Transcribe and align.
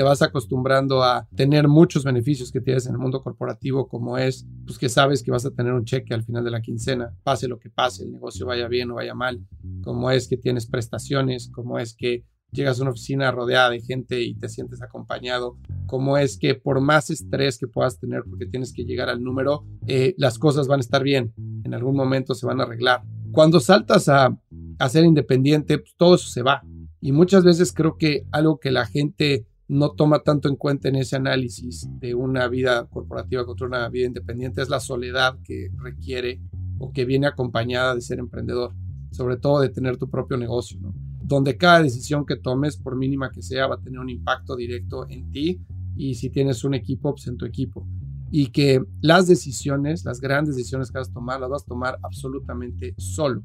te 0.00 0.04
vas 0.04 0.22
acostumbrando 0.22 1.02
a 1.02 1.28
tener 1.36 1.68
muchos 1.68 2.04
beneficios 2.04 2.50
que 2.50 2.62
tienes 2.62 2.86
en 2.86 2.92
el 2.92 2.98
mundo 2.98 3.20
corporativo, 3.20 3.86
como 3.86 4.16
es 4.16 4.46
pues 4.64 4.78
que 4.78 4.88
sabes 4.88 5.22
que 5.22 5.30
vas 5.30 5.44
a 5.44 5.50
tener 5.50 5.74
un 5.74 5.84
cheque 5.84 6.14
al 6.14 6.24
final 6.24 6.42
de 6.42 6.50
la 6.50 6.62
quincena, 6.62 7.14
pase 7.22 7.48
lo 7.48 7.58
que 7.58 7.68
pase, 7.68 8.04
el 8.04 8.12
negocio 8.12 8.46
vaya 8.46 8.66
bien 8.66 8.90
o 8.90 8.94
vaya 8.94 9.12
mal, 9.12 9.46
como 9.82 10.10
es 10.10 10.26
que 10.26 10.38
tienes 10.38 10.64
prestaciones, 10.64 11.50
como 11.52 11.78
es 11.78 11.94
que 11.94 12.24
llegas 12.50 12.78
a 12.78 12.82
una 12.82 12.92
oficina 12.92 13.30
rodeada 13.30 13.68
de 13.68 13.82
gente 13.82 14.22
y 14.22 14.36
te 14.36 14.48
sientes 14.48 14.80
acompañado, 14.80 15.58
como 15.84 16.16
es 16.16 16.38
que 16.38 16.54
por 16.54 16.80
más 16.80 17.10
estrés 17.10 17.58
que 17.58 17.68
puedas 17.68 17.98
tener 17.98 18.22
porque 18.24 18.46
tienes 18.46 18.72
que 18.72 18.86
llegar 18.86 19.10
al 19.10 19.22
número, 19.22 19.66
eh, 19.86 20.14
las 20.16 20.38
cosas 20.38 20.66
van 20.66 20.80
a 20.80 20.80
estar 20.80 21.02
bien, 21.02 21.34
en 21.62 21.74
algún 21.74 21.94
momento 21.94 22.34
se 22.34 22.46
van 22.46 22.58
a 22.62 22.64
arreglar. 22.64 23.02
Cuando 23.32 23.60
saltas 23.60 24.08
a, 24.08 24.34
a 24.78 24.88
ser 24.88 25.04
independiente, 25.04 25.76
pues 25.76 25.94
todo 25.98 26.14
eso 26.14 26.30
se 26.30 26.40
va. 26.40 26.62
Y 27.02 27.12
muchas 27.12 27.44
veces 27.44 27.72
creo 27.72 27.96
que 27.96 28.26
algo 28.30 28.60
que 28.60 28.70
la 28.70 28.86
gente 28.86 29.46
no 29.70 29.92
toma 29.92 30.18
tanto 30.18 30.48
en 30.48 30.56
cuenta 30.56 30.88
en 30.88 30.96
ese 30.96 31.14
análisis 31.14 31.88
de 32.00 32.16
una 32.16 32.48
vida 32.48 32.88
corporativa 32.88 33.46
contra 33.46 33.68
una 33.68 33.88
vida 33.88 34.08
independiente 34.08 34.60
es 34.60 34.68
la 34.68 34.80
soledad 34.80 35.38
que 35.44 35.70
requiere 35.76 36.40
o 36.80 36.92
que 36.92 37.04
viene 37.04 37.28
acompañada 37.28 37.94
de 37.94 38.00
ser 38.00 38.18
emprendedor, 38.18 38.74
sobre 39.12 39.36
todo 39.36 39.60
de 39.60 39.68
tener 39.68 39.96
tu 39.96 40.10
propio 40.10 40.36
negocio, 40.36 40.80
donde 41.22 41.56
cada 41.56 41.84
decisión 41.84 42.26
que 42.26 42.34
tomes, 42.34 42.78
por 42.78 42.96
mínima 42.96 43.30
que 43.30 43.42
sea, 43.42 43.68
va 43.68 43.76
a 43.76 43.80
tener 43.80 44.00
un 44.00 44.10
impacto 44.10 44.56
directo 44.56 45.08
en 45.08 45.30
ti 45.30 45.60
y 45.96 46.16
si 46.16 46.30
tienes 46.30 46.64
un 46.64 46.74
equipo, 46.74 47.12
pues 47.12 47.28
en 47.28 47.36
tu 47.36 47.44
equipo. 47.44 47.86
Y 48.32 48.48
que 48.48 48.82
las 49.00 49.28
decisiones, 49.28 50.04
las 50.04 50.20
grandes 50.20 50.56
decisiones 50.56 50.90
que 50.90 50.98
vas 50.98 51.10
a 51.10 51.12
tomar, 51.12 51.38
las 51.38 51.50
vas 51.50 51.62
a 51.62 51.66
tomar 51.66 51.96
absolutamente 52.02 52.94
solo. 52.98 53.44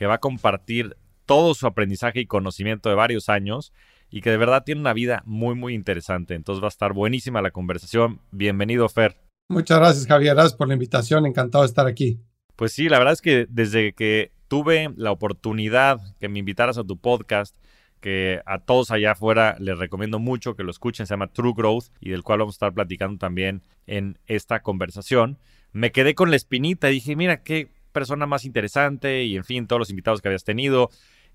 que 0.00 0.06
va 0.06 0.14
a 0.14 0.18
compartir 0.18 0.96
todo 1.26 1.52
su 1.52 1.66
aprendizaje 1.66 2.20
y 2.20 2.26
conocimiento 2.26 2.88
de 2.88 2.94
varios 2.94 3.28
años 3.28 3.74
y 4.08 4.22
que 4.22 4.30
de 4.30 4.38
verdad 4.38 4.64
tiene 4.64 4.80
una 4.80 4.94
vida 4.94 5.22
muy, 5.26 5.54
muy 5.54 5.74
interesante. 5.74 6.32
Entonces 6.32 6.62
va 6.62 6.68
a 6.68 6.70
estar 6.70 6.94
buenísima 6.94 7.42
la 7.42 7.50
conversación. 7.50 8.22
Bienvenido, 8.30 8.88
Fer. 8.88 9.18
Muchas 9.50 9.78
gracias, 9.78 10.06
Javier. 10.06 10.32
Gracias 10.32 10.54
por 10.54 10.68
la 10.68 10.72
invitación. 10.72 11.26
Encantado 11.26 11.64
de 11.64 11.68
estar 11.68 11.86
aquí. 11.86 12.18
Pues 12.56 12.72
sí, 12.72 12.88
la 12.88 12.96
verdad 12.96 13.12
es 13.12 13.20
que 13.20 13.44
desde 13.50 13.92
que 13.92 14.32
tuve 14.48 14.88
la 14.96 15.12
oportunidad 15.12 16.00
que 16.18 16.30
me 16.30 16.38
invitaras 16.38 16.78
a 16.78 16.84
tu 16.84 16.98
podcast, 16.98 17.54
que 18.00 18.40
a 18.46 18.60
todos 18.60 18.90
allá 18.90 19.10
afuera 19.10 19.56
les 19.58 19.78
recomiendo 19.78 20.18
mucho 20.18 20.56
que 20.56 20.64
lo 20.64 20.70
escuchen, 20.70 21.06
se 21.06 21.12
llama 21.12 21.30
True 21.30 21.52
Growth 21.54 21.88
y 22.00 22.08
del 22.08 22.22
cual 22.22 22.38
vamos 22.38 22.54
a 22.54 22.56
estar 22.56 22.72
platicando 22.72 23.18
también 23.18 23.64
en 23.86 24.18
esta 24.26 24.62
conversación. 24.62 25.36
Me 25.72 25.92
quedé 25.92 26.14
con 26.14 26.30
la 26.30 26.36
espinita 26.36 26.88
y 26.88 26.94
dije, 26.94 27.16
mira, 27.16 27.42
qué 27.42 27.68
persona 27.90 28.26
más 28.26 28.44
interesante 28.44 29.24
y 29.24 29.36
en 29.36 29.44
fin, 29.44 29.66
todos 29.66 29.80
los 29.80 29.90
invitados 29.90 30.20
que 30.20 30.28
habías 30.28 30.44
tenido. 30.44 30.90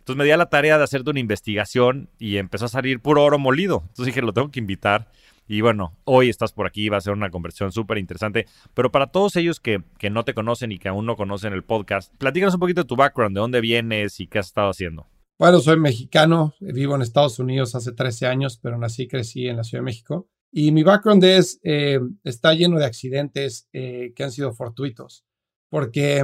Entonces 0.06 0.20
me 0.20 0.26
di 0.26 0.32
a 0.32 0.38
la 0.38 0.50
tarea 0.50 0.78
de 0.78 0.84
hacerte 0.84 1.10
una 1.10 1.20
investigación 1.20 2.10
y 2.20 2.38
empezó 2.38 2.66
a 2.66 2.70
salir 2.70 3.00
puro 3.00 3.24
oro 3.24 3.40
molido. 3.40 3.82
Entonces 3.88 4.06
dije, 4.06 4.22
lo 4.22 4.34
tengo 4.34 4.52
que 4.52 4.60
invitar. 4.60 5.10
Y 5.48 5.62
bueno, 5.62 5.98
hoy 6.04 6.30
estás 6.30 6.54
por 6.54 6.68
aquí, 6.68 6.90
va 6.90 6.98
a 6.98 7.02
ser 7.02 7.14
una 7.14 7.32
conversación 7.32 7.72
súper 7.72 7.98
interesante. 7.98 8.46
Pero 8.76 8.92
para 8.92 9.08
todos 9.08 9.36
ellos 9.36 9.60
que, 9.60 9.84
que, 9.98 10.12
no 10.12 10.24
te 10.24 10.36
conocen 10.36 10.72
y 10.72 10.78
que 10.78 10.90
aún 10.90 11.08
no 11.08 11.16
conocen 11.16 11.54
el 11.54 11.64
podcast, 11.64 12.14
platícanos 12.18 12.54
un 12.54 12.60
poquito 12.60 12.82
de 12.82 12.88
tu 12.88 12.96
background, 12.96 13.36
de 13.36 13.42
dónde 13.42 13.62
vienes 13.62 14.20
y 14.20 14.28
qué 14.28 14.38
has 14.38 14.46
estado 14.46 14.70
haciendo. 14.70 15.08
Bueno, 15.40 15.60
soy 15.60 15.80
mexicano, 15.80 16.54
vivo 16.60 16.96
en 16.96 17.02
Estados 17.02 17.40
Unidos 17.40 17.74
hace 17.74 17.92
13 17.92 18.28
años, 18.28 18.60
pero 18.62 18.78
nací 18.78 19.04
y 19.04 19.08
crecí 19.08 19.48
en 19.48 19.58
la 19.58 19.64
Ciudad 19.64 19.82
de 19.82 19.86
México. 19.86 20.30
Y 20.52 20.72
mi 20.72 20.84
background 20.84 21.24
es, 21.24 21.60
eh, 21.64 22.00
está 22.24 22.54
lleno 22.54 22.78
de 22.78 22.86
accidentes 22.86 23.68
eh, 23.74 24.14
que 24.16 24.24
han 24.24 24.32
sido 24.32 24.54
fortuitos 24.54 25.26
porque 25.76 26.24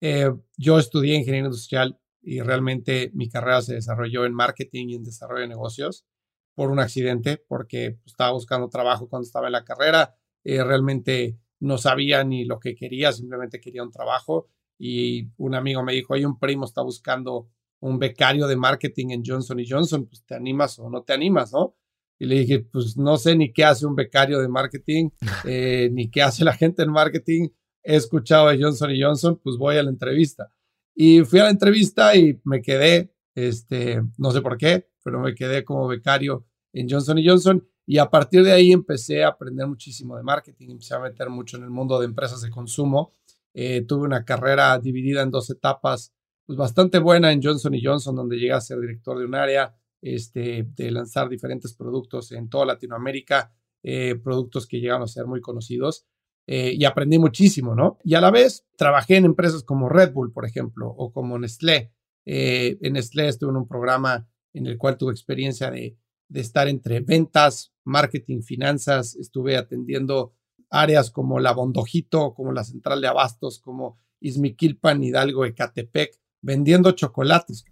eh, 0.00 0.32
yo 0.56 0.78
estudié 0.78 1.16
ingeniería 1.16 1.46
industrial 1.46 1.98
y 2.22 2.40
realmente 2.40 3.10
mi 3.14 3.28
carrera 3.28 3.60
se 3.60 3.74
desarrolló 3.74 4.24
en 4.24 4.32
marketing 4.32 4.90
y 4.90 4.94
en 4.94 5.02
desarrollo 5.02 5.40
de 5.40 5.48
negocios 5.48 6.06
por 6.54 6.70
un 6.70 6.78
accidente, 6.78 7.36
porque 7.48 7.98
estaba 8.06 8.30
buscando 8.30 8.68
trabajo 8.68 9.08
cuando 9.08 9.26
estaba 9.26 9.48
en 9.48 9.54
la 9.54 9.64
carrera, 9.64 10.14
eh, 10.44 10.62
realmente 10.62 11.36
no 11.58 11.78
sabía 11.78 12.22
ni 12.22 12.44
lo 12.44 12.60
que 12.60 12.76
quería, 12.76 13.10
simplemente 13.10 13.60
quería 13.60 13.82
un 13.82 13.90
trabajo 13.90 14.46
y 14.78 15.32
un 15.36 15.56
amigo 15.56 15.82
me 15.82 15.92
dijo, 15.92 16.14
hay 16.14 16.24
un 16.24 16.38
primo 16.38 16.64
está 16.64 16.82
buscando 16.82 17.50
un 17.80 17.98
becario 17.98 18.46
de 18.46 18.54
marketing 18.54 19.10
en 19.10 19.24
Johnson 19.26 19.58
Johnson, 19.68 20.06
pues 20.06 20.24
te 20.24 20.36
animas 20.36 20.78
o 20.78 20.88
no 20.88 21.02
te 21.02 21.12
animas, 21.12 21.52
¿no? 21.52 21.74
Y 22.20 22.26
le 22.26 22.36
dije, 22.36 22.60
pues 22.60 22.96
no 22.96 23.16
sé 23.16 23.34
ni 23.34 23.52
qué 23.52 23.64
hace 23.64 23.84
un 23.84 23.96
becario 23.96 24.38
de 24.38 24.46
marketing, 24.46 25.10
eh, 25.44 25.88
ni 25.90 26.08
qué 26.08 26.22
hace 26.22 26.44
la 26.44 26.52
gente 26.52 26.84
en 26.84 26.92
marketing, 26.92 27.48
he 27.86 27.94
escuchado 27.94 28.48
a 28.48 28.56
Johnson 28.58 28.90
y 28.90 29.00
Johnson, 29.00 29.40
pues 29.42 29.56
voy 29.56 29.76
a 29.76 29.82
la 29.82 29.90
entrevista. 29.90 30.52
Y 30.94 31.20
fui 31.20 31.38
a 31.38 31.44
la 31.44 31.50
entrevista 31.50 32.16
y 32.16 32.40
me 32.44 32.60
quedé, 32.60 33.14
este, 33.34 34.02
no 34.18 34.32
sé 34.32 34.42
por 34.42 34.58
qué, 34.58 34.88
pero 35.04 35.20
me 35.20 35.34
quedé 35.34 35.64
como 35.64 35.86
becario 35.86 36.46
en 36.72 36.88
Johnson 36.90 37.18
y 37.18 37.28
Johnson. 37.28 37.64
Y 37.86 37.98
a 37.98 38.10
partir 38.10 38.42
de 38.42 38.50
ahí 38.50 38.72
empecé 38.72 39.22
a 39.22 39.28
aprender 39.28 39.68
muchísimo 39.68 40.16
de 40.16 40.24
marketing, 40.24 40.70
empecé 40.70 40.94
a 40.96 40.98
meter 40.98 41.30
mucho 41.30 41.56
en 41.56 41.62
el 41.62 41.70
mundo 41.70 42.00
de 42.00 42.06
empresas 42.06 42.42
de 42.42 42.50
consumo. 42.50 43.14
Eh, 43.54 43.82
tuve 43.82 44.04
una 44.04 44.24
carrera 44.24 44.76
dividida 44.80 45.22
en 45.22 45.30
dos 45.30 45.48
etapas, 45.50 46.12
pues 46.44 46.58
bastante 46.58 46.98
buena 46.98 47.30
en 47.30 47.40
Johnson 47.40 47.72
y 47.74 47.84
Johnson, 47.84 48.16
donde 48.16 48.36
llegué 48.36 48.52
a 48.52 48.60
ser 48.60 48.80
director 48.80 49.16
de 49.16 49.26
un 49.26 49.36
área, 49.36 49.76
este, 50.02 50.66
de 50.74 50.90
lanzar 50.90 51.28
diferentes 51.28 51.72
productos 51.74 52.32
en 52.32 52.48
toda 52.48 52.66
Latinoamérica, 52.66 53.52
eh, 53.84 54.16
productos 54.16 54.66
que 54.66 54.80
llegaron 54.80 55.04
a 55.04 55.06
ser 55.06 55.26
muy 55.26 55.40
conocidos. 55.40 56.04
Eh, 56.48 56.74
y 56.78 56.84
aprendí 56.84 57.18
muchísimo, 57.18 57.74
¿no? 57.74 57.98
Y 58.04 58.14
a 58.14 58.20
la 58.20 58.30
vez 58.30 58.64
trabajé 58.76 59.16
en 59.16 59.24
empresas 59.24 59.64
como 59.64 59.88
Red 59.88 60.12
Bull, 60.12 60.32
por 60.32 60.46
ejemplo, 60.46 60.88
o 60.88 61.12
como 61.12 61.38
Nestlé. 61.38 61.92
Eh, 62.24 62.78
en 62.82 62.92
Nestlé 62.92 63.28
estuve 63.28 63.50
en 63.50 63.56
un 63.56 63.68
programa 63.68 64.28
en 64.52 64.66
el 64.66 64.78
cual 64.78 64.96
tuve 64.96 65.12
experiencia 65.12 65.70
de, 65.70 65.98
de 66.28 66.40
estar 66.40 66.68
entre 66.68 67.00
ventas, 67.00 67.72
marketing, 67.84 68.42
finanzas. 68.42 69.16
Estuve 69.16 69.56
atendiendo 69.56 70.34
áreas 70.70 71.10
como 71.10 71.40
la 71.40 71.52
Bondojito, 71.52 72.34
como 72.34 72.52
la 72.52 72.64
Central 72.64 73.00
de 73.00 73.08
Abastos, 73.08 73.58
como 73.58 73.98
Izmiquilpan, 74.20 75.02
Hidalgo, 75.02 75.44
Ecatepec, 75.44 76.20
vendiendo 76.42 76.92
chocolates. 76.92 77.64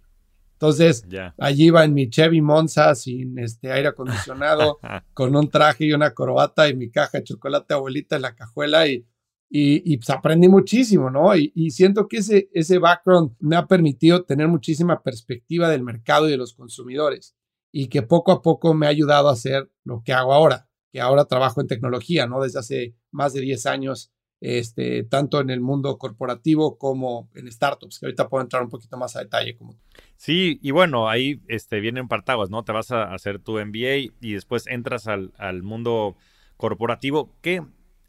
Entonces, 0.55 1.05
allí 1.37 1.65
iba 1.65 1.83
en 1.83 1.93
mi 1.93 2.09
Chevy 2.09 2.41
Monza 2.41 2.95
sin 2.95 3.37
este 3.37 3.73
aire 3.73 3.89
acondicionado, 3.89 4.79
con 5.13 5.35
un 5.35 5.49
traje 5.49 5.85
y 5.85 5.93
una 5.93 6.13
corbata 6.13 6.69
y 6.69 6.75
mi 6.75 6.89
caja 6.89 7.17
de 7.17 7.25
chocolate 7.25 7.73
abuelita 7.73 8.15
en 8.15 8.21
la 8.21 8.35
cajuela 8.35 8.87
y, 8.87 9.05
y, 9.49 9.97
pues 9.97 10.09
aprendí 10.09 10.47
muchísimo, 10.47 11.09
¿no? 11.09 11.35
Y, 11.35 11.51
y, 11.55 11.71
siento 11.71 12.07
que 12.07 12.17
ese, 12.17 12.49
ese 12.53 12.79
background 12.79 13.35
me 13.39 13.57
ha 13.57 13.67
permitido 13.67 14.23
tener 14.23 14.47
muchísima 14.47 15.03
perspectiva 15.03 15.69
del 15.69 15.83
mercado 15.83 16.27
y 16.27 16.31
de 16.31 16.37
los 16.37 16.53
consumidores 16.53 17.35
y 17.71 17.87
que 17.87 18.01
poco 18.01 18.31
a 18.31 18.41
poco 18.41 18.73
me 18.73 18.85
ha 18.85 18.89
ayudado 18.89 19.27
a 19.27 19.33
hacer 19.33 19.69
lo 19.83 20.01
que 20.03 20.13
hago 20.13 20.33
ahora, 20.33 20.69
que 20.93 21.01
ahora 21.01 21.25
trabajo 21.25 21.59
en 21.59 21.67
tecnología, 21.67 22.27
¿no? 22.27 22.41
Desde 22.41 22.59
hace 22.59 22.95
más 23.11 23.33
de 23.33 23.41
10 23.41 23.65
años 23.65 24.13
este, 24.41 25.03
tanto 25.03 25.39
en 25.39 25.49
el 25.49 25.61
mundo 25.61 25.97
corporativo 25.97 26.77
como 26.77 27.29
en 27.35 27.51
startups, 27.51 27.99
que 27.99 28.05
ahorita 28.05 28.29
puedo 28.29 28.43
entrar 28.43 28.63
un 28.63 28.69
poquito 28.69 28.97
más 28.97 29.15
a 29.15 29.19
detalle. 29.19 29.55
Como... 29.55 29.75
Sí, 30.17 30.59
y 30.61 30.71
bueno, 30.71 31.09
ahí 31.09 31.41
este, 31.47 31.79
vienen 31.79 32.07
partaguas, 32.07 32.49
¿no? 32.49 32.63
Te 32.63 32.71
vas 32.71 32.91
a 32.91 33.13
hacer 33.13 33.39
tu 33.39 33.53
MBA 33.53 34.13
y 34.21 34.33
después 34.33 34.67
entras 34.67 35.07
al, 35.07 35.63
mundo 35.63 36.15
corporativo, 36.57 37.33
que 37.41 37.63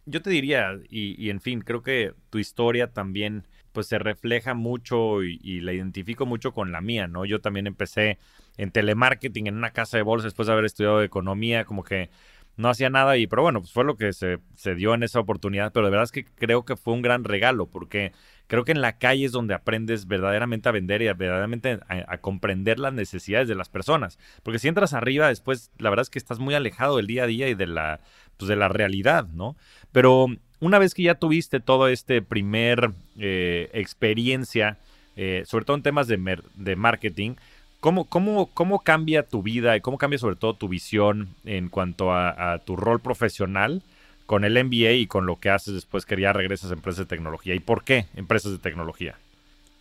yo 0.04 0.22
te 0.22 0.30
diría, 0.30 0.78
y, 0.88 1.20
y, 1.22 1.30
en 1.30 1.40
fin, 1.40 1.60
creo 1.62 1.82
que 1.82 2.14
tu 2.30 2.38
historia 2.38 2.92
también 2.92 3.46
pues 3.72 3.88
se 3.88 3.98
refleja 3.98 4.54
mucho 4.54 5.22
y, 5.22 5.38
y, 5.42 5.60
la 5.60 5.72
identifico 5.72 6.26
mucho 6.26 6.52
con 6.52 6.72
la 6.72 6.80
mía, 6.80 7.08
¿no? 7.08 7.24
Yo 7.24 7.40
también 7.40 7.66
empecé 7.66 8.18
en 8.56 8.70
telemarketing 8.70 9.48
en 9.48 9.56
una 9.56 9.72
casa 9.72 9.96
de 9.98 10.02
bolsa 10.02 10.26
después 10.26 10.46
de 10.46 10.52
haber 10.52 10.64
estudiado 10.64 11.02
economía, 11.02 11.64
como 11.64 11.84
que 11.84 12.08
no 12.56 12.68
hacía 12.70 12.90
nada 12.90 13.16
y 13.16 13.26
pero 13.26 13.42
bueno, 13.42 13.60
pues 13.60 13.72
fue 13.72 13.84
lo 13.84 13.96
que 13.96 14.12
se, 14.12 14.38
se, 14.54 14.74
dio 14.74 14.94
en 14.94 15.02
esa 15.02 15.20
oportunidad, 15.20 15.72
pero 15.72 15.86
de 15.86 15.90
verdad 15.90 16.04
es 16.04 16.12
que 16.12 16.24
creo 16.24 16.64
que 16.64 16.76
fue 16.76 16.94
un 16.94 17.02
gran 17.02 17.24
regalo 17.24 17.66
porque 17.66 18.12
creo 18.46 18.64
que 18.64 18.72
en 18.72 18.80
la 18.80 18.98
calle 18.98 19.26
es 19.26 19.32
donde 19.32 19.54
aprendes 19.54 20.06
verdaderamente 20.06 20.68
a 20.68 20.72
vender 20.72 21.02
y 21.02 21.06
verdaderamente 21.06 21.80
a, 21.88 22.18
comprender 22.18 22.78
las 22.78 22.92
necesidades 22.92 23.48
de 23.48 23.54
las 23.54 23.68
personas, 23.68 24.18
porque 24.42 24.58
si 24.58 24.68
entras 24.68 24.94
arriba 24.94 25.28
después 25.28 25.70
la 25.78 25.90
verdad 25.90 26.02
es 26.02 26.10
que 26.10 26.18
estás 26.18 26.38
muy 26.38 26.54
alejado 26.54 26.96
del 26.96 27.06
día 27.06 27.24
a 27.24 27.26
día 27.26 27.48
y 27.48 27.54
de 27.54 27.66
la 27.66 28.00
pues 28.36 28.48
de 28.48 28.56
la 28.56 28.68
realidad, 28.68 29.26
¿no? 29.28 29.56
Pero 29.92 30.26
una 30.60 30.78
vez 30.78 30.94
que 30.94 31.02
ya 31.02 31.14
tuviste 31.14 31.60
todo 31.60 31.88
este 31.88 32.22
primer 32.22 32.90
eh, 33.18 33.70
experiencia, 33.72 34.78
eh, 35.16 35.42
sobre 35.46 35.64
todo 35.64 35.76
en 35.76 35.82
temas 35.82 36.06
de, 36.06 36.38
de 36.54 36.76
marketing, 36.76 37.36
¿Cómo, 37.80 38.04
cómo, 38.04 38.50
¿Cómo 38.54 38.80
cambia 38.80 39.22
tu 39.22 39.42
vida 39.42 39.76
y 39.76 39.80
cómo 39.80 39.98
cambia 39.98 40.18
sobre 40.18 40.36
todo 40.36 40.54
tu 40.54 40.68
visión 40.68 41.28
en 41.44 41.68
cuanto 41.68 42.12
a, 42.12 42.62
tu 42.64 42.76
rol 42.76 43.00
profesional 43.00 43.82
con 44.26 44.44
el 44.44 44.62
MBA 44.64 44.92
y 44.92 45.06
con 45.06 45.26
lo 45.26 45.38
que 45.38 45.50
haces 45.50 45.74
después 45.74 46.04
que 46.04 46.20
ya 46.20 46.32
regresas 46.32 46.70
a 46.70 46.74
empresas 46.74 47.00
de 47.00 47.06
tecnología? 47.06 47.54
¿Y 47.54 47.60
por 47.60 47.84
qué 47.84 48.06
empresas 48.14 48.52
de 48.52 48.58
tecnología? 48.58 49.18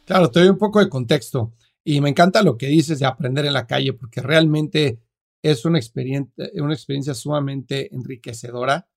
Claro, 0.05 0.29
te 0.29 0.39
doy 0.39 0.49
un 0.49 0.57
poco 0.57 0.79
de 0.79 0.89
contexto 0.89 1.53
y 1.83 2.01
me 2.01 2.09
encanta 2.09 2.43
lo 2.43 2.57
que 2.57 2.67
dices 2.67 2.99
de 2.99 3.05
aprender 3.05 3.45
en 3.45 3.53
la 3.53 3.65
calle 3.65 3.93
porque 3.93 4.21
realmente 4.21 4.99
es 5.41 5.65
una 5.65 5.79
experiencia, 5.79 6.33
una 6.55 6.73
experiencia 6.73 7.13
sumamente 7.13 7.93
enriquecedora 7.93 8.87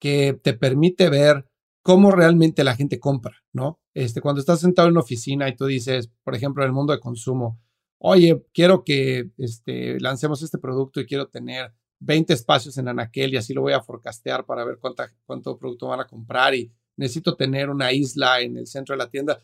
que 0.00 0.38
te 0.42 0.54
permite 0.54 1.10
ver 1.10 1.46
cómo 1.82 2.10
realmente 2.10 2.64
la 2.64 2.76
gente 2.76 3.00
compra, 3.00 3.36
¿no? 3.52 3.80
Este, 3.94 4.20
cuando 4.20 4.40
estás 4.40 4.60
sentado 4.60 4.88
en 4.88 4.92
una 4.92 5.00
oficina 5.00 5.48
y 5.48 5.56
tú 5.56 5.66
dices, 5.66 6.10
por 6.22 6.34
ejemplo, 6.34 6.62
en 6.62 6.68
el 6.68 6.74
mundo 6.74 6.92
de 6.92 7.00
consumo, 7.00 7.60
oye, 7.98 8.44
quiero 8.52 8.84
que 8.84 9.30
este, 9.38 10.00
lancemos 10.00 10.42
este 10.42 10.58
producto 10.58 11.00
y 11.00 11.06
quiero 11.06 11.28
tener 11.28 11.72
20 12.00 12.32
espacios 12.32 12.78
en 12.78 12.88
Anaquel 12.88 13.34
y 13.34 13.36
así 13.36 13.52
lo 13.52 13.62
voy 13.62 13.72
a 13.72 13.82
forecastear 13.82 14.46
para 14.46 14.64
ver 14.64 14.78
cuánta, 14.80 15.12
cuánto 15.26 15.58
producto 15.58 15.88
van 15.88 16.00
a 16.00 16.06
comprar 16.06 16.54
y 16.54 16.72
necesito 16.96 17.34
tener 17.36 17.70
una 17.70 17.92
isla 17.92 18.40
en 18.40 18.56
el 18.56 18.66
centro 18.66 18.94
de 18.94 18.98
la 18.98 19.10
tienda. 19.10 19.42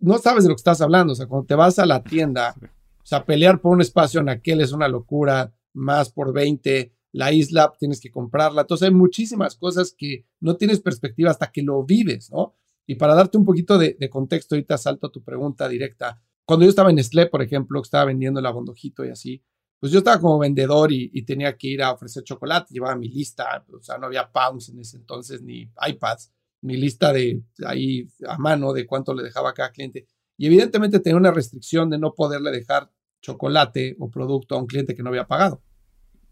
No 0.00 0.18
sabes 0.18 0.44
de 0.44 0.50
lo 0.50 0.54
que 0.54 0.60
estás 0.60 0.80
hablando, 0.80 1.12
o 1.12 1.16
sea, 1.16 1.26
cuando 1.26 1.46
te 1.46 1.54
vas 1.54 1.78
a 1.78 1.86
la 1.86 2.02
tienda, 2.02 2.54
o 3.02 3.06
sea, 3.06 3.24
pelear 3.24 3.60
por 3.60 3.72
un 3.72 3.80
espacio 3.80 4.20
en 4.20 4.28
Anaquel 4.28 4.60
es 4.60 4.72
una 4.72 4.88
locura, 4.88 5.52
más 5.72 6.12
por 6.12 6.32
20, 6.32 6.94
la 7.12 7.32
isla 7.32 7.72
tienes 7.78 8.00
que 8.00 8.10
comprarla, 8.10 8.62
entonces 8.62 8.88
hay 8.88 8.94
muchísimas 8.94 9.56
cosas 9.56 9.94
que 9.96 10.26
no 10.40 10.56
tienes 10.56 10.80
perspectiva 10.80 11.30
hasta 11.30 11.50
que 11.50 11.62
lo 11.62 11.82
vives, 11.84 12.30
¿no? 12.30 12.54
Y 12.86 12.96
para 12.96 13.14
darte 13.14 13.38
un 13.38 13.44
poquito 13.44 13.78
de, 13.78 13.96
de 13.98 14.10
contexto, 14.10 14.54
ahorita 14.54 14.76
salto 14.76 15.06
a 15.06 15.12
tu 15.12 15.22
pregunta 15.22 15.68
directa, 15.68 16.22
cuando 16.44 16.64
yo 16.64 16.70
estaba 16.70 16.90
en 16.90 16.96
Nestlé, 16.96 17.26
por 17.26 17.42
ejemplo, 17.42 17.80
que 17.80 17.86
estaba 17.86 18.06
vendiendo 18.06 18.40
el 18.40 18.46
abondojito 18.46 19.04
y 19.04 19.10
así, 19.10 19.42
pues 19.78 19.90
yo 19.90 19.98
estaba 19.98 20.20
como 20.20 20.38
vendedor 20.38 20.92
y, 20.92 21.22
tenía 21.22 21.56
que 21.56 21.66
ir 21.66 21.82
a 21.82 21.92
ofrecer 21.92 22.22
chocolate, 22.22 22.72
llevaba 22.72 22.94
mi 22.94 23.08
lista, 23.08 23.64
o 23.68 23.82
sea, 23.82 23.98
no 23.98 24.06
había 24.06 24.30
pounds 24.30 24.68
en 24.68 24.78
ese 24.78 24.96
entonces 24.96 25.42
ni 25.42 25.68
iPads, 25.88 26.32
mi 26.60 26.76
lista 26.76 27.12
de 27.12 27.42
ahí 27.66 28.08
a 28.28 28.38
mano 28.38 28.72
de 28.72 28.86
cuánto 28.86 29.12
le 29.12 29.24
dejaba 29.24 29.50
a 29.50 29.54
cada 29.54 29.72
cliente. 29.72 30.06
Y 30.36 30.46
evidentemente 30.46 31.00
tenía 31.00 31.16
una 31.16 31.32
restricción 31.32 31.90
de 31.90 31.98
no 31.98 32.14
poderle 32.14 32.52
dejar 32.52 32.92
chocolate 33.20 33.96
o 33.98 34.08
producto 34.08 34.54
a 34.54 34.58
un 34.58 34.66
cliente 34.66 34.94
que 34.94 35.02
no 35.02 35.08
había 35.08 35.26
pagado. 35.26 35.60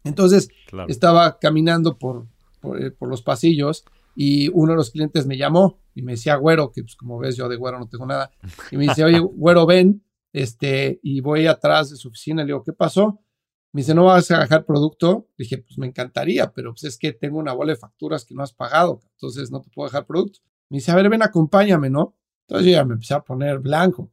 Entonces 0.04 0.48
estaba 0.86 1.38
caminando 1.38 1.98
por, 1.98 2.28
por, 2.60 2.80
eh, 2.80 2.90
por, 2.92 3.08
los 3.08 3.22
pasillos 3.22 3.84
y 4.14 4.48
uno 4.48 4.72
de 4.72 4.76
los 4.76 4.90
clientes 4.90 5.26
me 5.26 5.36
llamó 5.36 5.80
y 5.94 6.02
me 6.02 6.12
decía, 6.12 6.36
güero, 6.36 6.72
que 6.72 6.82
pues 6.82 6.96
como 6.96 7.18
ves 7.18 7.36
yo 7.36 7.48
de 7.48 7.56
güero 7.56 7.78
no 7.78 7.88
tengo 7.88 8.06
nada, 8.06 8.30
y 8.70 8.76
me 8.76 8.84
dice, 8.84 9.04
oye, 9.04 9.18
güero, 9.18 9.66
ven, 9.66 10.04
este, 10.32 11.00
y 11.02 11.20
voy 11.20 11.46
atrás 11.46 11.90
de 11.90 11.96
su 11.96 12.08
oficina, 12.08 12.42
le 12.42 12.48
digo, 12.48 12.62
¿qué 12.62 12.72
pasó? 12.72 13.20
Me 13.72 13.82
dice, 13.82 13.94
¿no 13.94 14.04
vas 14.04 14.30
a 14.30 14.40
dejar 14.40 14.64
producto? 14.64 15.28
Le 15.36 15.44
dije, 15.44 15.58
pues 15.58 15.78
me 15.78 15.86
encantaría, 15.86 16.52
pero 16.52 16.72
pues 16.72 16.84
es 16.84 16.98
que 16.98 17.12
tengo 17.12 17.38
una 17.38 17.52
bola 17.52 17.72
de 17.72 17.78
facturas 17.78 18.24
que 18.24 18.34
no 18.34 18.42
has 18.42 18.52
pagado, 18.52 19.00
entonces 19.14 19.50
no 19.50 19.60
te 19.60 19.70
puedo 19.70 19.88
dejar 19.88 20.06
producto. 20.06 20.40
Me 20.68 20.78
dice, 20.78 20.90
a 20.90 20.96
ver, 20.96 21.08
ven, 21.08 21.22
acompáñame, 21.22 21.90
¿no? 21.90 22.16
Entonces 22.46 22.66
yo 22.66 22.72
ya 22.72 22.84
me 22.84 22.94
empecé 22.94 23.14
a 23.14 23.20
poner 23.20 23.58
blanco 23.58 24.12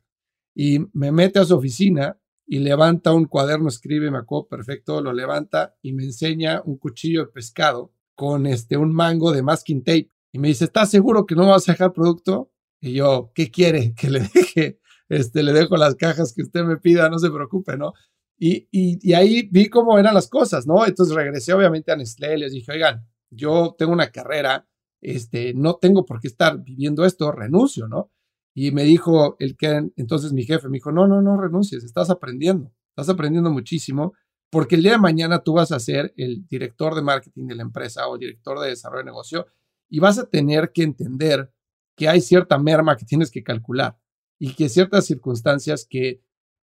y 0.53 0.79
me 0.93 1.11
mete 1.11 1.39
a 1.39 1.45
su 1.45 1.55
oficina 1.55 2.19
y 2.45 2.59
levanta 2.59 3.13
un 3.13 3.25
cuaderno, 3.25 3.67
escribe, 3.67 4.09
me 4.09 4.19
acuerdo 4.19 4.47
perfecto, 4.47 5.01
lo 5.01 5.11
levanta 5.11 5.75
y 5.81 5.93
me 5.93 6.03
enseña 6.03 6.61
un 6.63 6.77
cuchillo 6.77 7.25
de 7.25 7.31
pescado 7.31 7.93
con 8.17 8.47
este, 8.47 8.75
un 8.75 8.93
mango 8.93 9.31
de 9.31 9.43
masking 9.43 9.83
tape. 9.83 10.09
Y 10.33 10.39
me 10.39 10.49
dice, 10.49 10.65
¿estás 10.65 10.89
seguro 10.89 11.25
que 11.25 11.35
no 11.35 11.47
vas 11.47 11.69
a 11.69 11.73
dejar 11.73 11.93
producto? 11.93 12.51
Y 12.81 12.93
yo, 12.93 13.31
¿qué 13.33 13.49
quiere? 13.49 13.93
Que 13.95 14.09
le 14.09 14.19
deje, 14.33 14.79
este, 15.07 15.43
le 15.43 15.53
dejo 15.53 15.77
las 15.77 15.95
cajas 15.95 16.33
que 16.33 16.41
usted 16.41 16.65
me 16.65 16.77
pida, 16.77 17.09
no 17.09 17.19
se 17.19 17.29
preocupe, 17.29 17.77
¿no? 17.77 17.93
Y, 18.39 18.67
y, 18.71 19.13
ahí 19.13 19.47
vi 19.51 19.67
cómo 19.69 19.97
eran 19.97 20.13
las 20.13 20.27
cosas, 20.27 20.67
¿no? 20.67 20.85
Entonces 20.85 21.15
regresé 21.15 21.53
obviamente 21.53 21.91
a 21.91 21.95
Nestlé, 21.95 22.35
y 22.35 22.39
les 22.39 22.51
dije, 22.51 22.71
oigan, 22.71 23.07
yo 23.31 23.75
tengo 23.77 23.93
una 23.93 24.11
carrera, 24.11 24.67
este, 25.01 25.53
no 25.55 25.75
tengo 25.75 26.05
por 26.05 26.19
qué 26.19 26.27
estar 26.27 26.61
viviendo 26.63 27.05
esto, 27.05 27.31
renuncio, 27.31 27.87
¿no? 27.87 28.11
Y 28.53 28.71
me 28.71 28.83
dijo 28.83 29.37
el 29.39 29.55
que, 29.57 29.89
entonces 29.95 30.33
mi 30.33 30.43
jefe 30.43 30.69
me 30.69 30.77
dijo, 30.77 30.91
no, 30.91 31.07
no, 31.07 31.21
no 31.21 31.39
renuncies, 31.39 31.83
estás 31.83 32.11
aprendiendo, 32.11 32.71
estás 32.89 33.09
aprendiendo 33.09 33.49
muchísimo, 33.51 34.13
porque 34.49 34.75
el 34.75 34.83
día 34.83 34.93
de 34.93 34.97
mañana 34.97 35.39
tú 35.39 35.53
vas 35.53 35.71
a 35.71 35.79
ser 35.79 36.13
el 36.17 36.47
director 36.47 36.95
de 36.95 37.01
marketing 37.01 37.47
de 37.47 37.55
la 37.55 37.63
empresa 37.63 38.07
o 38.07 38.17
director 38.17 38.59
de 38.59 38.69
desarrollo 38.69 39.03
de 39.03 39.11
negocio 39.11 39.47
y 39.89 39.99
vas 39.99 40.17
a 40.19 40.29
tener 40.29 40.71
que 40.71 40.83
entender 40.83 41.51
que 41.95 42.07
hay 42.07 42.21
cierta 42.21 42.57
merma 42.57 42.95
que 42.95 43.05
tienes 43.05 43.31
que 43.31 43.43
calcular 43.43 43.99
y 44.39 44.53
que 44.53 44.69
ciertas 44.69 45.05
circunstancias 45.05 45.85
que 45.89 46.21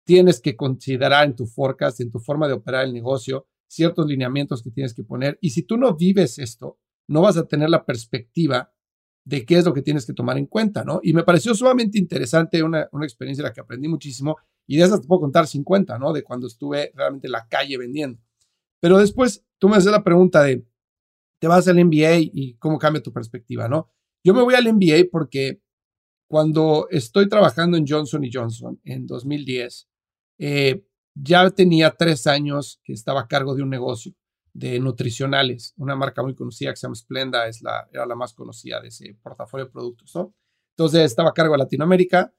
tienes 0.05 0.41
que 0.41 0.55
considerar 0.55 1.25
en 1.25 1.35
tu 1.35 1.47
forecast, 1.47 2.01
en 2.01 2.11
tu 2.11 2.19
forma 2.19 2.47
de 2.47 2.53
operar 2.53 2.85
el 2.85 2.93
negocio, 2.93 3.47
ciertos 3.67 4.07
lineamientos 4.07 4.63
que 4.63 4.71
tienes 4.71 4.95
que 4.95 5.03
poner. 5.03 5.39
Y 5.41 5.51
si 5.51 5.63
tú 5.63 5.77
no 5.77 5.97
vives 5.97 6.39
esto, 6.39 6.79
no 7.09 7.23
vas 7.23 7.37
a 7.37 7.47
tener 7.47 7.71
la 7.71 7.85
perspectiva 7.85 8.73
de 9.25 9.47
qué 9.47 9.57
es 9.57 9.65
lo 9.65 9.73
que 9.73 9.83
tienes 9.83 10.05
que 10.05 10.13
tomar 10.13 10.37
en 10.37 10.47
cuenta, 10.47 10.85
¿no? 10.85 11.01
Y 11.03 11.15
me 11.15 11.25
pareció 11.25 11.55
sumamente 11.55 11.99
interesante, 11.99 12.63
una, 12.63 12.89
experiencia 13.03 13.43
en 13.43 13.47
la 13.47 13.53
que 13.53 13.61
aprendí 13.63 13.89
muchísimo, 13.89 14.37
y 14.67 14.77
de 14.77 14.85
esas 14.85 15.01
te 15.01 15.07
puedo 15.07 15.21
contar 15.21 15.47
50, 15.47 15.99
¿no? 15.99 16.13
De 16.13 16.23
cuando 16.23 16.47
estuve 16.47 16.93
realmente 16.95 17.27
en 17.29 17.33
la 17.33 17.47
calle 17.49 17.77
vendiendo. 17.79 18.21
Pero 18.81 18.99
después 18.99 19.45
tú 19.59 19.69
me 19.69 19.77
haces 19.77 19.93
la 19.93 20.05
pregunta 20.05 20.43
de, 20.43 20.67
te 21.39 21.49
vas 21.49 21.69
al 21.69 21.85
MBA 21.85 22.19
y 22.33 22.57
cómo 22.59 22.79
cambia 22.79 23.03
tu 23.03 23.13
perspectiva, 23.13 23.69
¿no? 23.69 23.91
Yo 24.23 24.33
me 24.35 24.43
voy 24.43 24.55
al 24.55 24.73
MBA 24.73 25.11
porque 25.11 25.61
cuando 26.27 26.89
estoy 26.91 27.29
trabajando 27.29 27.77
en 27.77 27.87
Johnson 27.87 28.23
Johnson 28.33 28.81
en 28.85 29.07
2010, 29.07 29.89
eh, 30.39 30.85
ya 31.15 31.49
tenía 31.51 31.91
tres 31.91 32.27
años 32.27 32.81
que 32.83 32.93
estaba 32.93 33.21
a 33.21 33.29
cargo 33.29 33.55
de 33.55 33.63
un 33.63 33.71
negocio 33.71 34.13
de 34.53 34.81
nutricionales, 34.81 35.75
una 35.77 35.97
marca 35.97 36.23
muy 36.23 36.35
conocida 36.35 36.71
que 36.71 36.77
se 36.77 36.87
llama 36.87 36.95
Splenda, 36.95 37.47
es 37.47 37.61
la, 37.61 37.89
era 37.93 38.07
la 38.07 38.15
más 38.15 38.35
conocida 38.35 38.81
de 38.81 38.89
ese 38.89 39.17
portafolio 39.23 39.67
de 39.67 39.73
productos, 39.73 40.15
¿no? 40.15 40.35
Entonces 40.71 41.03
estaba 41.03 41.31
a 41.31 41.35
cargo 41.35 41.53
de 41.53 41.59
Latinoamérica 41.59 42.33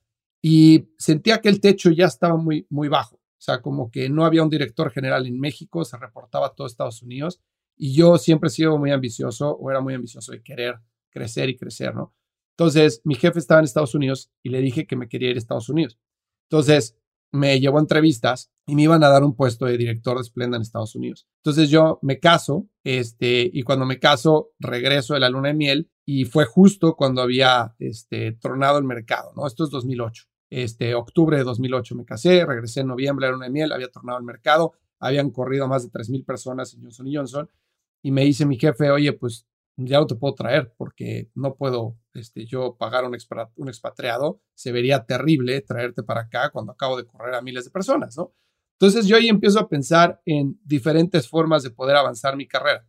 y 0.47 0.89
sentía 1.00 1.42
que 1.42 1.50
el 1.50 1.59
techo 1.59 1.89
ya 1.89 2.06
estaba 2.06 2.38
muy, 2.38 2.68
muy 2.69 2.88
bajo. 2.88 3.15
O 3.15 3.42
sea, 3.45 3.63
como 3.63 3.89
que 3.89 4.12
no 4.12 4.25
había 4.25 4.44
un 4.44 4.50
director 4.51 4.92
general 4.92 5.25
en 5.25 5.39
México, 5.39 5.83
se 5.83 5.97
reportaba 5.97 6.45
a 6.45 6.53
todo 6.53 6.68
Estados 6.68 7.01
Unidos 7.01 7.42
y 7.75 7.95
yo 7.95 8.19
siempre 8.19 8.50
he 8.50 8.51
sido 8.51 8.77
muy 8.77 8.92
ambicioso 8.92 9.50
o 9.50 9.71
era 9.71 9.81
muy 9.81 9.95
ambicioso 9.95 10.33
de 10.33 10.44
querer 10.44 10.75
crecer 11.09 11.50
y 11.50 11.57
crecer, 11.57 11.95
¿no? 11.95 12.13
Entonces, 12.51 13.01
mi 13.06 13.15
jefe 13.15 13.39
estaba 13.39 13.59
en 13.59 13.65
Estados 13.65 13.95
Unidos 13.95 14.30
y 14.44 14.50
le 14.50 14.62
dije 14.62 14.86
que 14.86 14.95
me 14.95 15.09
quería 15.09 15.31
ir 15.31 15.36
a 15.36 15.39
Estados 15.39 15.67
Unidos. 15.67 15.98
Entonces, 16.43 16.96
me 17.31 17.60
llevó 17.60 17.79
a 17.79 17.81
entrevistas 17.81 18.51
y 18.67 18.75
me 18.75 18.84
iban 18.84 19.03
a 19.03 19.10
dar 19.10 19.24
un 19.24 19.36
puesto 19.36 19.65
de 19.65 19.79
director 19.79 20.15
de 20.15 20.25
Splenda 20.25 20.58
en 20.58 20.62
Estados 20.62 20.93
Unidos. 20.93 21.27
Entonces 21.38 21.72
yo 21.72 21.98
me 22.03 22.19
caso, 22.19 22.69
este, 22.84 23.50
y 23.51 23.63
cuando 23.63 23.88
me 23.88 23.98
caso 23.98 24.51
regreso 24.60 25.15
de 25.15 25.22
la 25.22 25.29
luna 25.29 25.48
de 25.48 25.55
miel 25.55 25.91
y 26.05 26.25
fue 26.25 26.46
justo 26.46 26.96
cuando 26.96 27.24
había, 27.24 27.75
este, 27.79 28.34
tronado 28.34 28.77
el 28.77 28.84
mercado, 28.84 29.34
¿no? 29.36 29.48
Esto 29.48 29.63
es 29.63 29.72
2008. 29.72 30.27
Este, 30.55 30.95
octubre 30.95 31.35
de 31.35 31.43
2008 31.43 31.95
me 31.95 32.05
casé, 32.05 32.45
regresé 32.45 32.79
en 32.79 32.88
noviembre 32.88 33.25
de 33.25 33.31
la 33.31 33.33
luna 33.33 33.47
de 33.47 33.51
miel, 33.51 33.74
había 33.74 33.89
tornado 33.89 34.17
el 34.19 34.24
mercado, 34.24 34.71
habían 35.00 35.29
corrido 35.29 35.67
más 35.67 35.83
de 35.83 35.89
3.000 35.89 36.24
personas 36.24 36.74
en 36.74 36.81
Johnson 36.81 37.07
Johnson 37.12 37.50
y 38.01 38.12
me 38.12 38.24
dice 38.24 38.45
mi 38.45 38.57
jefe, 38.57 38.89
oye, 38.89 39.12
pues 39.12 39.45
ya 39.75 40.00
no 40.00 40.07
te 40.07 40.15
puedo 40.15 40.33
traer 40.33 40.74
porque 40.77 41.29
no 41.35 41.55
puedo 41.55 41.97
este, 42.13 42.45
yo 42.45 42.77
pagar 42.77 43.03
un, 43.03 43.17
un 43.57 43.67
expatriado. 43.67 44.39
Se 44.53 44.71
vería 44.71 45.05
terrible 45.05 45.59
traerte 45.59 46.03
para 46.03 46.21
acá 46.21 46.51
cuando 46.51 46.71
acabo 46.71 46.95
de 46.95 47.05
correr 47.05 47.35
a 47.35 47.41
miles 47.41 47.65
de 47.65 47.71
personas, 47.71 48.15
¿no? 48.15 48.33
Entonces 48.79 49.07
yo 49.07 49.17
ahí 49.17 49.27
empiezo 49.27 49.59
a 49.59 49.67
pensar 49.67 50.21
en 50.25 50.57
diferentes 50.63 51.27
formas 51.27 51.63
de 51.63 51.71
poder 51.71 51.97
avanzar 51.97 52.38
mi 52.38 52.47
carrera. 52.47 52.88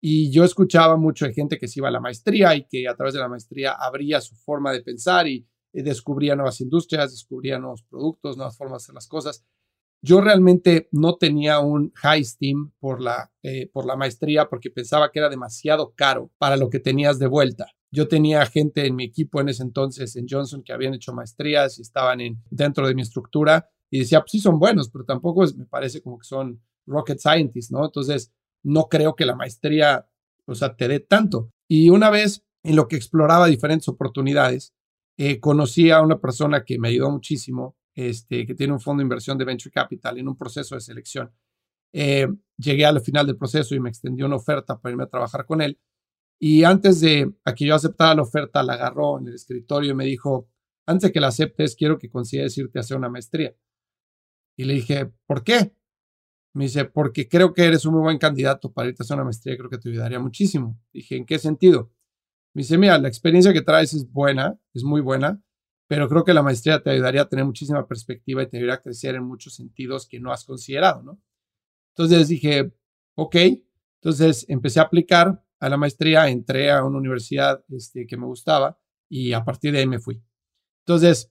Y 0.00 0.30
yo 0.30 0.44
escuchaba 0.44 0.96
mucho 0.96 1.26
de 1.26 1.34
gente 1.34 1.58
que 1.58 1.66
se 1.66 1.80
iba 1.80 1.88
a 1.88 1.90
la 1.90 1.98
maestría 1.98 2.54
y 2.54 2.68
que 2.68 2.86
a 2.86 2.94
través 2.94 3.14
de 3.14 3.20
la 3.20 3.28
maestría 3.28 3.72
abría 3.72 4.20
su 4.20 4.36
forma 4.36 4.70
de 4.70 4.82
pensar 4.82 5.26
y 5.26 5.44
descubría 5.72 6.36
nuevas 6.36 6.60
industrias, 6.60 7.12
descubría 7.12 7.58
nuevos 7.58 7.82
productos, 7.82 8.36
nuevas 8.36 8.56
formas 8.56 8.82
de 8.82 8.84
hacer 8.84 8.94
las 8.94 9.08
cosas 9.08 9.44
yo 10.02 10.20
realmente 10.20 10.88
no 10.92 11.16
tenía 11.16 11.60
un 11.60 11.92
high 11.96 12.24
steam 12.24 12.72
por 12.78 13.02
la, 13.02 13.30
eh, 13.42 13.68
por 13.72 13.84
la 13.84 13.96
maestría 13.96 14.48
porque 14.48 14.70
pensaba 14.70 15.10
que 15.10 15.18
era 15.18 15.28
demasiado 15.28 15.92
caro 15.94 16.30
para 16.38 16.56
lo 16.56 16.70
que 16.70 16.80
tenías 16.80 17.18
de 17.18 17.26
vuelta. 17.26 17.66
Yo 17.90 18.08
tenía 18.08 18.46
gente 18.46 18.86
en 18.86 18.96
mi 18.96 19.04
equipo 19.04 19.40
en 19.40 19.48
ese 19.48 19.62
entonces 19.62 20.16
en 20.16 20.26
Johnson 20.28 20.62
que 20.62 20.72
habían 20.72 20.94
hecho 20.94 21.12
maestrías 21.12 21.78
y 21.78 21.82
estaban 21.82 22.20
en, 22.20 22.42
dentro 22.50 22.86
de 22.86 22.94
mi 22.94 23.02
estructura 23.02 23.68
y 23.90 23.98
decía, 23.98 24.20
pues 24.20 24.32
sí 24.32 24.38
son 24.40 24.58
buenos, 24.58 24.88
pero 24.88 25.04
tampoco 25.04 25.44
me 25.56 25.66
parece 25.66 26.00
como 26.00 26.18
que 26.18 26.26
son 26.26 26.62
rocket 26.86 27.18
scientists, 27.18 27.72
¿no? 27.72 27.84
Entonces, 27.84 28.32
no 28.62 28.88
creo 28.88 29.16
que 29.16 29.26
la 29.26 29.34
maestría, 29.34 30.06
o 30.46 30.54
sea, 30.54 30.76
te 30.76 30.86
dé 30.86 31.00
tanto. 31.00 31.50
Y 31.66 31.90
una 31.90 32.10
vez 32.10 32.44
en 32.62 32.76
lo 32.76 32.86
que 32.86 32.96
exploraba 32.96 33.48
diferentes 33.48 33.88
oportunidades, 33.88 34.72
eh, 35.22 35.38
conocí 35.38 35.90
a 35.90 36.00
una 36.00 36.18
persona 36.18 36.64
que 36.64 36.78
me 36.78 36.88
ayudó 36.88 37.10
muchísimo, 37.10 37.76
este, 37.94 38.46
que 38.46 38.54
tiene 38.54 38.72
un 38.72 38.80
fondo 38.80 39.02
de 39.02 39.04
inversión 39.04 39.36
de 39.36 39.44
venture 39.44 39.70
capital 39.70 40.16
en 40.16 40.26
un 40.26 40.34
proceso 40.34 40.76
de 40.76 40.80
selección. 40.80 41.30
Eh, 41.92 42.26
llegué 42.56 42.86
al 42.86 43.02
final 43.02 43.26
del 43.26 43.36
proceso 43.36 43.74
y 43.74 43.80
me 43.80 43.90
extendió 43.90 44.24
una 44.24 44.36
oferta 44.36 44.80
para 44.80 44.92
irme 44.92 45.02
a 45.02 45.08
trabajar 45.08 45.44
con 45.44 45.60
él. 45.60 45.78
Y 46.38 46.64
antes 46.64 47.02
de 47.02 47.34
que 47.54 47.66
yo 47.66 47.74
aceptara 47.74 48.14
la 48.14 48.22
oferta, 48.22 48.62
la 48.62 48.72
agarró 48.72 49.18
en 49.18 49.28
el 49.28 49.34
escritorio 49.34 49.90
y 49.90 49.94
me 49.94 50.06
dijo, 50.06 50.48
antes 50.86 51.10
de 51.10 51.12
que 51.12 51.20
la 51.20 51.26
aceptes, 51.26 51.76
quiero 51.76 51.98
que 51.98 52.08
consideres 52.08 52.56
irte 52.56 52.78
a 52.78 52.80
hacer 52.80 52.96
una 52.96 53.10
maestría. 53.10 53.54
Y 54.56 54.64
le 54.64 54.72
dije, 54.72 55.12
¿por 55.26 55.44
qué? 55.44 55.74
Me 56.54 56.64
dice, 56.64 56.86
porque 56.86 57.28
creo 57.28 57.52
que 57.52 57.66
eres 57.66 57.84
un 57.84 57.92
muy 57.92 58.04
buen 58.04 58.16
candidato 58.16 58.72
para 58.72 58.88
irte 58.88 59.02
a 59.02 59.04
hacer 59.04 59.16
una 59.16 59.24
maestría, 59.24 59.58
creo 59.58 59.68
que 59.68 59.76
te 59.76 59.90
ayudaría 59.90 60.18
muchísimo. 60.18 60.80
Dije, 60.94 61.16
¿en 61.16 61.26
qué 61.26 61.38
sentido? 61.38 61.92
Me 62.54 62.62
dice, 62.62 62.78
mira, 62.78 62.98
la 62.98 63.08
experiencia 63.08 63.52
que 63.52 63.62
traes 63.62 63.94
es 63.94 64.10
buena, 64.10 64.58
es 64.74 64.82
muy 64.82 65.00
buena, 65.00 65.40
pero 65.86 66.08
creo 66.08 66.24
que 66.24 66.34
la 66.34 66.42
maestría 66.42 66.82
te 66.82 66.90
ayudaría 66.90 67.22
a 67.22 67.28
tener 67.28 67.44
muchísima 67.44 67.86
perspectiva 67.86 68.42
y 68.42 68.48
te 68.48 68.56
ayudaría 68.56 68.76
a 68.76 68.82
crecer 68.82 69.14
en 69.14 69.24
muchos 69.24 69.54
sentidos 69.54 70.06
que 70.08 70.20
no 70.20 70.32
has 70.32 70.44
considerado, 70.44 71.02
¿no? 71.02 71.20
Entonces 71.94 72.28
dije, 72.28 72.72
ok, 73.14 73.36
entonces 74.00 74.46
empecé 74.48 74.80
a 74.80 74.84
aplicar 74.84 75.44
a 75.58 75.68
la 75.68 75.76
maestría, 75.76 76.28
entré 76.28 76.70
a 76.70 76.84
una 76.84 76.98
universidad 76.98 77.64
este, 77.68 78.06
que 78.06 78.16
me 78.16 78.26
gustaba 78.26 78.78
y 79.08 79.32
a 79.32 79.44
partir 79.44 79.72
de 79.72 79.80
ahí 79.80 79.86
me 79.86 79.98
fui. 79.98 80.22
Entonces, 80.86 81.30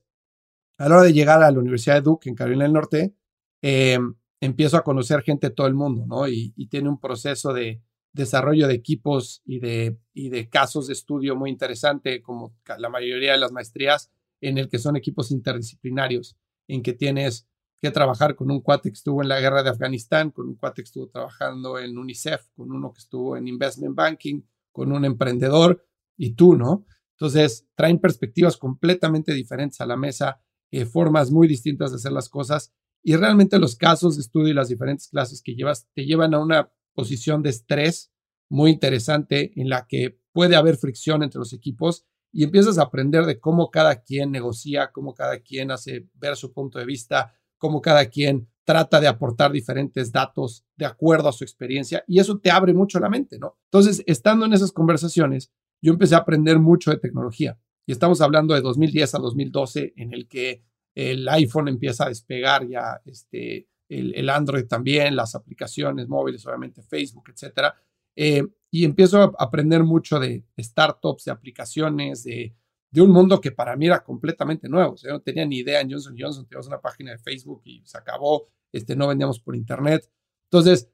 a 0.78 0.88
la 0.88 0.96
hora 0.96 1.04
de 1.04 1.12
llegar 1.12 1.42
a 1.42 1.50
la 1.50 1.58
Universidad 1.58 1.96
de 1.96 2.02
Duke 2.02 2.28
en 2.28 2.34
Carolina 2.34 2.64
del 2.64 2.72
Norte, 2.72 3.14
eh, 3.62 3.98
empiezo 4.40 4.76
a 4.76 4.84
conocer 4.84 5.22
gente 5.22 5.48
de 5.48 5.54
todo 5.54 5.66
el 5.66 5.74
mundo, 5.74 6.06
¿no? 6.06 6.26
Y, 6.28 6.52
tiene 6.70 6.88
un 6.88 6.98
proceso 6.98 7.52
de 7.52 7.82
desarrollo 8.12 8.66
de 8.66 8.74
equipos 8.74 9.42
y 9.44 9.60
de, 9.60 9.98
y 10.12 10.30
de 10.30 10.48
casos 10.48 10.86
de 10.86 10.94
estudio 10.94 11.36
muy 11.36 11.50
interesante, 11.50 12.22
como 12.22 12.56
la 12.78 12.88
mayoría 12.88 13.32
de 13.32 13.38
las 13.38 13.52
maestrías, 13.52 14.10
en 14.40 14.58
el 14.58 14.68
que 14.68 14.78
son 14.78 14.96
equipos 14.96 15.30
interdisciplinarios, 15.30 16.36
en 16.66 16.82
que 16.82 16.92
tienes 16.92 17.46
que 17.80 17.90
trabajar 17.90 18.36
con 18.36 18.50
un 18.50 18.60
cuate 18.60 18.90
que 18.90 18.96
estuvo 18.96 19.22
en 19.22 19.28
la 19.28 19.40
guerra 19.40 19.62
de 19.62 19.70
Afganistán, 19.70 20.30
con 20.30 20.48
un 20.48 20.56
cuate 20.56 20.82
que 20.82 20.86
estuvo 20.86 21.08
trabajando 21.08 21.78
en 21.78 21.96
UNICEF, 21.96 22.48
con 22.54 22.72
uno 22.72 22.92
que 22.92 22.98
estuvo 22.98 23.36
en 23.36 23.48
Investment 23.48 23.94
Banking, 23.94 24.42
con 24.72 24.92
un 24.92 25.04
emprendedor 25.04 25.84
y 26.16 26.34
tú, 26.34 26.56
¿no? 26.56 26.84
Entonces, 27.12 27.66
traen 27.74 27.98
perspectivas 27.98 28.56
completamente 28.56 29.32
diferentes 29.32 29.80
a 29.80 29.86
la 29.86 29.96
mesa, 29.96 30.40
eh, 30.70 30.84
formas 30.84 31.30
muy 31.30 31.48
distintas 31.48 31.90
de 31.90 31.96
hacer 31.96 32.12
las 32.12 32.28
cosas 32.28 32.72
y 33.02 33.16
realmente 33.16 33.58
los 33.58 33.76
casos 33.76 34.16
de 34.16 34.22
estudio 34.22 34.48
y 34.48 34.54
las 34.54 34.68
diferentes 34.68 35.08
clases 35.08 35.42
que 35.42 35.54
llevas 35.54 35.88
te 35.94 36.04
llevan 36.04 36.34
a 36.34 36.38
una 36.38 36.72
posición 36.94 37.42
de 37.42 37.50
estrés 37.50 38.12
muy 38.48 38.70
interesante 38.70 39.52
en 39.56 39.68
la 39.68 39.86
que 39.86 40.18
puede 40.32 40.56
haber 40.56 40.76
fricción 40.76 41.22
entre 41.22 41.38
los 41.38 41.52
equipos 41.52 42.04
y 42.32 42.44
empiezas 42.44 42.78
a 42.78 42.82
aprender 42.82 43.24
de 43.26 43.40
cómo 43.40 43.70
cada 43.70 44.02
quien 44.02 44.30
negocia, 44.30 44.90
cómo 44.92 45.14
cada 45.14 45.40
quien 45.40 45.70
hace 45.70 46.06
ver 46.14 46.36
su 46.36 46.52
punto 46.52 46.78
de 46.78 46.84
vista, 46.84 47.34
cómo 47.58 47.80
cada 47.80 48.06
quien 48.06 48.48
trata 48.64 49.00
de 49.00 49.08
aportar 49.08 49.50
diferentes 49.50 50.12
datos 50.12 50.64
de 50.76 50.86
acuerdo 50.86 51.28
a 51.28 51.32
su 51.32 51.44
experiencia 51.44 52.04
y 52.06 52.20
eso 52.20 52.38
te 52.38 52.50
abre 52.50 52.72
mucho 52.72 53.00
la 53.00 53.08
mente, 53.08 53.38
¿no? 53.38 53.58
Entonces, 53.64 54.02
estando 54.06 54.46
en 54.46 54.52
esas 54.52 54.72
conversaciones, 54.72 55.52
yo 55.82 55.92
empecé 55.92 56.14
a 56.14 56.18
aprender 56.18 56.58
mucho 56.58 56.90
de 56.90 56.98
tecnología 56.98 57.58
y 57.86 57.92
estamos 57.92 58.20
hablando 58.20 58.54
de 58.54 58.60
2010 58.60 59.14
a 59.14 59.18
2012 59.18 59.94
en 59.96 60.14
el 60.14 60.28
que 60.28 60.62
el 60.94 61.28
iPhone 61.28 61.68
empieza 61.68 62.04
a 62.04 62.08
despegar 62.08 62.66
ya, 62.68 63.00
este, 63.04 63.68
el, 63.90 64.28
Android 64.28 64.66
también, 64.66 65.16
las 65.16 65.34
aplicaciones 65.34 66.08
móviles, 66.08 66.46
obviamente 66.46 66.82
Facebook, 66.82 67.30
etcétera. 67.30 67.74
Eh, 68.16 68.42
y 68.70 68.84
empiezo 68.84 69.22
a 69.22 69.32
aprender 69.38 69.82
mucho 69.82 70.18
de 70.18 70.44
startups, 70.58 71.24
de 71.24 71.32
aplicaciones, 71.32 72.24
de, 72.24 72.54
de 72.90 73.00
un 73.00 73.10
mundo 73.10 73.40
que 73.40 73.52
para 73.52 73.76
mí 73.76 73.86
era 73.86 74.02
completamente 74.02 74.68
nuevo. 74.68 74.96
Yo 74.96 75.10
no 75.10 75.20
tenía 75.20 75.44
ni 75.44 75.58
idea 75.58 75.80
en 75.80 75.90
Johnson 75.90 76.16
Johnson, 76.18 76.46
teníamos 76.46 76.68
una 76.68 76.80
página 76.80 77.12
de 77.12 77.18
Facebook 77.18 77.62
y 77.64 77.82
se 77.84 77.98
acabó, 77.98 78.48
este, 78.72 78.94
no 78.96 79.08
vendíamos 79.08 79.40
por 79.40 79.56
internet. 79.56 80.08
Entonces, 80.44 80.88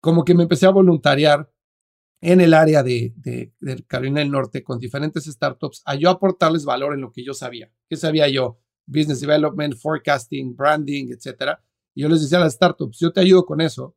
como 0.00 0.24
que 0.24 0.34
me 0.34 0.44
empecé 0.44 0.66
a 0.66 0.70
voluntariar 0.70 1.50
en 2.20 2.40
el 2.40 2.54
área 2.54 2.82
de, 2.82 3.12
de, 3.16 3.52
de, 3.60 3.84
Carolina 3.84 4.20
del 4.20 4.30
Norte 4.30 4.62
con 4.62 4.78
diferentes 4.78 5.24
startups 5.24 5.82
a 5.84 5.94
yo 5.94 6.10
aportarles 6.10 6.64
valor 6.64 6.94
en 6.94 7.00
lo 7.00 7.12
que 7.12 7.24
yo 7.24 7.34
sabía. 7.34 7.70
¿Qué 7.88 7.96
sabía 7.96 8.28
yo? 8.28 8.60
business 8.86 9.20
development, 9.20 9.74
forecasting, 9.76 10.54
branding, 10.54 11.12
etcétera. 11.12 11.60
Y 11.94 12.02
yo 12.02 12.08
les 12.08 12.22
decía 12.22 12.38
a 12.38 12.42
las 12.42 12.54
startups, 12.54 12.98
yo 12.98 13.12
te 13.12 13.20
ayudo 13.20 13.46
con 13.46 13.60
eso 13.60 13.96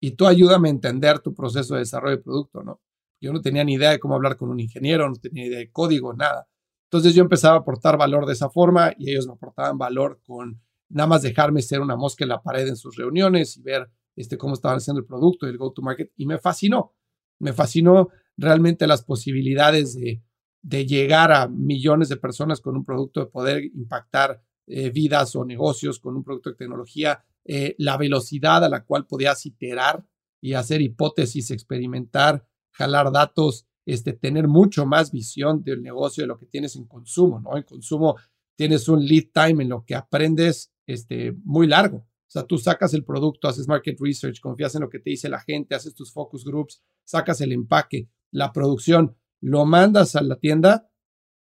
y 0.00 0.12
tú 0.12 0.26
ayúdame 0.26 0.68
a 0.68 0.72
entender 0.72 1.20
tu 1.20 1.34
proceso 1.34 1.74
de 1.74 1.80
desarrollo 1.80 2.16
de 2.16 2.22
producto, 2.22 2.62
¿no? 2.62 2.80
Yo 3.20 3.32
no 3.32 3.40
tenía 3.40 3.64
ni 3.64 3.74
idea 3.74 3.90
de 3.90 3.98
cómo 3.98 4.14
hablar 4.14 4.36
con 4.36 4.50
un 4.50 4.60
ingeniero, 4.60 5.08
no 5.08 5.16
tenía 5.16 5.44
ni 5.44 5.48
idea 5.48 5.58
de 5.58 5.70
código, 5.70 6.12
nada. 6.12 6.48
Entonces 6.84 7.14
yo 7.14 7.22
empezaba 7.22 7.56
a 7.56 7.58
aportar 7.60 7.96
valor 7.96 8.26
de 8.26 8.34
esa 8.34 8.50
forma 8.50 8.92
y 8.98 9.10
ellos 9.10 9.26
me 9.26 9.34
aportaban 9.34 9.78
valor 9.78 10.20
con 10.24 10.62
nada 10.88 11.06
más 11.06 11.22
dejarme 11.22 11.62
ser 11.62 11.80
una 11.80 11.96
mosca 11.96 12.24
en 12.24 12.28
la 12.28 12.42
pared 12.42 12.68
en 12.68 12.76
sus 12.76 12.96
reuniones 12.96 13.56
y 13.56 13.62
ver 13.62 13.90
este, 14.14 14.38
cómo 14.38 14.54
estaban 14.54 14.78
haciendo 14.78 15.00
el 15.00 15.06
producto 15.06 15.46
y 15.46 15.50
el 15.50 15.58
go-to-market. 15.58 16.12
Y 16.16 16.26
me 16.26 16.38
fascinó, 16.38 16.94
me 17.38 17.52
fascinó 17.52 18.08
realmente 18.36 18.86
las 18.86 19.02
posibilidades 19.02 19.94
de, 19.94 20.22
de 20.62 20.86
llegar 20.86 21.32
a 21.32 21.48
millones 21.48 22.08
de 22.08 22.16
personas 22.16 22.60
con 22.60 22.76
un 22.76 22.84
producto, 22.84 23.20
de 23.20 23.26
poder 23.26 23.64
impactar 23.64 24.42
eh, 24.66 24.90
vidas 24.90 25.36
o 25.36 25.44
negocios 25.44 26.00
con 26.00 26.16
un 26.16 26.24
producto 26.24 26.50
de 26.50 26.56
tecnología, 26.56 27.24
eh, 27.44 27.76
la 27.78 27.96
velocidad 27.96 28.64
a 28.64 28.68
la 28.68 28.84
cual 28.84 29.06
podías 29.06 29.46
iterar 29.46 30.04
y 30.40 30.54
hacer 30.54 30.82
hipótesis, 30.82 31.50
experimentar, 31.50 32.46
jalar 32.72 33.12
datos, 33.12 33.66
este, 33.84 34.12
tener 34.12 34.48
mucho 34.48 34.84
más 34.84 35.12
visión 35.12 35.62
del 35.62 35.82
negocio 35.82 36.24
de 36.24 36.28
lo 36.28 36.38
que 36.38 36.46
tienes 36.46 36.74
en 36.74 36.86
consumo, 36.86 37.40
¿no? 37.40 37.56
En 37.56 37.62
consumo 37.62 38.16
tienes 38.56 38.88
un 38.88 39.04
lead 39.04 39.26
time 39.32 39.62
en 39.62 39.68
lo 39.68 39.84
que 39.84 39.94
aprendes 39.94 40.72
este, 40.86 41.32
muy 41.44 41.68
largo. 41.68 41.98
O 41.98 42.30
sea, 42.30 42.44
tú 42.44 42.58
sacas 42.58 42.92
el 42.94 43.04
producto, 43.04 43.46
haces 43.46 43.68
market 43.68 43.96
research, 44.00 44.40
confías 44.40 44.74
en 44.74 44.80
lo 44.80 44.90
que 44.90 44.98
te 44.98 45.10
dice 45.10 45.28
la 45.28 45.40
gente, 45.40 45.76
haces 45.76 45.94
tus 45.94 46.12
focus 46.12 46.44
groups, 46.44 46.82
sacas 47.04 47.40
el 47.40 47.52
empaque, 47.52 48.10
la 48.32 48.52
producción, 48.52 49.16
lo 49.40 49.64
mandas 49.64 50.16
a 50.16 50.22
la 50.22 50.36
tienda 50.36 50.90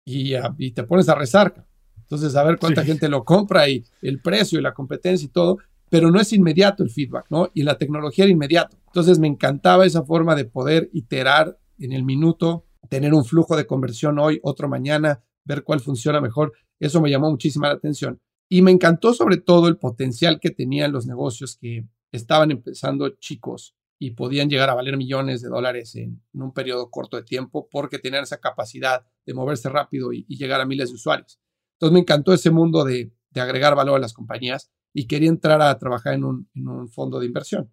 y, 0.05 0.35
y 0.59 0.73
te 0.73 0.83
pones 0.83 1.09
a 1.09 1.15
rezar. 1.15 1.69
Entonces, 2.07 2.37
a 2.37 2.45
ver 2.45 2.59
cuánta 2.59 2.85
gente 2.85 3.09
lo 3.09 3.25
compra 3.25 3.69
y 3.69 3.85
el 4.01 4.21
precio 4.21 4.59
y 4.59 4.63
la 4.63 4.75
competencia 4.75 5.27
y 5.27 5.29
todo, 5.29 5.59
pero 5.91 6.11
no 6.11 6.21
es 6.21 6.33
inmediato 6.33 6.83
el 6.83 6.91
feedback, 6.91 7.27
¿no? 7.31 7.51
Y 7.53 7.63
la 7.63 7.79
tecnología 7.79 8.25
era 8.25 8.33
inmediato. 8.33 8.77
Entonces, 8.87 9.19
me 9.19 9.27
encantaba 9.27 9.87
esa 9.87 10.05
forma 10.05 10.35
de 10.35 10.45
poder 10.45 10.89
iterar 10.93 11.59
en 11.79 11.93
el 11.93 12.05
minuto, 12.05 12.65
tener 12.89 13.13
un 13.13 13.25
flujo 13.25 13.57
de 13.57 13.67
conversión 13.67 14.19
hoy, 14.19 14.41
otro 14.43 14.69
mañana, 14.69 15.23
ver 15.45 15.65
cuál 15.65 15.81
funciona 15.81 16.21
mejor. 16.21 16.53
Eso 16.79 17.01
me 17.01 17.11
llamó 17.11 17.31
muchísima 17.31 17.69
la 17.69 17.75
atención. 17.75 18.21
Y 18.49 18.63
me 18.63 18.71
encantó 18.71 19.13
sobre 19.13 19.39
todo 19.39 19.69
el 19.69 19.77
potencial 19.77 20.39
que 20.41 20.51
tenían 20.51 20.93
los 20.93 21.07
negocios 21.07 21.57
que 21.61 21.87
estaban 22.13 22.51
empezando 22.51 23.09
chicos 23.09 23.75
y 23.99 24.13
podían 24.13 24.51
llegar 24.51 24.71
a 24.71 24.75
valer 24.75 24.97
millones 24.97 25.43
de 25.43 25.49
dólares 25.49 25.95
en, 25.97 26.23
un 26.35 26.53
periodo 26.53 26.91
corto 26.91 27.17
de 27.17 27.23
tiempo 27.23 27.69
porque 27.71 27.99
tenían 27.99 28.25
esa 28.25 28.39
capacidad 28.39 29.07
de 29.25 29.35
moverse 29.35 29.69
rápido 29.69 30.13
y, 30.13 30.25
llegar 30.29 30.61
a 30.61 30.67
miles 30.67 30.91
de 30.91 30.95
usuarios. 30.95 31.41
Entonces 31.77 31.93
me 31.93 32.01
encantó 32.01 32.33
ese 32.33 32.51
mundo 32.51 32.85
de, 32.85 33.13
agregar 33.35 33.75
valor 33.75 33.97
a 33.97 34.01
las 34.01 34.15
compañías 34.15 34.73
y 34.95 35.07
quería 35.07 35.29
entrar 35.29 35.61
a 35.61 35.79
trabajar 35.79 36.15
en 36.15 36.25
un, 36.25 36.89
fondo 36.89 37.21
de 37.21 37.27
inversión. 37.27 37.71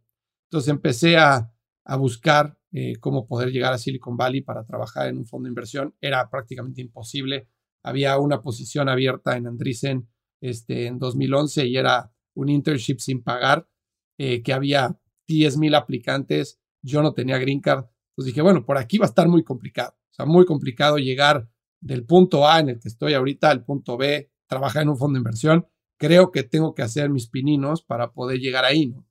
Entonces 0.49 0.69
empecé 0.69 1.17
a, 1.17 1.49
buscar 1.97 2.57
eh, 2.71 2.97
cómo 2.99 3.27
poder 3.27 3.49
llegar 3.51 3.73
a 3.73 3.77
Silicon 3.77 4.17
Valley 4.17 4.41
para 4.41 4.65
trabajar 4.65 5.07
en 5.07 5.17
un 5.17 5.25
fondo 5.25 5.45
de 5.45 5.51
inversión. 5.51 5.95
Era 6.01 6.29
prácticamente 6.29 6.81
imposible. 6.81 7.47
Había 7.81 8.17
una 8.17 8.41
posición 8.41 8.89
abierta 8.89 9.37
en 9.37 9.47
Andreessen 9.47 10.09
este, 10.41 10.87
en 10.87 10.99
2011 10.99 11.65
y 11.67 11.77
era 11.77 12.13
un 12.35 12.49
internship 12.49 12.99
sin 12.99 13.23
pagar, 13.23 13.69
eh, 14.17 14.43
que 14.43 14.53
había 14.53 14.99
10 15.27 15.57
mil 15.57 15.75
aplicantes, 15.75 16.59
yo 16.81 17.01
no 17.01 17.13
tenía 17.13 17.37
green 17.37 17.61
card. 17.61 17.85
Entonces 18.11 18.33
dije, 18.33 18.41
bueno, 18.41 18.65
por 18.65 18.77
aquí 18.77 18.97
va 18.97 19.05
a 19.05 19.09
estar 19.09 19.27
muy 19.27 19.43
complicado. 19.43 19.95
O 20.11 20.13
sea, 20.13 20.25
muy 20.25 20.45
complicado 20.45 20.97
llegar 20.97 21.49
del 21.83 22.05
punto 22.05 22.47
A 22.47 22.59
en 22.59 22.69
el 22.69 22.79
que 22.79 22.87
estoy 22.87 23.13
ahorita 23.13 23.49
al 23.49 23.63
punto 23.63 23.97
B, 23.97 24.31
trabajar 24.47 24.83
en 24.83 24.89
un 24.89 24.97
fondo 24.97 25.15
de 25.15 25.19
inversión. 25.19 25.67
Creo 25.97 26.31
que 26.31 26.43
tengo 26.43 26.73
que 26.73 26.81
hacer 26.81 27.09
mis 27.09 27.27
pininos 27.27 27.83
para 27.83 28.13
poder 28.13 28.39
llegar 28.39 28.65
ahí, 28.65 28.87
¿no? 28.87 29.05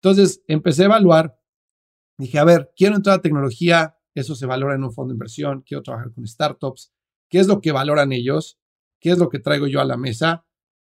Entonces 0.00 0.42
empecé 0.48 0.82
a 0.82 0.86
evaluar. 0.86 1.38
Dije, 2.18 2.38
a 2.38 2.44
ver, 2.44 2.72
quiero 2.76 2.96
entrar 2.96 3.18
a 3.18 3.22
tecnología, 3.22 3.98
eso 4.14 4.34
se 4.34 4.46
valora 4.46 4.74
en 4.74 4.84
un 4.84 4.92
fondo 4.92 5.12
de 5.12 5.16
inversión, 5.16 5.62
quiero 5.62 5.82
trabajar 5.82 6.12
con 6.12 6.26
startups, 6.26 6.92
¿qué 7.28 7.38
es 7.38 7.46
lo 7.46 7.60
que 7.60 7.72
valoran 7.72 8.12
ellos? 8.12 8.58
¿Qué 9.00 9.10
es 9.10 9.18
lo 9.18 9.28
que 9.28 9.38
traigo 9.38 9.66
yo 9.66 9.80
a 9.80 9.84
la 9.84 9.98
mesa? 9.98 10.46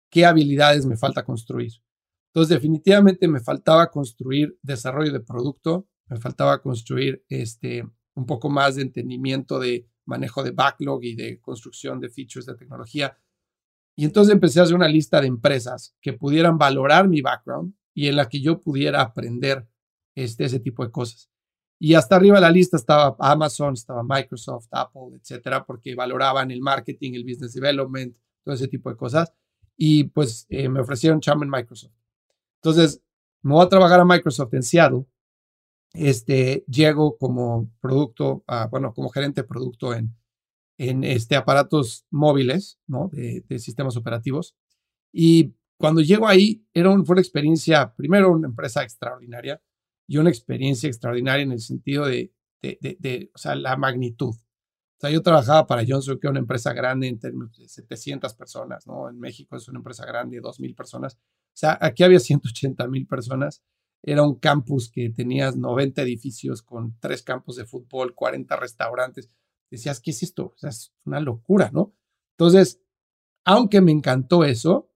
¿Qué 0.09 0.25
habilidades 0.25 0.85
me 0.85 0.97
falta 0.97 1.23
construir? 1.23 1.71
Entonces, 2.33 2.49
definitivamente 2.49 3.27
me 3.27 3.39
faltaba 3.39 3.91
construir 3.91 4.57
desarrollo 4.61 5.13
de 5.13 5.19
producto, 5.19 5.87
me 6.07 6.17
faltaba 6.17 6.61
construir 6.61 7.23
este, 7.29 7.87
un 8.15 8.25
poco 8.25 8.49
más 8.49 8.75
de 8.75 8.81
entendimiento 8.81 9.59
de 9.59 9.87
manejo 10.05 10.43
de 10.43 10.51
backlog 10.51 11.03
y 11.03 11.15
de 11.15 11.39
construcción 11.39 11.99
de 11.99 12.09
features 12.09 12.45
de 12.45 12.55
tecnología. 12.55 13.17
Y 13.95 14.05
entonces 14.05 14.33
empecé 14.33 14.59
a 14.59 14.63
hacer 14.63 14.75
una 14.75 14.87
lista 14.87 15.21
de 15.21 15.27
empresas 15.27 15.95
que 16.01 16.13
pudieran 16.13 16.57
valorar 16.57 17.07
mi 17.07 17.21
background 17.21 17.73
y 17.93 18.07
en 18.07 18.15
la 18.15 18.27
que 18.27 18.41
yo 18.41 18.59
pudiera 18.59 19.01
aprender 19.01 19.67
este, 20.15 20.45
ese 20.45 20.59
tipo 20.59 20.83
de 20.83 20.91
cosas. 20.91 21.29
Y 21.79 21.95
hasta 21.95 22.15
arriba 22.15 22.35
de 22.35 22.41
la 22.41 22.49
lista 22.49 22.77
estaba 22.77 23.15
Amazon, 23.19 23.73
estaba 23.73 24.03
Microsoft, 24.03 24.67
Apple, 24.71 25.17
etcétera, 25.19 25.65
porque 25.65 25.95
valoraban 25.95 26.49
el 26.49 26.61
marketing, 26.61 27.13
el 27.13 27.23
business 27.23 27.53
development, 27.53 28.15
todo 28.43 28.55
ese 28.55 28.67
tipo 28.67 28.89
de 28.89 28.95
cosas. 28.95 29.33
Y 29.75 30.05
pues 30.05 30.45
eh, 30.49 30.69
me 30.69 30.79
ofrecieron 30.79 31.19
chamba 31.19 31.45
en 31.45 31.51
Microsoft. 31.51 31.93
Entonces, 32.61 33.01
me 33.41 33.53
voy 33.53 33.65
a 33.65 33.69
trabajar 33.69 33.99
a 33.99 34.05
Microsoft 34.05 34.53
en 34.53 34.63
Seattle. 34.63 35.05
Este, 35.93 36.65
llego 36.67 37.17
como 37.17 37.71
producto, 37.79 38.43
bueno, 38.71 38.93
como 38.93 39.09
gerente 39.09 39.41
de 39.41 39.47
producto 39.47 39.93
en, 39.93 40.15
en 40.77 41.03
este, 41.03 41.35
aparatos 41.35 42.05
móviles, 42.09 42.79
¿no? 42.87 43.09
De, 43.11 43.43
sistemas 43.59 43.95
operativos. 43.95 44.55
Y 45.11 45.53
cuando 45.77 46.01
llego 46.01 46.27
ahí, 46.27 46.65
era 46.73 46.91
fue 47.03 47.13
una 47.13 47.21
experiencia, 47.21 47.93
primero 47.95 48.31
una 48.31 48.47
empresa 48.47 48.83
extraordinaria 48.83 49.61
y 50.07 50.17
una 50.17 50.29
experiencia 50.29 50.87
extraordinaria 50.87 51.43
en 51.43 51.51
el 51.51 51.59
sentido 51.59 52.05
de, 52.05 52.33
de, 52.61 53.31
o 53.33 53.37
sea, 53.37 53.55
la 53.55 53.77
magnitud. 53.77 54.33
O 54.33 54.99
sea, 54.99 55.09
yo 55.11 55.21
trabajaba 55.21 55.67
para 55.67 55.83
Johnson, 55.87 56.17
que 56.19 56.27
es 56.27 56.31
una 56.31 56.39
empresa 56.39 56.73
grande 56.73 57.07
en 57.07 57.19
términos 57.19 57.57
de 57.57 57.67
700 57.67 58.33
personas, 58.35 58.87
¿no? 58.87 59.09
En 59.09 59.19
México 59.19 59.55
es 59.57 59.67
una 59.67 59.79
empresa 59.79 60.05
grande 60.05 60.37
de 60.37 60.41
2.000 60.41 60.75
personas. 60.75 61.19
O 61.53 61.55
sea, 61.55 61.77
aquí 61.79 62.03
había 62.03 62.19
180 62.19 62.87
mil 62.87 63.05
personas. 63.05 63.61
Era 64.03 64.23
un 64.23 64.35
campus 64.35 64.91
que 64.91 65.09
tenías 65.09 65.55
90 65.55 66.01
edificios 66.01 66.61
con 66.61 66.97
tres 66.99 67.23
campos 67.23 67.55
de 67.55 67.65
fútbol, 67.65 68.13
40 68.13 68.55
restaurantes. 68.57 69.29
Decías, 69.71 70.01
¿qué 70.01 70.11
es 70.11 70.21
esto? 70.21 70.47
O 70.47 70.57
sea, 70.57 70.69
es 70.69 70.93
una 71.05 71.21
locura, 71.21 71.71
¿no? 71.73 71.95
Entonces, 72.37 72.81
aunque 73.45 73.81
me 73.81 73.91
encantó 73.91 74.43
eso, 74.43 74.91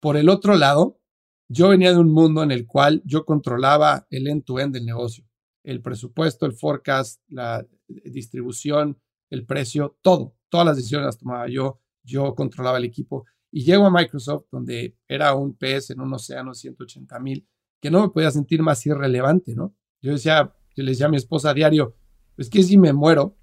por 0.00 0.16
el 0.16 0.28
otro 0.28 0.56
lado, 0.56 1.00
yo 1.48 1.68
venía 1.68 1.92
de 1.92 1.98
un 1.98 2.10
mundo 2.10 2.42
en 2.42 2.50
el 2.50 2.66
cual 2.66 3.02
yo 3.04 3.24
controlaba 3.24 4.06
el 4.10 4.26
end-to-end 4.26 4.74
del 4.74 4.86
negocio, 4.86 5.24
el 5.62 5.82
presupuesto, 5.82 6.46
el 6.46 6.52
forecast, 6.52 7.22
la 7.28 7.66
distribución, 7.86 8.98
el 9.30 9.44
precio, 9.44 9.98
todo, 10.02 10.36
todas 10.48 10.66
las 10.66 10.76
decisiones 10.76 11.06
las 11.06 11.18
tomaba 11.18 11.48
yo, 11.48 11.80
yo 12.02 12.34
controlaba 12.34 12.78
el 12.78 12.84
equipo. 12.84 13.26
Y 13.50 13.64
llego 13.64 13.86
a 13.86 13.90
Microsoft, 13.90 14.46
donde 14.50 14.96
era 15.06 15.34
un 15.34 15.54
pez 15.54 15.90
en 15.90 16.00
un 16.00 16.12
océano 16.12 16.50
de 16.50 16.56
180 16.56 17.18
mil, 17.20 17.46
que 17.80 17.90
no 17.90 18.02
me 18.02 18.08
podía 18.08 18.30
sentir 18.30 18.62
más 18.62 18.84
irrelevante, 18.86 19.54
¿no? 19.54 19.74
Yo 20.00 20.12
decía, 20.12 20.52
yo 20.76 20.82
le 20.82 20.92
decía 20.92 21.06
a 21.06 21.10
mi 21.10 21.16
esposa 21.16 21.50
a 21.50 21.54
diario, 21.54 21.94
es 22.36 22.48
que 22.48 22.62
si 22.62 22.76
me 22.76 22.92
muero, 22.92 23.36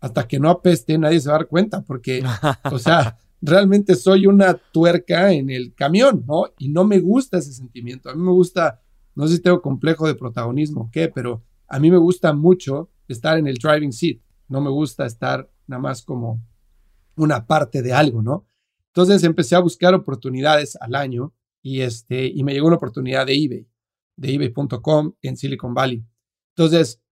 hasta 0.00 0.26
que 0.26 0.38
no 0.38 0.48
apeste, 0.48 0.96
nadie 0.98 1.20
se 1.20 1.28
va 1.28 1.36
a 1.36 1.38
dar 1.38 1.48
cuenta, 1.48 1.82
porque, 1.82 2.22
o 2.70 2.78
sea, 2.78 3.18
realmente 3.40 3.94
soy 3.94 4.26
una 4.26 4.54
tuerca 4.54 5.32
en 5.32 5.50
el 5.50 5.74
camión, 5.74 6.24
¿no? 6.26 6.46
Y 6.58 6.68
no 6.68 6.84
me 6.84 7.00
gusta 7.00 7.38
ese 7.38 7.52
sentimiento. 7.52 8.08
A 8.10 8.14
mí 8.14 8.22
me 8.22 8.32
gusta, 8.32 8.80
no 9.14 9.26
sé 9.26 9.36
si 9.36 9.42
tengo 9.42 9.60
complejo 9.60 10.06
de 10.06 10.14
protagonismo 10.14 10.82
o 10.82 10.90
qué, 10.90 11.08
pero 11.08 11.42
a 11.68 11.78
mí 11.78 11.90
me 11.90 11.98
gusta 11.98 12.32
mucho 12.32 12.90
estar 13.08 13.38
en 13.38 13.46
el 13.46 13.56
driving 13.56 13.92
seat. 13.92 14.20
No 14.48 14.60
me 14.60 14.70
gusta 14.70 15.06
estar 15.06 15.50
nada 15.66 15.80
más 15.80 16.02
como 16.02 16.42
una 17.16 17.46
parte 17.46 17.82
de 17.82 17.92
algo, 17.92 18.22
¿no? 18.22 18.46
Entonces 18.88 19.22
empecé 19.22 19.54
a 19.54 19.60
buscar 19.60 19.94
oportunidades 19.94 20.76
al 20.80 20.94
año 20.94 21.32
y, 21.62 21.80
este, 21.80 22.26
y 22.26 22.42
me 22.42 22.52
llegó 22.52 22.66
una 22.66 22.76
oportunidad 22.76 23.26
de 23.26 23.34
eBay, 23.34 23.68
de 24.16 24.34
ebay.com 24.34 25.14
en 25.22 25.36
Silicon 25.36 25.74
Valley. 25.74 26.04
Entonces, 26.56 27.02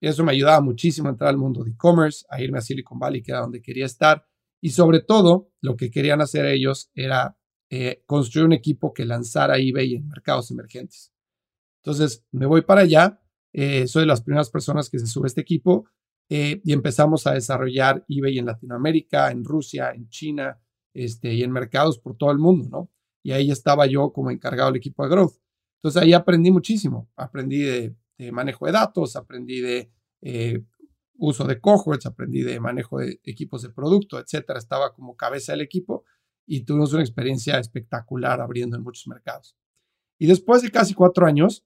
eso 0.00 0.24
me 0.24 0.32
ayudaba 0.32 0.60
muchísimo 0.60 1.08
a 1.08 1.12
entrar 1.12 1.30
al 1.30 1.38
mundo 1.38 1.64
de 1.64 1.70
e-commerce, 1.70 2.24
a 2.30 2.40
irme 2.40 2.58
a 2.58 2.62
Silicon 2.62 2.98
Valley, 2.98 3.22
que 3.22 3.32
era 3.32 3.40
donde 3.40 3.60
quería 3.60 3.86
estar. 3.86 4.24
Y 4.60 4.70
sobre 4.70 5.00
todo, 5.00 5.50
lo 5.60 5.76
que 5.76 5.90
querían 5.90 6.20
hacer 6.20 6.46
ellos 6.46 6.90
era 6.94 7.36
eh, 7.70 8.02
construir 8.06 8.46
un 8.46 8.52
equipo 8.52 8.92
que 8.92 9.04
lanzara 9.04 9.58
eBay 9.58 9.96
en 9.96 10.08
mercados 10.08 10.50
emergentes. 10.50 11.12
Entonces, 11.82 12.24
me 12.32 12.46
voy 12.46 12.62
para 12.62 12.82
allá. 12.82 13.20
Eh, 13.52 13.86
soy 13.86 14.02
de 14.02 14.06
las 14.06 14.22
primeras 14.22 14.50
personas 14.50 14.88
que 14.88 14.98
se 14.98 15.06
sube 15.06 15.26
a 15.26 15.28
este 15.28 15.40
equipo 15.40 15.88
eh, 16.28 16.60
y 16.64 16.72
empezamos 16.72 17.26
a 17.26 17.32
desarrollar 17.32 18.04
eBay 18.08 18.38
en 18.38 18.46
Latinoamérica, 18.46 19.30
en 19.30 19.44
Rusia, 19.44 19.90
en 19.90 20.08
China 20.08 20.60
este, 20.94 21.32
y 21.34 21.42
en 21.42 21.50
mercados 21.50 21.98
por 21.98 22.16
todo 22.16 22.30
el 22.30 22.38
mundo, 22.38 22.68
¿no? 22.70 22.90
Y 23.22 23.32
ahí 23.32 23.50
estaba 23.50 23.86
yo 23.86 24.12
como 24.12 24.30
encargado 24.30 24.70
del 24.70 24.78
equipo 24.78 25.04
de 25.04 25.10
growth. 25.10 25.36
Entonces 25.76 26.02
ahí 26.02 26.12
aprendí 26.12 26.50
muchísimo. 26.50 27.10
Aprendí 27.16 27.60
de, 27.60 27.94
de 28.16 28.32
manejo 28.32 28.66
de 28.66 28.72
datos, 28.72 29.16
aprendí 29.16 29.60
de 29.60 29.90
uso 31.18 31.44
de 31.44 31.60
cohorts, 31.60 32.06
aprendí 32.06 32.42
de 32.42 32.60
manejo 32.60 32.98
de 32.98 33.20
equipos 33.24 33.62
de 33.62 33.70
producto, 33.70 34.18
etcétera. 34.18 34.58
Estaba 34.58 34.92
como 34.94 35.16
cabeza 35.16 35.52
del 35.52 35.60
equipo 35.60 36.04
y 36.46 36.64
tuvimos 36.64 36.92
una 36.92 37.02
experiencia 37.02 37.58
espectacular 37.58 38.40
abriendo 38.40 38.76
en 38.76 38.82
muchos 38.82 39.06
mercados. 39.06 39.56
Y 40.18 40.26
después 40.26 40.62
de 40.62 40.70
casi 40.70 40.94
cuatro 40.94 41.26
años, 41.26 41.64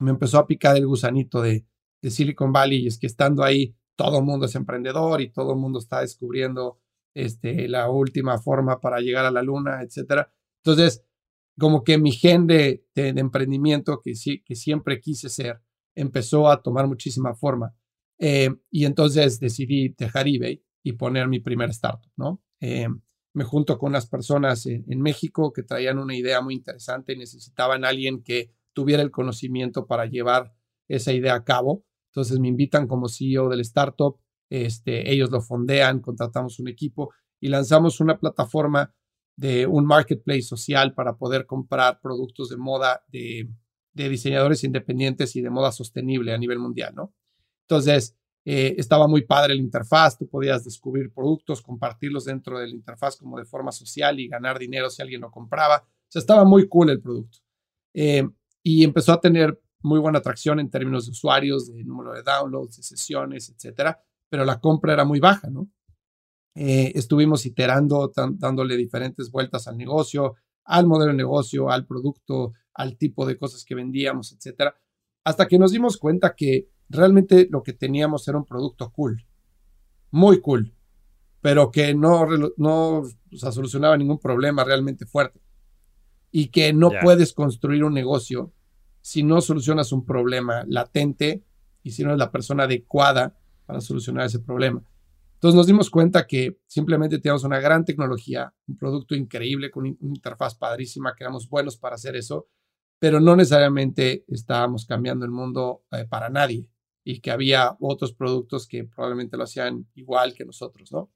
me 0.00 0.10
empezó 0.10 0.38
a 0.38 0.46
picar 0.46 0.76
el 0.76 0.86
gusanito 0.86 1.40
de, 1.40 1.66
de 2.02 2.10
Silicon 2.10 2.52
Valley 2.52 2.82
y 2.82 2.86
es 2.88 2.98
que 2.98 3.06
estando 3.06 3.44
ahí, 3.44 3.76
todo 3.96 4.18
el 4.18 4.24
mundo 4.24 4.46
es 4.46 4.54
emprendedor 4.56 5.20
y 5.20 5.30
todo 5.30 5.52
el 5.52 5.58
mundo 5.58 5.78
está 5.78 6.00
descubriendo 6.00 6.80
este, 7.14 7.68
la 7.68 7.88
última 7.88 8.38
forma 8.38 8.80
para 8.80 9.00
llegar 9.00 9.24
a 9.24 9.30
la 9.30 9.42
luna, 9.42 9.82
etcétera. 9.82 10.33
Entonces, 10.64 11.04
como 11.58 11.84
que 11.84 11.98
mi 11.98 12.12
gen 12.12 12.46
de, 12.46 12.84
emprendimiento 12.94 14.00
que, 14.02 14.14
siempre 14.14 15.00
quise 15.00 15.28
ser 15.28 15.60
empezó 15.94 16.48
a 16.48 16.62
tomar 16.62 16.88
muchísima 16.88 17.34
forma. 17.34 17.74
Eh, 18.18 18.50
y 18.70 18.84
entonces 18.84 19.38
decidí 19.38 19.90
dejar 19.90 20.26
eBay 20.26 20.64
y 20.82 20.92
poner 20.92 21.28
mi 21.28 21.40
primer 21.40 21.70
startup, 21.70 22.10
¿no? 22.16 22.42
Eh, 22.60 22.88
me 23.34 23.44
junto 23.44 23.78
con 23.78 23.90
unas 23.90 24.06
personas 24.06 24.66
en, 24.66 25.00
México 25.00 25.52
que 25.52 25.62
traían 25.62 25.98
una 25.98 26.16
idea 26.16 26.40
muy 26.40 26.54
interesante 26.54 27.12
y 27.12 27.18
necesitaban 27.18 27.84
alguien 27.84 28.22
que 28.22 28.52
tuviera 28.72 29.02
el 29.02 29.10
conocimiento 29.10 29.86
para 29.86 30.06
llevar 30.06 30.54
esa 30.88 31.12
idea 31.12 31.34
a 31.34 31.44
cabo. 31.44 31.84
Entonces 32.12 32.38
me 32.38 32.48
invitan 32.48 32.86
como 32.86 33.08
CEO 33.08 33.48
del 33.48 33.60
startup, 33.60 34.18
este, 34.50 35.12
ellos 35.12 35.30
lo 35.30 35.40
fondean, 35.40 36.00
contratamos 36.00 36.60
un 36.60 36.68
equipo 36.68 37.12
y 37.40 37.48
lanzamos 37.48 38.00
una 38.00 38.18
plataforma 38.18 38.94
de 39.36 39.66
un 39.66 39.86
marketplace 39.86 40.42
social 40.42 40.94
para 40.94 41.16
poder 41.16 41.46
comprar 41.46 42.00
productos 42.00 42.48
de 42.48 42.56
moda 42.56 43.04
de, 43.08 43.48
diseñadores 43.92 44.64
independientes 44.64 45.36
y 45.36 45.40
de 45.40 45.50
moda 45.50 45.72
sostenible 45.72 46.32
a 46.32 46.38
nivel 46.38 46.58
mundial, 46.58 46.94
¿no? 46.94 47.14
Entonces, 47.62 48.16
eh, 48.44 48.74
estaba 48.76 49.06
muy 49.06 49.22
padre 49.22 49.54
la 49.54 49.60
interfaz, 49.60 50.18
tú 50.18 50.28
podías 50.28 50.64
descubrir 50.64 51.12
productos, 51.12 51.62
compartirlos 51.62 52.24
dentro 52.24 52.58
de 52.58 52.68
la 52.68 52.74
interfaz 52.74 53.16
como 53.16 53.38
de 53.38 53.44
forma 53.44 53.72
social 53.72 54.20
y 54.20 54.28
ganar 54.28 54.58
dinero 54.58 54.90
si 54.90 55.00
alguien 55.00 55.20
lo 55.20 55.30
compraba. 55.30 55.78
O 55.78 56.06
sea, 56.08 56.20
estaba 56.20 56.44
muy 56.44 56.68
cool 56.68 56.90
el 56.90 57.00
producto. 57.00 57.38
Eh, 57.94 58.28
y 58.62 58.84
empezó 58.84 59.12
a 59.12 59.20
tener 59.20 59.60
muy 59.82 60.00
buena 60.00 60.18
atracción 60.18 60.58
en 60.60 60.70
términos 60.70 61.06
de 61.06 61.12
usuarios, 61.12 61.72
de 61.72 61.84
número 61.84 62.12
de 62.12 62.22
downloads, 62.22 62.76
de 62.78 62.82
sesiones, 62.82 63.50
etcétera, 63.50 64.02
pero 64.28 64.44
la 64.44 64.58
compra 64.58 64.94
era 64.94 65.04
muy 65.04 65.20
baja, 65.20 65.50
¿no? 65.50 65.68
Eh, 66.54 66.92
estuvimos 66.94 67.46
iterando, 67.46 68.12
dándole 68.34 68.76
diferentes 68.76 69.30
vueltas 69.30 69.66
al 69.66 69.76
negocio, 69.76 70.36
al 70.64 70.86
modelo 70.86 71.10
de 71.10 71.16
negocio, 71.16 71.70
al 71.70 71.86
producto, 71.86 72.52
al 72.74 72.96
tipo 72.96 73.26
de 73.26 73.36
cosas 73.36 73.64
que 73.64 73.74
vendíamos, 73.74 74.32
etcétera, 74.32 74.74
hasta 75.24 75.48
que 75.48 75.58
nos 75.58 75.72
dimos 75.72 75.96
cuenta 75.96 76.34
que 76.34 76.68
realmente 76.88 77.48
lo 77.50 77.62
que 77.62 77.72
teníamos 77.72 78.26
era 78.28 78.38
un 78.38 78.44
producto 78.44 78.92
cool, 78.92 79.26
muy 80.10 80.40
cool, 80.40 80.74
pero 81.40 81.70
que 81.70 81.94
no, 81.94 82.26
no 82.56 83.02
solucionaba 83.32 83.96
ningún 83.96 84.18
problema 84.18 84.64
realmente 84.64 85.06
fuerte. 85.06 85.40
Y 86.30 86.48
que 86.48 86.72
no 86.72 86.90
puedes 87.02 87.32
construir 87.32 87.84
un 87.84 87.94
negocio 87.94 88.52
si 89.00 89.22
no 89.22 89.40
solucionas 89.40 89.92
un 89.92 90.04
problema 90.04 90.64
latente 90.66 91.44
y 91.82 91.92
si 91.92 92.02
no 92.02 92.12
es 92.12 92.18
la 92.18 92.32
persona 92.32 92.64
adecuada 92.64 93.38
para 93.66 93.80
solucionar 93.80 94.26
ese 94.26 94.40
problema. 94.40 94.82
Entonces 95.44 95.58
nos 95.58 95.66
dimos 95.66 95.90
cuenta 95.90 96.26
que 96.26 96.58
simplemente 96.66 97.18
teníamos 97.18 97.44
una 97.44 97.60
gran 97.60 97.84
tecnología, 97.84 98.54
un 98.66 98.78
producto 98.78 99.14
increíble 99.14 99.70
con 99.70 99.84
una 99.84 99.94
interfaz 100.00 100.54
padrísima, 100.54 101.14
que 101.14 101.22
éramos 101.22 101.50
buenos 101.50 101.76
para 101.76 101.96
hacer 101.96 102.16
eso, 102.16 102.48
pero 102.98 103.20
no 103.20 103.36
necesariamente 103.36 104.24
estábamos 104.28 104.86
cambiando 104.86 105.26
el 105.26 105.30
mundo 105.30 105.84
eh, 105.92 106.06
para 106.08 106.30
nadie 106.30 106.70
y 107.04 107.20
que 107.20 107.30
había 107.30 107.76
otros 107.80 108.14
productos 108.14 108.66
que 108.66 108.84
probablemente 108.84 109.36
lo 109.36 109.42
hacían 109.44 109.86
igual 109.94 110.32
que 110.32 110.46
nosotros, 110.46 110.90
¿no? 110.90 111.10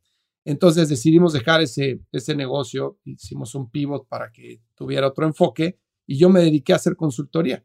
Entonces 0.44 0.90
decidimos 0.90 1.32
dejar 1.32 1.62
ese, 1.62 2.02
ese 2.12 2.36
negocio, 2.36 2.98
hicimos 3.04 3.54
un 3.54 3.70
pivot 3.70 4.06
para 4.08 4.30
que 4.30 4.60
tuviera 4.74 5.08
otro 5.08 5.24
enfoque 5.24 5.80
y 6.06 6.18
yo 6.18 6.28
me 6.28 6.40
dediqué 6.40 6.74
a 6.74 6.76
hacer 6.76 6.96
consultoría. 6.96 7.64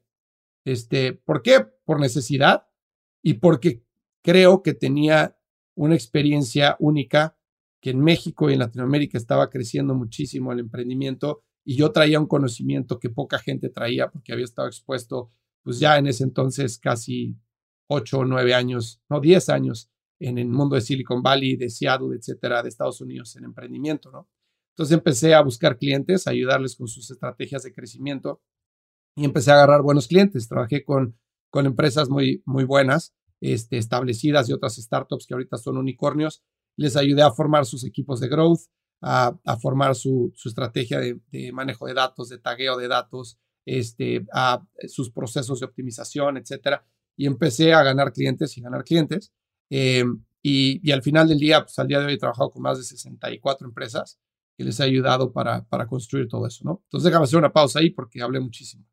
Este, 0.64 1.12
¿Por 1.12 1.42
qué? 1.42 1.60
Por 1.84 2.00
necesidad 2.00 2.68
y 3.22 3.34
porque 3.34 3.84
creo 4.22 4.64
que 4.64 4.74
tenía 4.74 5.38
una 5.76 5.96
experiencia 5.96 6.76
única 6.80 7.38
que 7.82 7.90
en 7.90 8.00
México 8.00 8.50
y 8.50 8.54
en 8.54 8.60
Latinoamérica 8.60 9.18
estaba 9.18 9.50
creciendo 9.50 9.94
muchísimo 9.94 10.52
el 10.52 10.60
emprendimiento 10.60 11.44
y 11.66 11.76
yo 11.76 11.92
traía 11.92 12.20
un 12.20 12.28
conocimiento 12.28 13.00
que 13.00 13.10
poca 13.10 13.40
gente 13.40 13.70
traía 13.70 14.10
porque 14.10 14.34
había 14.34 14.46
estado 14.46 14.68
expuesto 14.68 15.32
pues 15.64 15.80
ya 15.80 15.98
en 15.98 16.08
ese 16.08 16.24
entonces 16.24 16.78
casi 16.78 17.38
ocho 17.88 18.20
o 18.20 18.26
nueve 18.26 18.54
años, 18.54 19.02
no, 19.10 19.20
diez 19.20 19.50
años 19.50 19.90
en 20.20 20.38
el 20.38 20.48
mundo 20.48 20.76
de 20.76 20.82
Silicon 20.82 21.22
Valley, 21.22 21.56
de 21.56 21.70
Seattle, 21.70 22.16
etcétera, 22.16 22.64
de 22.64 22.70
Estados 22.70 23.02
Unidos 23.02 23.36
en 23.36 23.46
emprendimiento, 23.46 24.12
¿no? 24.12 24.30
Entonces 24.74 24.98
empecé 24.98 25.34
a 25.34 25.42
buscar 25.42 25.78
clientes, 25.78 26.26
a 26.26 26.32
ayudarles 26.32 26.76
con 26.76 26.88
sus 26.88 27.12
estrategias 27.12 27.64
de 27.64 27.74
crecimiento 27.74 28.42
y 29.16 29.26
empecé 29.26 29.52
a 29.52 29.56
agarrar 29.56 29.82
buenos 29.82 30.08
clientes. 30.08 30.48
Trabajé 30.48 30.84
con, 30.84 31.20
con 31.52 31.66
empresas 31.66 32.10
muy, 32.10 32.42
muy 32.46 32.64
buenas, 32.64 33.14
este, 33.44 33.78
establecidas 33.78 34.50
y 34.50 34.54
otras 34.54 34.76
startups 34.76 35.28
que 35.28 35.34
ahorita 35.34 35.58
son 35.58 35.78
unicornios. 35.78 36.44
Les 36.76 36.96
ayudé 36.96 37.22
a 37.22 37.32
formar 37.32 37.66
sus 37.66 37.84
equipos 37.84 38.20
de 38.20 38.30
growth, 38.30 38.62
a, 39.02 39.38
formar 39.62 39.96
su, 39.96 40.34
estrategia 40.46 41.00
de, 41.00 41.52
manejo 41.52 41.86
de 41.88 41.94
datos, 41.94 42.30
de 42.30 42.40
tagueo 42.40 42.78
de 42.78 42.88
datos, 42.88 43.38
este, 43.66 44.26
a 44.34 44.66
sus 44.88 45.12
procesos 45.12 45.60
de 45.60 45.66
optimización, 45.66 46.38
etcétera 46.38 46.86
y 47.16 47.26
empecé 47.26 47.74
a 47.74 47.84
ganar 47.84 48.14
clientes 48.14 48.58
y 48.58 48.62
ganar 48.62 48.84
clientes. 48.84 49.32
Eh, 49.70 50.04
y, 50.42 50.92
al 50.92 51.02
final 51.02 51.28
del 51.28 51.40
día, 51.40 51.62
pues 51.62 51.78
al 51.80 51.88
día 51.88 52.00
de 52.00 52.06
hoy 52.06 52.14
he 52.14 52.18
trabajado 52.18 52.52
con 52.52 52.62
más 52.62 52.78
de 52.78 52.84
64 52.84 53.66
empresas 53.68 54.20
que 54.58 54.64
les 54.64 54.80
ha 54.80 54.84
ayudado 54.84 55.32
para, 55.32 55.66
para 55.66 55.88
construir 55.88 56.28
todo 56.28 56.46
eso, 56.46 56.64
¿no? 56.66 56.82
Entonces 56.86 57.06
déjame 57.06 57.24
hacer 57.24 57.40
una 57.40 57.54
pausa 57.54 57.80
ahí 57.80 57.90
porque 57.90 58.22
hablé 58.22 58.40
muchísimo. 58.40 58.86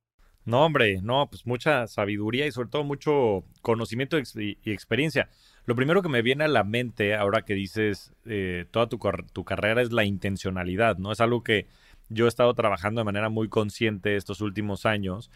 No, 0.44 0.64
hombre, 0.64 1.00
no, 1.02 1.28
pues 1.28 1.46
mucha 1.46 1.86
sabiduría 1.86 2.46
y 2.46 2.52
sobre 2.52 2.70
todo 2.70 2.82
mucho 2.82 3.44
conocimiento 3.62 4.18
y 4.18 4.58
experiencia. 4.64 5.28
Lo 5.66 5.76
primero 5.76 6.02
que 6.02 6.08
me 6.08 6.22
viene 6.22 6.44
a 6.44 6.48
la 6.48 6.64
mente 6.64 7.14
ahora 7.14 7.42
que 7.42 7.54
dices 7.54 8.12
eh, 8.24 8.64
toda 8.70 8.88
tu, 8.88 8.98
tu, 9.32 9.44
carrera 9.44 9.82
es 9.82 9.92
la 9.92 10.04
intencionalidad, 10.04 10.96
¿no? 10.96 11.12
Es 11.12 11.20
algo 11.20 11.42
que 11.44 11.66
yo 12.08 12.24
he 12.24 12.28
estado 12.28 12.54
trabajando 12.54 13.00
de 13.00 13.04
manera 13.04 13.28
muy 13.28 13.48
consciente 13.48 14.16
estos 14.16 14.40
últimos 14.40 14.86
años 14.86 15.30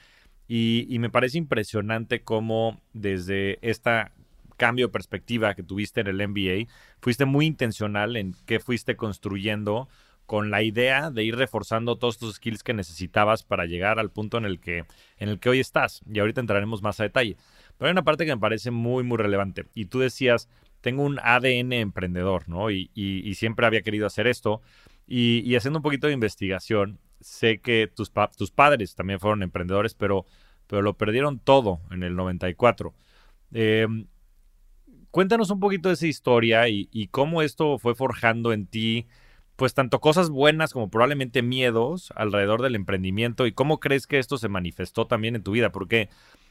y, 0.48 0.86
y 0.88 0.98
me 0.98 1.10
parece 1.10 1.38
impresionante 1.38 2.22
cómo 2.22 2.80
desde 2.92 3.58
esta 3.62 4.12
cambio 4.56 4.86
de 4.86 4.92
perspectiva 4.92 5.54
que 5.54 5.62
tuviste 5.62 6.00
en 6.00 6.06
el 6.06 6.28
MBA, 6.28 6.72
fuiste 7.00 7.24
muy 7.24 7.46
intencional 7.46 8.16
en 8.16 8.34
qué 8.46 8.60
fuiste 8.60 8.96
construyendo 8.96 9.88
con 10.26 10.50
la 10.50 10.62
idea 10.62 11.10
de 11.10 11.22
ir 11.22 11.36
reforzando 11.36 11.96
todos 11.96 12.18
tus 12.18 12.36
skills 12.36 12.62
que 12.62 12.72
necesitabas 12.72 13.42
para 13.42 13.66
llegar 13.66 13.98
al 13.98 14.10
punto 14.10 14.38
en 14.38 14.44
el 14.44 14.58
que, 14.58 14.84
en 15.18 15.28
el 15.28 15.38
que 15.38 15.50
hoy 15.50 15.60
estás. 15.60 16.00
Y 16.10 16.18
ahorita 16.18 16.40
entraremos 16.40 16.82
más 16.82 16.98
a 17.00 17.04
detalle. 17.04 17.36
Pero 17.76 17.88
hay 17.88 17.92
una 17.92 18.04
parte 18.04 18.24
que 18.24 18.34
me 18.34 18.40
parece 18.40 18.70
muy, 18.70 19.04
muy 19.04 19.18
relevante. 19.18 19.66
Y 19.74 19.86
tú 19.86 19.98
decías, 19.98 20.48
tengo 20.80 21.02
un 21.02 21.18
ADN 21.22 21.72
emprendedor, 21.72 22.48
¿no? 22.48 22.70
Y, 22.70 22.90
siempre 23.36 23.66
había 23.66 23.82
querido 23.82 24.06
hacer 24.06 24.26
esto. 24.26 24.62
Y, 25.06 25.54
haciendo 25.56 25.80
un 25.80 25.82
poquito 25.82 26.06
de 26.06 26.14
investigación, 26.14 26.98
sé 27.20 27.60
que 27.60 27.90
tus, 27.94 28.10
tus 28.36 28.50
padres 28.50 28.94
también 28.94 29.20
fueron 29.20 29.42
emprendedores, 29.42 29.94
pero, 29.94 30.24
pero 30.66 30.80
lo 30.82 30.94
perdieron 30.96 31.38
todo 31.38 31.80
en 31.90 32.02
el 32.02 32.16
94. 32.16 32.94
Em, 33.52 34.06
cuéntanos 35.10 35.50
un 35.50 35.60
poquito 35.60 35.88
de 35.88 35.94
esa 35.94 36.06
historia 36.06 36.68
y, 36.68 36.88
y 36.92 37.08
cómo 37.08 37.42
esto 37.42 37.78
fue 37.78 37.94
forjando 37.94 38.52
en 38.52 38.66
ti 38.66 39.06
pues 39.56 39.74
tanto 39.74 40.00
cosas 40.00 40.30
buenas 40.30 40.72
como 40.72 40.90
probablemente 40.90 41.42
miedos 41.42 42.12
alrededor 42.16 42.62
del 42.62 42.74
emprendimiento 42.74 43.46
y 43.46 43.52
cómo 43.52 43.78
crees 43.78 44.06
que 44.06 44.18
esto 44.18 44.38
se 44.38 44.48
manifestó 44.48 45.06
también 45.06 45.36
en 45.36 45.42
tu 45.42 45.52
vida, 45.52 45.70
porque 45.70 46.08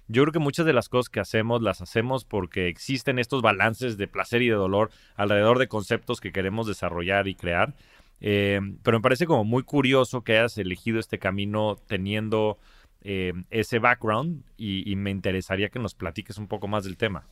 yo 0.07 0.23
creo 0.23 0.33
que 0.33 0.39
muchas 0.39 0.65
de 0.65 0.73
las 0.73 0.89
cosas 0.89 1.09
que 1.09 1.19
hacemos 1.19 1.61
las 1.61 1.81
hacemos 1.81 2.25
porque 2.25 2.67
existen 2.67 3.19
estos 3.19 3.41
balances 3.41 3.97
de 3.97 4.07
placer 4.07 4.41
y 4.41 4.49
de 4.49 4.55
dolor 4.55 4.91
alrededor 5.15 5.59
de 5.59 5.67
conceptos 5.67 6.21
que 6.21 6.31
queremos 6.31 6.67
desarrollar 6.67 7.27
y 7.27 7.35
crear. 7.35 7.75
Eh, 8.19 8.59
pero 8.83 8.99
me 8.99 9.01
parece 9.01 9.25
como 9.25 9.43
muy 9.43 9.63
curioso 9.63 10.23
que 10.23 10.37
hayas 10.37 10.57
elegido 10.57 10.99
este 10.99 11.19
camino 11.19 11.77
teniendo 11.87 12.57
eh, 13.01 13.33
ese 13.49 13.79
background 13.79 14.43
y, 14.55 14.95
me 14.95 15.11
interesaría 15.11 15.69
que 15.69 15.79
nos 15.79 15.93
platiques 15.93 16.37
un 16.37 16.47
poco 16.47 16.69
más 16.69 16.85
del 16.85 16.95
tema. 16.95 17.27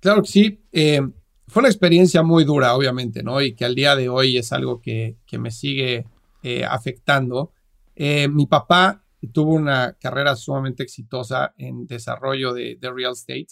Claro 0.00 0.22
que 0.22 0.28
sí. 0.28 0.60
Eh, 0.70 1.00
fue 1.46 1.60
una 1.60 1.68
experiencia 1.68 2.22
muy 2.22 2.44
dura, 2.44 2.74
obviamente, 2.74 3.22
¿no? 3.22 3.40
Y 3.40 3.54
que 3.54 3.64
al 3.64 3.74
día 3.74 3.96
de 3.96 4.08
hoy 4.08 4.38
es 4.38 4.52
algo 4.52 4.80
que, 4.80 5.18
que 5.26 5.38
me 5.38 5.50
sigue 5.50 6.06
eh, 6.42 6.64
afectando. 6.64 7.52
Eh, 7.94 8.28
mi 8.28 8.46
papá 8.46 9.04
tuvo 9.32 9.54
una 9.54 9.96
carrera 10.00 10.36
sumamente 10.36 10.82
exitosa 10.82 11.54
en 11.56 11.86
desarrollo 11.86 12.52
de, 12.52 12.76
de 12.76 12.92
real 12.92 13.12
estate 13.12 13.46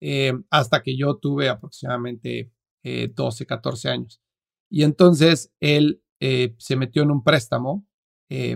eh, 0.00 0.32
hasta 0.50 0.82
que 0.82 0.96
yo 0.96 1.16
tuve 1.16 1.48
aproximadamente 1.48 2.52
12, 2.82 3.46
14 3.46 3.88
años. 3.88 4.20
Y 4.70 4.84
entonces 4.84 5.52
él 5.58 6.02
se 6.20 6.76
metió 6.76 7.02
en 7.02 7.10
un 7.10 7.24
préstamo 7.24 7.84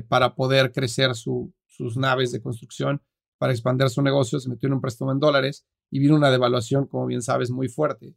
para 0.07 0.37
poder 0.37 0.71
crecer 0.71 1.17
su, 1.17 1.53
sus 1.67 1.97
naves 1.97 2.31
de 2.31 2.41
construcción, 2.41 3.03
para 3.39 3.53
expandir 3.53 3.89
su 3.89 4.03
negocio, 4.03 4.39
se 4.39 4.49
metió 4.49 4.69
en 4.69 4.75
un 4.75 4.81
préstamo 4.81 5.11
en 5.11 5.19
dólares 5.19 5.67
y 5.91 5.99
vino 5.99 6.15
una 6.15 6.31
devaluación, 6.31 6.87
como 6.87 7.07
bien 7.07 7.23
sabes, 7.23 7.51
muy 7.51 7.69
fuerte 7.69 8.15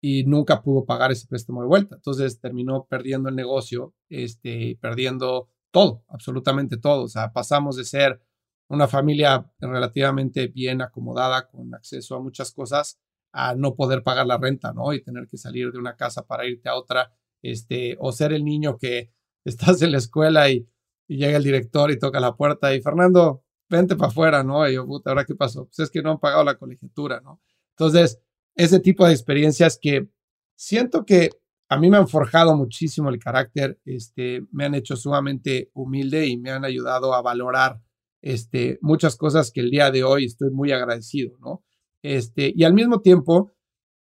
y 0.00 0.24
nunca 0.24 0.62
pudo 0.62 0.84
pagar 0.84 1.12
ese 1.12 1.26
préstamo 1.26 1.62
de 1.62 1.68
vuelta. 1.68 1.96
Entonces 1.96 2.40
terminó 2.40 2.86
perdiendo 2.86 3.28
el 3.28 3.36
negocio, 3.36 3.94
este, 4.08 4.78
perdiendo 4.80 5.50
todo, 5.70 6.04
absolutamente 6.08 6.76
todo. 6.76 7.04
O 7.04 7.08
sea, 7.08 7.32
pasamos 7.32 7.76
de 7.76 7.84
ser 7.84 8.20
una 8.68 8.86
familia 8.86 9.50
relativamente 9.60 10.48
bien 10.48 10.82
acomodada, 10.82 11.48
con 11.48 11.74
acceso 11.74 12.16
a 12.16 12.20
muchas 12.20 12.52
cosas, 12.52 12.98
a 13.32 13.54
no 13.54 13.74
poder 13.74 14.02
pagar 14.02 14.26
la 14.26 14.38
renta, 14.38 14.72
¿no? 14.72 14.92
Y 14.92 15.02
tener 15.02 15.26
que 15.26 15.38
salir 15.38 15.72
de 15.72 15.78
una 15.78 15.96
casa 15.96 16.26
para 16.26 16.46
irte 16.46 16.68
a 16.68 16.76
otra, 16.76 17.12
este, 17.42 17.96
o 18.00 18.12
ser 18.12 18.32
el 18.32 18.44
niño 18.44 18.78
que 18.78 19.12
estás 19.44 19.82
en 19.82 19.92
la 19.92 19.98
escuela 19.98 20.50
y, 20.50 20.68
llega 21.10 21.38
el 21.38 21.44
director 21.44 21.90
y 21.90 21.98
toca 21.98 22.20
la 22.20 22.36
puerta 22.36 22.74
y 22.74 22.82
Fernando, 22.82 23.42
vente 23.70 23.96
para 23.96 24.10
afuera, 24.10 24.44
¿no? 24.44 24.68
Y 24.68 24.74
yo, 24.74 24.84
puta, 24.84 25.08
¿ahora 25.08 25.24
qué 25.24 25.34
pasó? 25.34 25.64
Pues 25.64 25.78
es 25.78 25.90
que 25.90 26.02
no 26.02 26.10
han 26.10 26.18
pagado 26.18 26.44
la 26.44 26.58
colegiatura, 26.58 27.22
¿no? 27.22 27.40
Entonces, 27.70 28.20
ese 28.58 28.80
tipo 28.80 29.06
de 29.06 29.12
experiencias 29.12 29.78
que 29.80 30.08
siento 30.56 31.06
que 31.06 31.30
a 31.70 31.78
mí 31.78 31.88
me 31.88 31.96
han 31.96 32.08
forjado 32.08 32.56
muchísimo 32.56 33.08
el 33.08 33.18
carácter, 33.20 33.80
este, 33.84 34.46
me 34.50 34.64
han 34.64 34.74
hecho 34.74 34.96
sumamente 34.96 35.70
humilde 35.74 36.26
y 36.26 36.36
me 36.38 36.50
han 36.50 36.64
ayudado 36.64 37.14
a 37.14 37.22
valorar 37.22 37.80
este, 38.20 38.78
muchas 38.82 39.16
cosas 39.16 39.52
que 39.52 39.60
el 39.60 39.70
día 39.70 39.92
de 39.92 40.02
hoy 40.02 40.24
estoy 40.24 40.50
muy 40.50 40.72
agradecido, 40.72 41.38
¿no? 41.38 41.64
Este, 42.02 42.52
y 42.54 42.64
al 42.64 42.74
mismo 42.74 43.00
tiempo, 43.00 43.52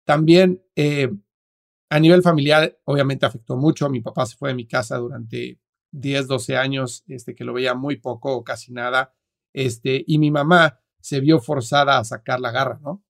también 0.05 0.61
eh, 0.75 1.09
a 1.89 1.99
nivel 1.99 2.21
familiar, 2.21 2.77
obviamente 2.83 3.25
afectó 3.25 3.55
mucho. 3.55 3.89
Mi 3.89 4.01
papá 4.01 4.25
se 4.25 4.35
fue 4.35 4.49
de 4.49 4.55
mi 4.55 4.67
casa 4.67 4.97
durante 4.97 5.61
10, 5.91 6.27
12 6.27 6.57
años, 6.57 7.05
este, 7.07 7.35
que 7.35 7.45
lo 7.45 7.53
veía 7.53 7.73
muy 7.73 7.97
poco 7.97 8.35
o 8.35 8.43
casi 8.43 8.73
nada, 8.73 9.13
este, 9.53 10.03
y 10.05 10.17
mi 10.17 10.29
mamá 10.29 10.79
se 10.99 11.21
vio 11.21 11.39
forzada 11.39 11.99
a 11.99 12.03
sacar 12.03 12.41
la 12.41 12.51
garra, 12.51 12.79
¿no? 12.81 13.03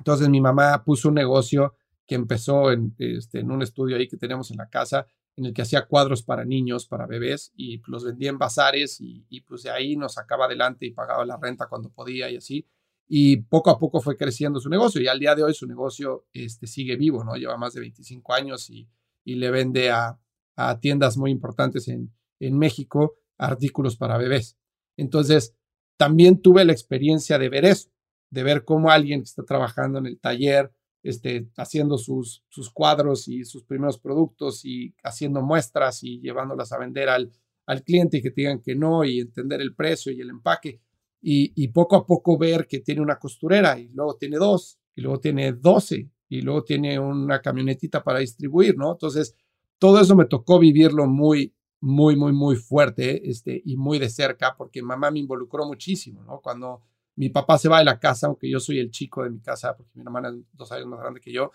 Entonces 0.00 0.30
mi 0.30 0.40
mamá 0.40 0.82
puso 0.82 1.08
un 1.08 1.14
negocio 1.14 1.74
que 2.06 2.14
empezó 2.14 2.72
en, 2.72 2.94
este, 2.98 3.40
en 3.40 3.50
un 3.50 3.60
estudio 3.60 3.96
ahí 3.96 4.08
que 4.08 4.16
tenemos 4.16 4.50
en 4.50 4.56
la 4.56 4.70
casa, 4.70 5.06
en 5.36 5.44
el 5.44 5.52
que 5.52 5.60
hacía 5.60 5.86
cuadros 5.86 6.22
para 6.22 6.46
niños, 6.46 6.86
para 6.86 7.06
bebés, 7.06 7.52
y 7.54 7.82
los 7.86 8.04
vendía 8.04 8.30
en 8.30 8.38
bazares 8.38 8.96
y, 8.98 9.42
pues 9.42 9.62
de 9.62 9.70
ahí 9.70 9.96
nos 9.96 10.14
sacaba 10.14 10.46
adelante 10.46 10.86
y 10.86 10.92
pagaba 10.92 11.24
la 11.26 11.36
renta 11.36 11.66
cuando 11.68 11.90
podía 11.90 12.30
y 12.30 12.36
así. 12.36 12.66
Y 13.06 13.42
poco 13.42 13.68
a 13.68 13.78
poco 13.78 14.00
fue 14.00 14.16
creciendo 14.16 14.58
su 14.58 14.70
negocio 14.70 15.02
y 15.02 15.06
al 15.06 15.20
día 15.20 15.34
de 15.34 15.42
hoy 15.42 15.52
su 15.52 15.66
negocio 15.66 16.26
este, 16.32 16.66
sigue 16.66 16.96
vivo, 16.96 17.22
¿no? 17.22 17.36
Lleva 17.36 17.58
más 17.58 17.74
de 17.74 17.80
25 17.80 18.32
años 18.32 18.70
y, 18.70 18.88
y 19.22 19.34
le 19.34 19.50
vende 19.50 19.90
a, 19.90 20.18
a, 20.56 20.80
tiendas 20.80 21.18
muy 21.18 21.30
importantes 21.30 21.88
en, 21.88 22.10
en 22.38 22.56
México 22.56 23.16
artículos 23.36 23.96
para 23.96 24.16
bebés. 24.16 24.56
Entonces, 24.96 25.54
también 25.98 26.40
tuve 26.40 26.64
la 26.64 26.72
experiencia 26.72 27.38
de 27.38 27.50
ver 27.50 27.66
eso 27.66 27.90
de 28.30 28.42
ver 28.42 28.64
cómo 28.64 28.90
alguien 28.90 29.20
que 29.20 29.24
está 29.24 29.44
trabajando 29.44 29.98
en 29.98 30.06
el 30.06 30.18
taller, 30.18 30.72
este, 31.02 31.48
haciendo 31.56 31.98
sus, 31.98 32.44
sus 32.48 32.70
cuadros 32.70 33.26
y 33.28 33.44
sus 33.44 33.64
primeros 33.64 33.98
productos 33.98 34.64
y 34.64 34.94
haciendo 35.02 35.42
muestras 35.42 36.02
y 36.02 36.20
llevándolas 36.20 36.72
a 36.72 36.78
vender 36.78 37.08
al, 37.08 37.32
al 37.66 37.82
cliente 37.82 38.18
y 38.18 38.22
que 38.22 38.30
te 38.30 38.42
digan 38.42 38.60
que 38.60 38.74
no 38.74 39.04
y 39.04 39.20
entender 39.20 39.60
el 39.60 39.74
precio 39.74 40.12
y 40.12 40.20
el 40.20 40.30
empaque. 40.30 40.80
Y, 41.22 41.52
y, 41.54 41.68
poco 41.68 41.96
a 41.96 42.06
poco 42.06 42.38
ver 42.38 42.66
que 42.66 42.80
tiene 42.80 43.02
una 43.02 43.18
costurera 43.18 43.78
y 43.78 43.88
luego 43.88 44.16
tiene 44.16 44.38
dos 44.38 44.78
y 44.94 45.02
luego 45.02 45.20
tiene 45.20 45.52
doce 45.52 46.08
y 46.30 46.40
luego 46.40 46.64
tiene 46.64 46.98
una 46.98 47.42
camionetita 47.42 48.02
para 48.02 48.20
distribuir, 48.20 48.78
¿no? 48.78 48.92
Entonces, 48.92 49.36
todo 49.78 50.00
eso 50.00 50.16
me 50.16 50.24
tocó 50.24 50.58
vivirlo 50.58 51.06
muy, 51.06 51.54
muy, 51.80 52.16
muy, 52.16 52.32
muy 52.32 52.56
fuerte 52.56 53.28
este, 53.28 53.60
y 53.64 53.76
muy 53.76 53.98
de 53.98 54.08
cerca 54.08 54.54
porque 54.56 54.82
mamá 54.82 55.10
me 55.10 55.18
involucró 55.18 55.66
muchísimo, 55.66 56.22
¿no? 56.24 56.40
Cuando 56.40 56.82
mi 57.20 57.28
papá 57.28 57.58
se 57.58 57.68
va 57.68 57.80
de 57.80 57.84
la 57.84 57.98
casa, 57.98 58.28
aunque 58.28 58.48
yo 58.48 58.58
soy 58.60 58.78
el 58.78 58.90
chico 58.90 59.22
de 59.24 59.28
mi 59.28 59.40
casa, 59.40 59.76
porque 59.76 59.90
mi 59.92 60.00
hermana 60.00 60.30
es 60.30 60.36
dos 60.54 60.72
años 60.72 60.86
más 60.86 61.00
grande 61.00 61.20
que 61.20 61.30
yo, 61.30 61.50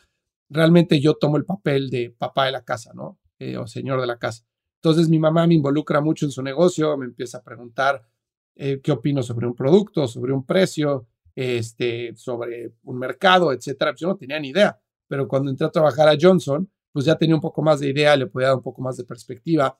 realmente 0.47 1.01
yo 1.01 1.15
tomo 1.15 1.37
el 1.37 1.43
papel 1.43 1.89
de 1.89 2.13
papá 2.15 2.45
de 2.45 2.51
la 2.51 2.63
casa, 2.63 2.91
¿no? 2.93 3.17
Eh, 3.39 3.57
o 3.57 3.65
señor 3.65 3.99
de 3.99 4.05
la 4.05 4.19
casa. 4.19 4.45
Entonces 4.75 5.09
mi 5.09 5.17
mamá 5.17 5.47
me 5.47 5.55
involucra 5.55 6.01
mucho 6.01 6.27
en 6.27 6.31
su 6.31 6.43
negocio, 6.43 6.95
me 6.97 7.05
empieza 7.05 7.39
a 7.39 7.43
preguntar 7.43 8.07
eh, 8.53 8.79
qué 8.79 8.91
opino 8.91 9.23
sobre 9.23 9.47
un 9.47 9.55
producto, 9.55 10.07
sobre 10.07 10.33
un 10.33 10.45
precio, 10.45 11.07
este, 11.33 12.15
sobre 12.15 12.73
un 12.83 12.99
mercado, 12.99 13.51
etcétera. 13.51 13.93
Pues 13.93 14.01
yo 14.01 14.07
no 14.07 14.17
tenía 14.17 14.39
ni 14.39 14.49
idea, 14.49 14.79
pero 15.07 15.27
cuando 15.27 15.49
entré 15.49 15.65
a 15.65 15.71
trabajar 15.71 16.07
a 16.07 16.15
Johnson, 16.21 16.69
pues 16.91 17.05
ya 17.05 17.15
tenía 17.15 17.33
un 17.33 17.41
poco 17.41 17.63
más 17.63 17.79
de 17.79 17.89
idea, 17.89 18.15
le 18.15 18.27
podía 18.27 18.49
dar 18.49 18.57
un 18.57 18.61
poco 18.61 18.83
más 18.83 18.97
de 18.97 19.03
perspectiva 19.03 19.75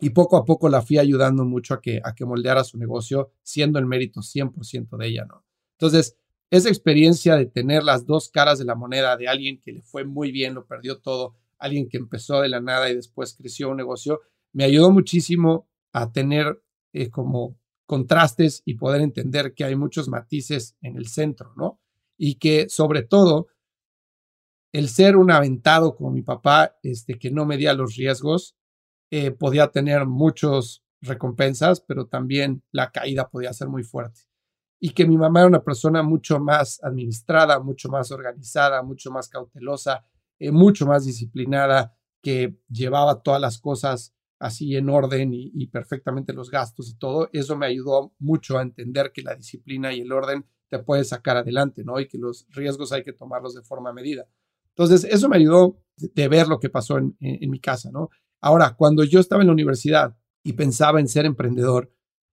y 0.00 0.10
poco 0.10 0.36
a 0.36 0.44
poco 0.44 0.68
la 0.68 0.82
fui 0.82 0.98
ayudando 0.98 1.44
mucho 1.44 1.74
a 1.74 1.80
que, 1.80 2.00
a 2.02 2.14
que 2.14 2.24
moldeara 2.24 2.64
su 2.64 2.78
negocio, 2.78 3.32
siendo 3.42 3.78
el 3.78 3.86
mérito 3.86 4.20
100% 4.20 4.96
de 4.96 5.06
ella, 5.06 5.24
¿no? 5.24 5.44
Entonces, 5.72 6.16
esa 6.50 6.68
experiencia 6.68 7.36
de 7.36 7.46
tener 7.46 7.82
las 7.82 8.06
dos 8.06 8.30
caras 8.30 8.58
de 8.58 8.64
la 8.64 8.74
moneda 8.74 9.16
de 9.16 9.28
alguien 9.28 9.60
que 9.60 9.72
le 9.72 9.82
fue 9.82 10.04
muy 10.04 10.32
bien, 10.32 10.54
lo 10.54 10.66
perdió 10.66 10.98
todo, 10.98 11.36
alguien 11.58 11.88
que 11.88 11.98
empezó 11.98 12.40
de 12.40 12.48
la 12.48 12.60
nada 12.60 12.88
y 12.88 12.94
después 12.94 13.34
creció 13.34 13.70
un 13.70 13.76
negocio, 13.76 14.20
me 14.52 14.64
ayudó 14.64 14.90
muchísimo 14.90 15.68
a 15.92 16.10
tener 16.10 16.62
eh, 16.92 17.10
como 17.10 17.58
contrastes 17.86 18.62
y 18.64 18.74
poder 18.74 19.00
entender 19.00 19.54
que 19.54 19.64
hay 19.64 19.76
muchos 19.76 20.08
matices 20.08 20.76
en 20.80 20.96
el 20.96 21.08
centro, 21.08 21.52
¿no? 21.56 21.80
Y 22.16 22.36
que 22.36 22.68
sobre 22.68 23.02
todo 23.02 23.48
el 24.72 24.88
ser 24.88 25.16
un 25.16 25.30
aventado 25.30 25.96
como 25.96 26.10
mi 26.10 26.22
papá, 26.22 26.76
este, 26.82 27.18
que 27.18 27.30
no 27.30 27.46
medía 27.46 27.72
los 27.72 27.96
riesgos, 27.96 28.57
eh, 29.10 29.30
podía 29.30 29.68
tener 29.68 30.06
muchas 30.06 30.82
recompensas, 31.00 31.80
pero 31.80 32.06
también 32.06 32.62
la 32.72 32.90
caída 32.90 33.28
podía 33.28 33.52
ser 33.52 33.68
muy 33.68 33.84
fuerte. 33.84 34.20
Y 34.80 34.90
que 34.90 35.06
mi 35.06 35.16
mamá 35.16 35.40
era 35.40 35.48
una 35.48 35.64
persona 35.64 36.02
mucho 36.02 36.38
más 36.38 36.82
administrada, 36.82 37.58
mucho 37.60 37.88
más 37.88 38.10
organizada, 38.10 38.82
mucho 38.82 39.10
más 39.10 39.28
cautelosa, 39.28 40.04
eh, 40.38 40.52
mucho 40.52 40.86
más 40.86 41.04
disciplinada, 41.04 41.96
que 42.22 42.58
llevaba 42.68 43.22
todas 43.22 43.40
las 43.40 43.58
cosas 43.58 44.14
así 44.38 44.76
en 44.76 44.88
orden 44.88 45.30
y, 45.32 45.66
perfectamente 45.66 46.32
los 46.32 46.50
gastos 46.50 46.90
y 46.90 46.96
todo, 46.96 47.28
eso 47.32 47.56
me 47.56 47.66
ayudó 47.66 48.14
mucho 48.18 48.58
a 48.58 48.62
entender 48.62 49.10
que 49.12 49.22
la 49.22 49.34
disciplina 49.34 49.92
y 49.92 50.00
el 50.00 50.12
orden 50.12 50.46
te 50.68 50.78
puede 50.78 51.04
sacar 51.04 51.36
adelante, 51.36 51.82
¿no? 51.84 51.98
Y 51.98 52.06
que 52.06 52.18
los 52.18 52.46
riesgos 52.50 52.92
hay 52.92 53.02
que 53.02 53.12
tomarlos 53.12 53.54
de 53.54 53.62
forma 53.62 53.92
medida. 53.92 54.28
Entonces, 54.68 55.04
eso 55.04 55.28
me 55.28 55.36
ayudó 55.36 55.80
de, 55.96 56.28
ver 56.28 56.46
lo 56.46 56.60
que 56.60 56.70
pasó 56.70 56.98
en, 56.98 57.16
mi 57.20 57.58
casa, 57.58 57.90
¿no? 57.90 58.10
Ahora, 58.40 58.74
cuando 58.76 59.04
yo 59.04 59.20
estaba 59.20 59.42
en 59.42 59.48
la 59.48 59.52
universidad 59.52 60.16
y 60.42 60.52
pensaba 60.52 61.00
en 61.00 61.08
ser 61.08 61.26
emprendedor, 61.26 61.92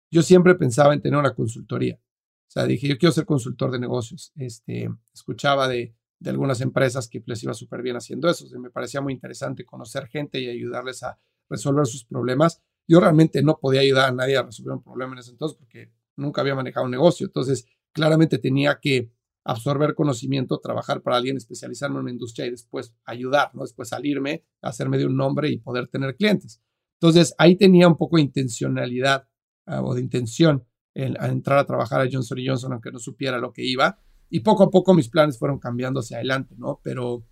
yo 0.10 0.22
siempre 0.22 0.56
pensaba 0.56 0.94
en 0.94 1.02
tener 1.02 1.20
una 1.20 1.34
consultoría. 1.34 1.96
O 1.96 2.52
sea, 2.52 2.66
dije, 2.66 2.88
yo 2.88 2.98
quiero 2.98 3.14
ser 3.14 3.26
consultor 3.26 3.72
de 3.72 3.80
negocios. 3.80 4.34
Este, 4.36 4.90
escuchaba 5.14 5.68
de, 5.68 5.96
de 6.20 6.30
algunas 6.30 6.62
empresas 6.62 7.08
que 7.08 7.24
les 7.26 7.44
iba 7.44 7.54
súper 7.54 7.82
bien 7.82 7.96
haciendo 7.96 8.30
eso. 8.30 8.46
me 8.60 8.70
parecía 8.70 9.02
muy 9.02 9.14
interesante 9.14 9.66
conocer 9.66 10.08
gente 10.08 10.40
y 10.40 10.50
ayudarles 10.50 11.02
a 11.04 11.20
resolver 11.50 11.86
sus 11.86 12.06
problemas. 12.06 12.62
Yo 12.88 13.00
realmente 13.00 13.42
no 13.42 13.58
podía 13.60 13.82
ayudar 13.82 14.10
a 14.10 14.12
nadie 14.12 14.38
a 14.38 14.44
resolver 14.44 14.74
un 14.74 14.84
problema 14.84 15.14
en 15.14 15.20
ese 15.20 15.32
entonces 15.32 15.58
porque 15.58 15.92
nunca 16.18 16.42
había 16.42 16.56
manejado 16.56 16.86
un 16.86 16.92
negocio. 16.92 17.26
Entonces, 17.26 17.66
claramente 17.94 18.38
tenía 18.38 18.80
que 18.80 19.12
absorber 19.44 19.96
conocimiento, 19.96 20.60
trabajar 20.60 21.02
para 21.02 21.18
alguien, 21.18 21.38
especializarme 21.38 21.98
en 21.98 22.04
una 22.04 22.12
industria 22.12 22.46
y 22.46 22.52
después 22.52 22.94
ayudar, 23.06 23.54
¿no? 23.54 23.62
Después 23.62 23.90
salirme, 23.90 24.46
hacerme 24.62 24.98
de 24.98 25.06
un 25.06 25.18
nombre 25.18 25.50
y 25.50 25.58
poder 25.58 25.88
tener 25.88 26.16
clientes. 26.16 26.62
Entonces, 27.00 27.34
ahí 27.38 27.56
tenía 27.56 27.88
un 27.88 27.98
poco 27.98 28.18
de 28.18 28.24
intencionalidad 28.24 29.28
ah, 29.66 29.82
o 29.82 29.96
de 29.96 30.02
intención 30.02 30.66
en, 30.94 31.20
a 31.20 31.28
entrar 31.28 31.58
a 31.58 31.66
trabajar 31.66 32.02
a 32.02 32.10
Johnson 32.12 32.38
Johnson, 32.46 32.74
aunque 32.74 32.92
no 32.92 33.00
supiera 33.00 33.40
lo 33.40 33.52
que 33.52 33.64
iba. 33.64 34.00
Y 34.30 34.42
poco 34.42 34.64
a 34.64 34.70
poco 34.70 34.94
mis 34.94 35.10
planes 35.10 35.40
fueron 35.40 35.60
cambiando 35.60 36.00
hacia 36.00 36.18
adelante, 36.18 36.56
¿no? 36.58 36.80
Pero, 36.84 37.26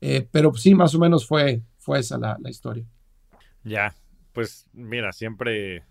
eh, 0.00 0.26
pero 0.30 0.54
sí, 0.54 0.74
más 0.74 0.94
o 0.94 0.98
menos 0.98 1.26
fue, 1.26 1.64
fue 1.78 1.98
esa 1.98 2.18
la 2.18 2.50
historia. 2.50 2.86
Ya, 3.64 3.94
pues 4.32 4.68
mira, 4.72 5.12
siempre 5.12 5.84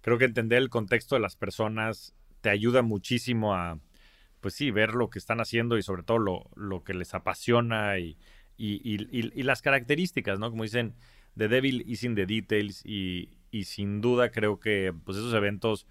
creo 0.00 0.18
que 0.18 0.24
entender 0.24 0.58
el 0.58 0.68
contexto 0.68 1.14
de 1.14 1.20
las 1.20 1.36
personas 1.36 2.14
te 2.40 2.50
ayuda 2.50 2.82
muchísimo 2.82 3.54
a, 3.54 3.78
pues 4.42 4.54
sí, 4.54 4.70
ver 4.70 4.94
lo 4.94 5.08
que 5.08 5.18
están 5.18 5.40
haciendo 5.40 5.78
y 5.78 5.82
sobre 5.82 6.02
todo 6.02 6.18
lo, 6.18 6.50
lo 6.54 6.84
que 6.84 6.92
les 6.92 7.14
apasiona 7.14 7.98
y, 7.98 8.18
y, 8.58 9.42
las 9.42 9.62
características, 9.62 10.38
¿no? 10.38 10.50
Como 10.50 10.64
dicen, 10.64 10.94
The 11.38 11.48
Devil 11.48 11.84
is 11.86 12.04
in 12.04 12.14
the 12.14 12.26
details 12.26 12.84
y, 12.84 13.38
y 13.50 13.64
sin 13.64 14.02
duda 14.02 14.30
creo 14.30 14.60
que 14.60 14.92
pues 15.04 15.16
esos 15.16 15.32
eventos 15.32 15.86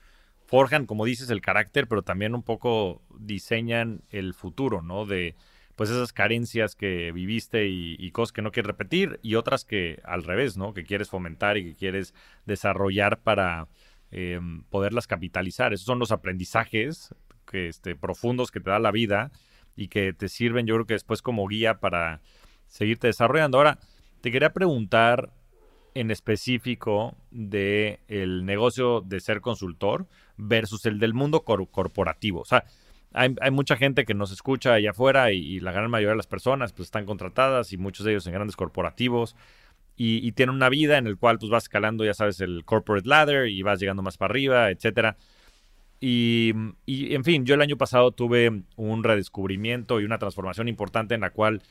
forjan, 0.45 0.85
como 0.85 1.05
dices, 1.05 1.29
el 1.29 1.41
carácter, 1.41 1.87
pero 1.87 2.03
también 2.03 2.35
un 2.35 2.43
poco 2.43 3.01
diseñan 3.17 4.03
el 4.09 4.33
futuro, 4.33 4.81
¿no? 4.81 5.05
De, 5.05 5.35
pues 5.75 5.89
esas 5.89 6.13
carencias 6.13 6.75
que 6.75 7.11
viviste 7.11 7.67
y, 7.67 8.11
cosas 8.11 8.33
que 8.33 8.41
no 8.41 8.51
quieres 8.51 8.67
repetir 8.67 9.19
y 9.23 9.35
otras 9.35 9.65
que 9.65 10.01
al 10.03 10.23
revés, 10.23 10.57
¿no? 10.57 10.73
Que 10.73 10.83
quieres 10.83 11.09
fomentar 11.09 11.57
y 11.57 11.63
que 11.63 11.75
quieres 11.75 12.13
desarrollar 12.45 13.21
para 13.21 13.67
em, 14.11 14.63
poderlas 14.65 15.07
capitalizar. 15.07 15.73
Esos 15.73 15.85
son 15.85 15.99
los 15.99 16.11
aprendizajes 16.11 17.15
que, 17.51 17.67
este, 17.67 17.95
profundos 17.95 18.49
que 18.49 18.59
te 18.59 18.71
da 18.71 18.79
la 18.79 18.91
vida 18.91 19.31
y 19.75 19.89
que 19.89 20.13
te 20.13 20.29
sirven, 20.29 20.65
yo 20.65 20.75
creo 20.75 20.85
que 20.87 20.93
después 20.95 21.21
como 21.21 21.47
guía 21.47 21.79
para 21.79 22.21
seguirte 22.67 23.07
desarrollando. 23.07 23.57
Ahora, 23.57 23.79
te 24.21 24.31
quería 24.31 24.53
preguntar 24.53 25.31
en 25.93 26.09
específico 26.09 27.15
de 27.31 27.99
el 28.07 28.45
negocio 28.45 29.01
de 29.01 29.19
ser 29.19 29.41
consultor 29.41 30.07
versus 30.37 30.85
el 30.85 30.99
del 30.99 31.13
mundo 31.13 31.41
corporativo. 31.43 32.41
O 32.41 32.45
sea, 32.45 32.65
hay, 33.13 33.51
mucha 33.51 33.75
gente 33.75 34.05
que 34.05 34.13
nos 34.13 34.31
escucha 34.31 34.73
allá 34.73 34.91
afuera 34.91 35.33
y, 35.33 35.59
la 35.59 35.73
gran 35.73 35.89
mayoría 35.89 36.11
de 36.11 36.17
las 36.17 36.27
personas 36.27 36.71
pues 36.71 36.87
están 36.87 37.05
contratadas 37.05 37.73
y 37.73 37.77
muchos 37.77 38.05
de 38.05 38.13
ellos 38.13 38.25
en 38.27 38.33
grandes 38.33 38.55
corporativos 38.55 39.35
y, 39.97 40.31
tienen 40.31 40.55
una 40.55 40.69
vida 40.69 40.97
en 40.97 41.07
el 41.07 41.17
cual 41.17 41.37
pues 41.37 41.51
vas 41.51 41.63
escalando, 41.63 42.05
ya 42.05 42.13
sabes, 42.13 42.39
el 42.39 42.63
corporate 42.63 43.07
ladder 43.07 43.47
y 43.49 43.61
vas 43.61 43.79
llegando 43.79 44.01
más 44.01 44.17
para 44.17 44.31
arriba, 44.31 44.69
etcétera. 44.71 45.17
Y, 46.03 46.51
y, 46.85 47.13
en 47.13 47.23
fin, 47.23 47.45
yo 47.45 47.55
el 47.55 47.61
año 47.61 47.77
pasado 47.77 48.11
tuve 48.11 48.63
un 48.75 49.03
redescubrimiento 49.03 50.01
y 50.01 50.03
una 50.03 50.17
transformación 50.17 50.67
importante 50.67 51.13
en 51.13 51.21
la 51.21 51.29
cual 51.29 51.61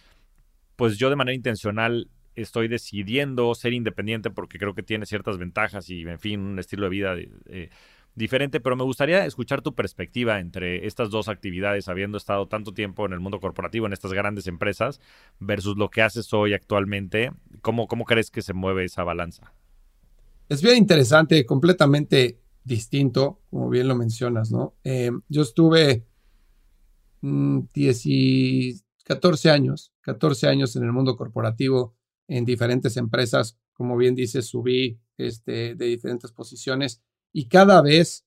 pues 0.76 0.96
yo 0.96 1.10
de 1.10 1.16
manera 1.16 1.34
intencional 1.34 2.08
estoy 2.36 2.68
decidiendo 2.68 3.54
ser 3.54 3.72
independiente 3.72 4.30
porque 4.30 4.58
creo 4.58 4.74
que 4.74 4.82
tiene 4.82 5.04
ciertas 5.04 5.36
ventajas 5.36 5.90
y 5.90 6.02
en 6.02 6.18
fin, 6.18 6.40
un 6.40 6.58
estilo 6.58 6.84
de 6.84 6.88
vida 6.88 7.14
de, 7.14 7.70
diferente, 8.14 8.60
pero 8.60 8.76
me 8.76 8.84
gustaría 8.84 9.24
escuchar 9.26 9.62
tu 9.62 9.74
perspectiva 9.74 10.40
entre 10.40 10.86
estas 10.86 11.10
dos 11.10 11.28
actividades, 11.28 11.88
habiendo 11.88 12.18
estado 12.18 12.48
tanto 12.48 12.72
tiempo 12.72 13.06
en 13.06 13.12
el 13.12 13.20
mundo 13.20 13.40
corporativo, 13.40 13.86
en 13.86 13.92
estas 13.92 14.12
grandes 14.12 14.46
empresas, 14.46 15.00
versus 15.38 15.76
lo 15.76 15.90
que 15.90 16.02
haces 16.02 16.32
hoy 16.32 16.54
actualmente. 16.54 17.32
¿Cómo, 17.62 17.86
cómo 17.86 18.04
crees 18.04 18.30
que 18.30 18.42
se 18.42 18.52
mueve 18.52 18.84
esa 18.84 19.04
balanza? 19.04 19.52
Es 20.48 20.62
bien 20.62 20.76
interesante, 20.76 21.44
completamente 21.46 22.38
distinto, 22.64 23.40
como 23.50 23.68
bien 23.68 23.88
lo 23.88 23.94
mencionas, 23.94 24.50
¿no? 24.50 24.74
Eh, 24.84 25.10
yo 25.28 25.42
estuve 25.42 26.06
10 27.22 27.22
mm, 27.22 28.78
14 29.04 29.50
años, 29.50 29.92
14 30.02 30.48
años 30.48 30.76
en 30.76 30.84
el 30.84 30.92
mundo 30.92 31.16
corporativo, 31.16 31.96
en 32.28 32.44
diferentes 32.44 32.96
empresas, 32.96 33.58
como 33.72 33.96
bien 33.96 34.14
dices, 34.14 34.46
subí 34.46 35.00
este, 35.18 35.74
de 35.74 35.86
diferentes 35.86 36.32
posiciones 36.32 37.02
y 37.32 37.48
cada 37.48 37.82
vez 37.82 38.24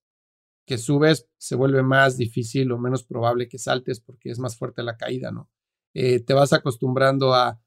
que 0.65 0.77
subes 0.77 1.27
se 1.37 1.55
vuelve 1.55 1.83
más 1.83 2.17
difícil 2.17 2.71
o 2.71 2.77
menos 2.77 3.03
probable 3.03 3.47
que 3.47 3.57
saltes 3.57 3.99
porque 3.99 4.29
es 4.29 4.39
más 4.39 4.57
fuerte 4.57 4.83
la 4.83 4.97
caída, 4.97 5.31
¿no? 5.31 5.49
Eh, 5.93 6.19
te 6.21 6.33
vas 6.33 6.53
acostumbrando 6.53 7.33
a, 7.33 7.61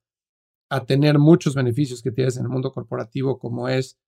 a 0.68 0.84
tener 0.84 1.18
muchos 1.18 1.54
beneficios 1.54 2.02
que 2.02 2.10
tienes 2.10 2.36
en 2.36 2.44
el 2.44 2.48
mundo 2.48 2.72
corporativo, 2.72 3.38
como 3.38 3.68
es, 3.68 3.98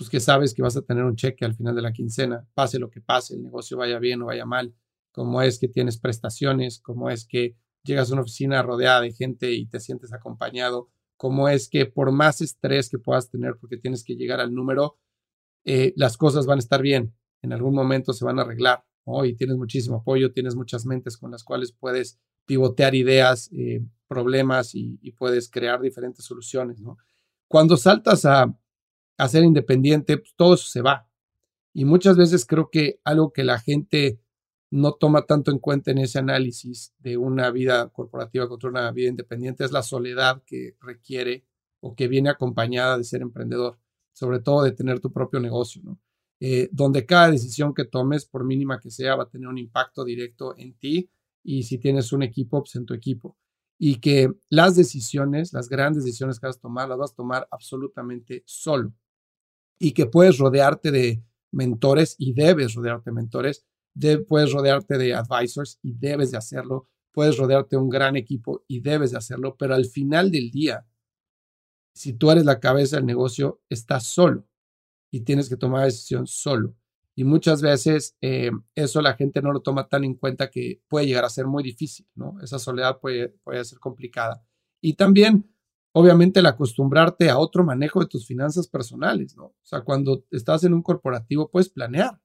pues 0.00 0.08
que 0.08 0.18
sabes 0.18 0.54
que 0.54 0.62
vas 0.62 0.78
a 0.78 0.80
tener 0.80 1.04
un 1.04 1.14
cheque 1.14 1.44
al 1.44 1.54
final 1.54 1.74
de 1.74 1.82
la 1.82 1.92
quincena, 1.92 2.48
pase 2.54 2.78
lo 2.78 2.88
que 2.88 3.02
pase, 3.02 3.34
el 3.34 3.42
negocio 3.42 3.76
vaya 3.76 3.98
bien 3.98 4.22
o 4.22 4.26
vaya 4.26 4.46
mal, 4.46 4.74
como 5.12 5.42
es 5.42 5.58
que 5.58 5.68
tienes 5.68 5.98
prestaciones, 5.98 6.80
como 6.80 7.10
es 7.10 7.26
que 7.26 7.58
llegas 7.84 8.08
a 8.08 8.14
una 8.14 8.22
oficina 8.22 8.62
rodeada 8.62 9.02
de 9.02 9.12
gente 9.12 9.52
y 9.52 9.66
te 9.66 9.78
sientes 9.78 10.14
acompañado, 10.14 10.88
como 11.18 11.50
es 11.50 11.68
que 11.68 11.84
por 11.84 12.12
más 12.12 12.40
estrés 12.40 12.88
que 12.88 12.98
puedas 12.98 13.28
tener 13.28 13.58
porque 13.60 13.76
tienes 13.76 14.02
que 14.02 14.16
llegar 14.16 14.40
al 14.40 14.54
número, 14.54 14.98
eh, 15.66 15.92
las 15.96 16.16
cosas 16.16 16.46
van 16.46 16.56
a 16.56 16.60
estar 16.60 16.80
bien, 16.80 17.14
en 17.42 17.52
algún 17.52 17.74
momento 17.74 18.14
se 18.14 18.24
van 18.24 18.38
a 18.38 18.42
arreglar, 18.42 18.82
Y 19.24 19.34
tienes 19.34 19.58
muchísimo 19.58 19.96
apoyo, 19.96 20.32
tienes 20.32 20.56
muchas 20.56 20.86
mentes 20.86 21.18
con 21.18 21.30
las 21.30 21.44
cuales 21.44 21.72
puedes 21.72 22.18
pivotear 22.46 22.94
ideas, 22.94 23.50
eh, 23.52 23.84
problemas 24.08 24.74
y, 24.74 24.96
puedes 25.18 25.50
crear 25.50 25.78
diferentes 25.82 26.24
soluciones, 26.24 26.80
¿no? 26.80 26.96
Cuando 27.48 27.76
saltas 27.76 28.24
a, 28.24 28.56
a 29.20 29.28
ser 29.28 29.44
independiente, 29.44 30.18
pues, 30.18 30.34
todo 30.36 30.54
eso 30.54 30.68
se 30.68 30.82
va. 30.82 31.08
Y 31.74 31.84
muchas 31.84 32.16
veces 32.16 32.46
creo 32.46 32.70
que 32.70 33.00
algo 33.04 33.32
que 33.32 33.44
la 33.44 33.60
gente 33.60 34.20
no 34.70 34.94
toma 34.94 35.26
tanto 35.26 35.50
en 35.50 35.58
cuenta 35.58 35.90
en 35.90 35.98
ese 35.98 36.18
análisis 36.18 36.94
de 36.98 37.16
una 37.16 37.50
vida 37.50 37.88
corporativa 37.90 38.48
contra 38.48 38.70
una 38.70 38.90
vida 38.92 39.08
independiente 39.08 39.64
es 39.64 39.72
la 39.72 39.82
soledad 39.82 40.42
que 40.46 40.76
requiere 40.80 41.44
o 41.80 41.94
que 41.94 42.08
viene 42.08 42.30
acompañada 42.30 42.98
de 42.98 43.04
ser 43.04 43.22
emprendedor 43.22 43.78
sobre 44.12 44.40
todo 44.40 44.62
de 44.62 44.72
tener 44.72 45.00
tu 45.00 45.10
propio 45.12 45.40
negocio, 45.40 45.80
¿no? 45.82 45.98
Eh, 46.40 46.68
donde 46.72 47.04
cada 47.04 47.30
decisión 47.30 47.74
que 47.74 47.84
tomes, 47.84 48.26
por 48.26 48.44
mínima 48.44 48.80
que 48.80 48.90
sea, 48.90 49.16
va 49.16 49.24
a 49.24 49.28
tener 49.28 49.48
un 49.48 49.58
impacto 49.58 50.04
directo 50.04 50.54
en 50.58 50.74
ti 50.74 51.10
y 51.42 51.64
si 51.64 51.78
tienes 51.78 52.12
un 52.12 52.22
equipo, 52.22 52.62
pues 52.62 52.76
en 52.76 52.86
tu 52.86 52.94
equipo. 52.94 53.36
Y 53.78 53.96
que 54.00 54.30
las 54.50 54.76
decisiones, 54.76 55.52
las 55.52 55.68
grandes 55.68 56.04
decisiones 56.04 56.38
que 56.38 56.46
vas 56.46 56.56
a 56.58 56.60
tomar, 56.60 56.88
las 56.88 56.98
vas 56.98 57.12
a 57.12 57.16
tomar 57.16 57.48
absolutamente 57.50 58.42
solo. 58.46 58.92
Y 59.80 59.92
que 59.92 60.06
puedes 60.06 60.38
rodearte 60.38 60.92
de 60.92 61.24
mentores 61.50 62.14
y 62.18 62.34
debes 62.34 62.74
rodearte 62.74 63.10
de 63.10 63.14
mentores, 63.14 63.66
puedes 64.28 64.52
rodearte 64.52 64.98
de 64.98 65.14
advisors 65.14 65.78
y 65.82 65.94
debes 65.94 66.30
de 66.30 66.38
hacerlo, 66.38 66.88
puedes 67.12 67.36
rodearte 67.36 67.76
de 67.76 67.82
un 67.82 67.88
gran 67.88 68.16
equipo 68.16 68.64
y 68.68 68.80
debes 68.80 69.10
de 69.10 69.18
hacerlo, 69.18 69.56
pero 69.58 69.74
al 69.74 69.86
final 69.86 70.30
del 70.30 70.50
día, 70.50 70.86
si 71.94 72.12
tú 72.12 72.30
eres 72.30 72.44
la 72.44 72.60
cabeza 72.60 72.96
del 72.96 73.06
negocio, 73.06 73.62
estás 73.68 74.04
solo 74.06 74.46
y 75.10 75.20
tienes 75.20 75.48
que 75.48 75.56
tomar 75.56 75.84
decisión 75.84 76.26
solo. 76.26 76.76
Y 77.16 77.24
muchas 77.24 77.60
veces 77.60 78.16
eh, 78.20 78.50
eso 78.74 79.02
la 79.02 79.14
gente 79.14 79.42
no 79.42 79.52
lo 79.52 79.60
toma 79.60 79.88
tan 79.88 80.04
en 80.04 80.14
cuenta 80.14 80.50
que 80.50 80.80
puede 80.88 81.06
llegar 81.06 81.24
a 81.24 81.30
ser 81.30 81.46
muy 81.46 81.62
difícil, 81.62 82.06
¿no? 82.14 82.36
Esa 82.40 82.58
soledad 82.58 82.98
puede, 83.00 83.30
puede 83.42 83.64
ser 83.64 83.78
complicada. 83.78 84.42
Y 84.80 84.94
también, 84.94 85.52
obviamente, 85.92 86.40
el 86.40 86.46
acostumbrarte 86.46 87.30
a 87.30 87.38
otro 87.38 87.64
manejo 87.64 88.00
de 88.00 88.06
tus 88.06 88.26
finanzas 88.26 88.68
personales, 88.68 89.36
¿no? 89.36 89.44
O 89.46 89.56
sea, 89.62 89.82
cuando 89.82 90.24
estás 90.30 90.64
en 90.64 90.74
un 90.74 90.82
corporativo, 90.82 91.50
puedes 91.50 91.68
planear. 91.68 92.20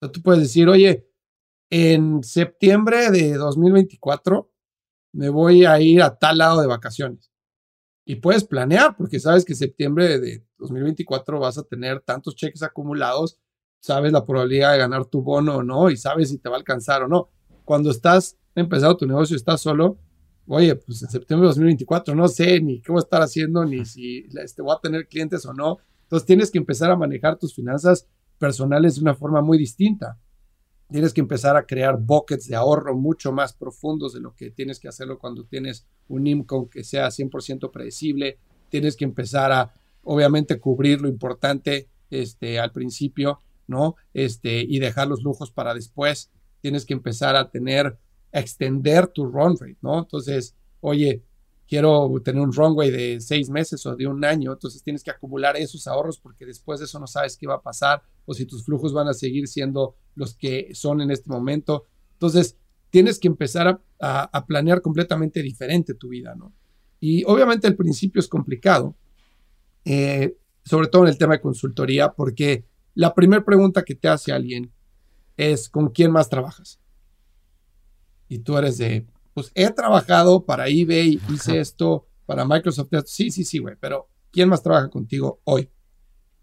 O 0.00 0.10
tú 0.10 0.22
puedes 0.22 0.42
decir, 0.42 0.68
oye, 0.68 1.08
en 1.70 2.22
septiembre 2.24 3.10
de 3.10 3.34
2024 3.34 4.50
me 5.12 5.28
voy 5.28 5.64
a 5.64 5.80
ir 5.80 6.02
a 6.02 6.16
tal 6.18 6.38
lado 6.38 6.60
de 6.60 6.66
vacaciones 6.66 7.30
y 8.04 8.16
puedes 8.16 8.44
planear 8.44 8.96
porque 8.96 9.20
sabes 9.20 9.44
que 9.44 9.54
septiembre 9.54 10.18
de 10.18 10.44
2024 10.58 11.38
vas 11.38 11.58
a 11.58 11.62
tener 11.62 12.00
tantos 12.00 12.34
cheques 12.34 12.62
acumulados, 12.62 13.38
sabes 13.80 14.12
la 14.12 14.26
probabilidad 14.26 14.72
de 14.72 14.78
ganar 14.78 15.06
tu 15.06 15.22
bono 15.22 15.56
o 15.56 15.62
no 15.62 15.90
y 15.90 15.96
sabes 15.96 16.30
si 16.30 16.38
te 16.38 16.48
va 16.48 16.56
a 16.56 16.58
alcanzar 16.58 17.04
o 17.04 17.08
no. 17.08 17.30
Cuando 17.64 17.90
estás 17.90 18.36
empezando 18.54 18.96
tu 18.96 19.06
negocio, 19.06 19.36
estás 19.36 19.60
solo, 19.60 19.98
oye, 20.50 20.74
pues 20.76 21.02
en 21.02 21.10
septiembre 21.10 21.46
de 21.46 21.50
2024 21.50 22.14
no 22.14 22.28
sé 22.28 22.60
ni 22.60 22.80
qué 22.80 22.90
voy 22.92 23.00
a 23.00 23.04
estar 23.04 23.22
haciendo, 23.22 23.64
ni 23.64 23.84
si 23.84 24.26
este, 24.42 24.62
voy 24.62 24.74
a 24.76 24.80
tener 24.80 25.06
clientes 25.06 25.46
o 25.46 25.54
no. 25.54 25.78
Entonces 26.02 26.26
tienes 26.26 26.50
que 26.50 26.58
empezar 26.58 26.90
a 26.90 26.96
manejar 26.96 27.38
tus 27.38 27.54
finanzas 27.54 28.08
personales 28.36 28.96
de 28.96 29.02
una 29.02 29.14
forma 29.14 29.42
muy 29.42 29.58
distinta. 29.58 30.18
Tienes 30.90 31.14
que 31.14 31.20
empezar 31.20 31.56
a 31.56 31.66
crear 31.66 32.00
buckets 32.00 32.48
de 32.48 32.56
ahorro 32.56 32.96
mucho 32.96 33.30
más 33.30 33.52
profundos 33.52 34.12
de 34.12 34.20
lo 34.20 34.34
que 34.34 34.50
tienes 34.50 34.80
que 34.80 34.88
hacerlo 34.88 35.20
cuando 35.20 35.44
tienes 35.44 35.86
un 36.08 36.26
income 36.26 36.68
que 36.68 36.82
sea 36.82 37.06
100% 37.08 37.70
predecible. 37.70 38.38
Tienes 38.70 38.96
que 38.96 39.04
empezar 39.04 39.52
a, 39.52 39.72
obviamente, 40.02 40.58
cubrir 40.58 41.00
lo 41.00 41.08
importante 41.08 41.88
este, 42.10 42.58
al 42.58 42.72
principio, 42.72 43.40
¿no? 43.68 43.94
Este, 44.14 44.64
y 44.68 44.80
dejar 44.80 45.06
los 45.06 45.22
lujos 45.22 45.52
para 45.52 45.74
después. 45.74 46.32
Tienes 46.60 46.84
que 46.84 46.94
empezar 46.94 47.36
a 47.36 47.50
tener, 47.50 47.96
extender 48.32 49.06
tu 49.08 49.26
run 49.26 49.56
rate, 49.58 49.78
¿no? 49.82 49.98
Entonces, 49.98 50.54
oye, 50.80 51.22
quiero 51.70 52.12
tener 52.24 52.42
un 52.42 52.52
runway 52.52 52.90
de 52.90 53.20
seis 53.20 53.48
meses 53.48 53.86
o 53.86 53.94
de 53.94 54.06
un 54.06 54.24
año, 54.24 54.52
entonces 54.52 54.82
tienes 54.82 55.04
que 55.04 55.10
acumular 55.12 55.56
esos 55.56 55.86
ahorros 55.86 56.18
porque 56.18 56.44
después 56.44 56.80
de 56.80 56.86
eso 56.86 56.98
no 56.98 57.06
sabes 57.06 57.36
qué 57.36 57.46
va 57.46 57.54
a 57.54 57.62
pasar 57.62 58.02
o 58.26 58.34
si 58.34 58.44
tus 58.44 58.64
flujos 58.64 58.92
van 58.92 59.06
a 59.06 59.14
seguir 59.14 59.46
siendo 59.46 59.94
los 60.16 60.34
que 60.34 60.74
son 60.74 61.00
en 61.00 61.12
este 61.12 61.30
momento. 61.30 61.84
Entonces, 62.14 62.56
tienes 62.90 63.20
que 63.20 63.28
empezar 63.28 63.80
a, 64.00 64.46
planear 64.46 64.82
completamente 64.82 65.42
diferente 65.42 65.94
tu 65.94 66.08
vida, 66.08 66.34
¿no? 66.34 66.52
Y 66.98 67.22
obviamente 67.24 67.68
el 67.68 67.76
principio 67.76 68.18
es 68.18 68.26
complicado, 68.26 68.96
eh, 69.84 70.36
sobre 70.64 70.88
todo 70.88 71.02
en 71.02 71.08
el 71.08 71.18
tema 71.18 71.34
de 71.34 71.40
consultoría, 71.40 72.12
porque 72.12 72.64
la 72.94 73.14
primera 73.14 73.44
pregunta 73.44 73.84
que 73.84 73.94
te 73.94 74.08
hace 74.08 74.32
alguien 74.32 74.72
es, 75.36 75.68
¿con 75.68 75.90
quién 75.90 76.10
más 76.10 76.28
trabajas? 76.28 76.80
Y 78.30 78.38
tú 78.38 78.56
eres 78.56 78.78
de, 78.78 79.08
pues 79.34 79.50
he 79.56 79.68
trabajado 79.70 80.46
para 80.46 80.68
eBay, 80.68 81.20
hice 81.28 81.58
esto 81.58 82.06
para 82.26 82.44
Microsoft. 82.44 82.90
Sí, 83.06 83.32
sí, 83.32 83.44
sí, 83.44 83.58
güey, 83.58 83.74
pero 83.80 84.08
¿quién 84.30 84.48
más 84.48 84.62
trabaja 84.62 84.88
contigo 84.88 85.40
hoy? 85.42 85.68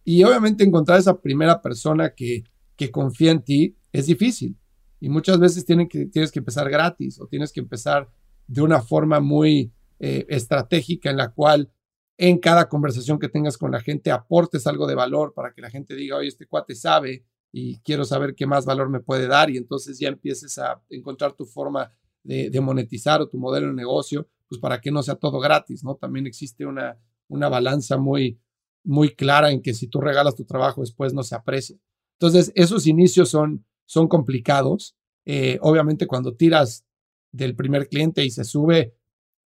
Y 0.04 0.21
obviamente 0.26 0.65
encontrar 0.65 1.00
esa 1.00 1.21
primera 1.21 1.62
persona 1.62 2.13
que, 2.13 2.43
que 2.76 2.91
confía 2.91 3.32
en 3.32 3.41
ti 3.41 3.78
es 3.93 4.06
difícil. 4.08 4.58
Y 5.00 5.08
muchas 5.08 5.39
veces 5.39 5.63
tienen 5.63 5.88
que, 5.88 6.08
tienes 6.08 6.30
que 6.30 6.39
empezar 6.39 6.69
gratis 6.69 7.21
o 7.21 7.28
tienes 7.28 7.54
que 7.54 7.62
empezar 7.62 8.10
de 8.47 8.62
una 8.62 8.82
forma 8.82 9.21
muy 9.21 9.71
eh, 10.00 10.26
estratégica 10.28 11.10
en 11.10 11.15
la 11.15 11.30
cual 11.30 11.71
en 12.17 12.38
cada 12.39 12.67
conversación 12.67 13.17
que 13.17 13.30
tengas 13.30 13.58
con 13.58 13.71
la 13.71 13.80
gente 13.80 14.12
aportes 14.12 14.67
algo 14.67 14.88
de 14.88 14.95
valor 14.95 15.34
para 15.34 15.54
que 15.54 15.62
la 15.62 15.69
gente 15.69 15.95
diga, 15.95 16.17
oye, 16.17 16.28
este 16.28 16.47
cuate 16.47 16.76
sabe 16.76 17.23
y 17.60 17.80
quiero 17.80 18.06
saber 18.06 18.36
qué 18.36 18.46
más 18.46 18.65
valor 18.65 18.88
me 18.88 19.00
puede 19.00 19.28
dar 19.28 19.50
y 19.50 19.58
entonces 19.58 19.98
ya 19.98 20.10
empieces 20.10 20.60
a 20.60 20.80
encontrar 20.89 21.34
tu 21.34 21.48
forma 21.48 21.91
de, 22.24 22.62
monetizar 22.62 23.20
o 23.20 23.30
tu 23.30 23.39
modelo 23.39 23.67
de 23.67 23.74
negocio, 23.74 24.28
pues 24.48 24.62
para 24.62 24.80
que 24.80 24.91
no 24.91 25.02
sea 25.02 25.15
todo 25.15 25.39
gratis, 25.39 25.84
¿no? 25.84 25.96
También 25.96 26.28
existe 26.28 26.67
una, 26.67 27.00
una 27.28 27.50
balanza 27.50 27.98
muy, 27.98 28.39
muy 28.84 29.15
clara 29.15 29.50
en 29.50 29.63
que 29.63 29.74
si 29.74 29.88
tú 29.88 30.00
regalas 30.00 30.36
tu 30.36 30.46
trabajo 30.46 30.82
después 30.82 31.15
no 31.15 31.24
se 31.24 31.34
aprecia. 31.34 31.80
Entonces, 32.20 32.52
esos 32.54 32.86
inicios 32.86 33.30
son, 33.30 33.65
son 33.86 34.08
complicados. 34.08 34.96
Eh, 35.26 35.58
obviamente, 35.63 36.06
cuando 36.06 36.36
tiras 36.36 36.86
del 37.32 37.56
primer 37.56 37.89
cliente 37.89 38.24
y 38.24 38.30
se 38.30 38.43
sube, 38.43 38.93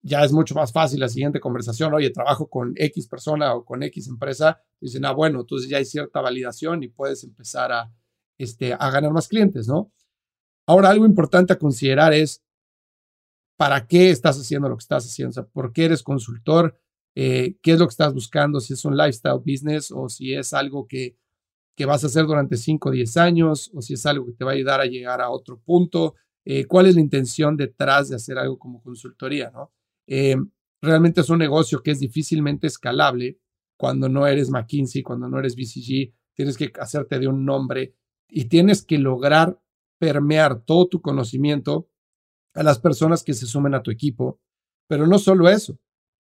ya 0.06 0.24
es 0.24 0.32
mucho 0.32 0.54
más 0.54 0.72
fácil 0.72 1.00
la 1.00 1.10
siguiente 1.10 1.40
conversación. 1.40 1.92
Oye, 1.96 2.12
trabajo 2.12 2.48
con 2.48 2.74
X 2.76 3.08
persona 3.08 3.56
o 3.56 3.66
con 3.66 3.82
X 3.82 4.08
empresa. 4.08 4.62
Dicen, 4.80 5.04
ah, 5.04 5.12
bueno, 5.12 5.42
entonces 5.42 5.68
ya 5.68 5.78
hay 5.78 5.86
cierta 5.86 6.22
validación 6.22 6.84
y 6.84 6.90
puedes 6.90 7.24
empezar 7.24 7.72
a, 7.72 7.92
este, 8.38 8.74
a 8.74 8.92
ganar 8.92 9.12
más 9.12 9.28
clientes, 9.28 9.68
¿no? 9.68 9.92
Ahora, 10.68 10.90
algo 10.92 11.08
importante 11.08 11.54
a 11.54 11.58
considerar 11.58 12.14
es 12.14 12.44
para 13.58 13.88
qué 13.88 14.12
estás 14.12 14.38
haciendo 14.40 14.70
lo 14.70 14.78
que 14.78 14.84
estás 14.84 15.06
haciendo, 15.06 15.30
o 15.32 15.34
sea, 15.34 15.46
por 15.46 15.74
qué 15.74 15.86
eres 15.86 16.04
consultor, 16.04 16.80
eh, 17.16 17.58
qué 17.64 17.72
es 17.72 17.80
lo 17.80 17.88
que 17.88 17.92
estás 17.92 18.14
buscando, 18.14 18.60
si 18.60 18.74
es 18.74 18.86
un 18.86 18.96
lifestyle 18.96 19.40
business 19.40 19.92
o 19.92 20.08
si 20.08 20.36
es 20.36 20.54
algo 20.54 20.88
que, 20.88 21.18
que 21.76 21.86
vas 21.86 22.04
a 22.04 22.08
hacer 22.08 22.28
durante 22.28 22.58
5 22.58 22.90
o 22.90 22.92
10 22.92 23.18
años 23.18 23.72
o 23.74 23.82
si 23.82 23.96
es 23.96 24.06
algo 24.06 24.28
que 24.28 24.34
te 24.34 24.46
va 24.46 24.52
a 24.52 24.54
ayudar 24.54 24.82
a 24.82 24.86
llegar 24.86 25.20
a 25.22 25.32
otro 25.32 25.60
punto, 25.60 26.14
eh, 26.44 26.66
cuál 26.66 26.86
es 26.86 26.94
la 26.94 27.02
intención 27.02 27.58
detrás 27.58 28.10
de 28.10 28.18
hacer 28.18 28.38
algo 28.38 28.60
como 28.60 28.84
consultoría, 28.84 29.50
¿no? 29.50 29.72
Eh, 30.08 30.36
realmente 30.82 31.22
es 31.22 31.30
un 31.30 31.40
negocio 31.40 31.82
que 31.82 31.92
es 31.92 32.00
difícilmente 32.00 32.68
escalable 32.68 33.40
cuando 33.78 34.08
no 34.10 34.26
eres 34.28 34.50
McKinsey, 34.50 35.04
cuando 35.04 35.28
no 35.28 35.40
eres 35.40 35.56
BCG, 35.56 36.14
tienes 36.34 36.58
que 36.58 36.72
hacerte 36.80 37.20
de 37.20 37.28
un 37.28 37.46
nombre 37.46 37.96
y 38.30 38.46
tienes 38.46 38.86
que 38.86 38.98
lograr 38.98 39.60
permear 39.98 40.64
todo 40.64 40.88
tu 40.88 41.02
conocimiento 41.02 41.90
a 42.54 42.64
las 42.64 42.80
personas 42.80 43.24
que 43.24 43.34
se 43.34 43.46
sumen 43.46 43.74
a 43.74 43.84
tu 43.84 43.92
equipo. 43.92 44.40
Pero 44.88 45.08
no 45.08 45.20
solo 45.20 45.50
eso, 45.50 45.80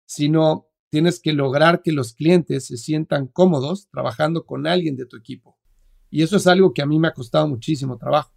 sino 0.07 0.69
tienes 0.89 1.21
que 1.21 1.33
lograr 1.33 1.83
que 1.83 1.93
los 1.93 2.15
clientes 2.15 2.67
se 2.67 2.77
sientan 2.77 3.27
cómodos 3.27 3.89
trabajando 3.91 4.45
con 4.45 4.67
alguien 4.67 4.97
de 4.97 5.07
tu 5.07 5.17
equipo. 5.17 5.59
Y 6.11 6.23
eso 6.23 6.37
es 6.37 6.47
algo 6.47 6.75
que 6.75 6.83
a 6.83 6.87
mí 6.87 6.99
me 6.99 7.09
ha 7.09 7.15
costado 7.15 7.49
muchísimo 7.49 7.97
trabajo. 7.97 8.33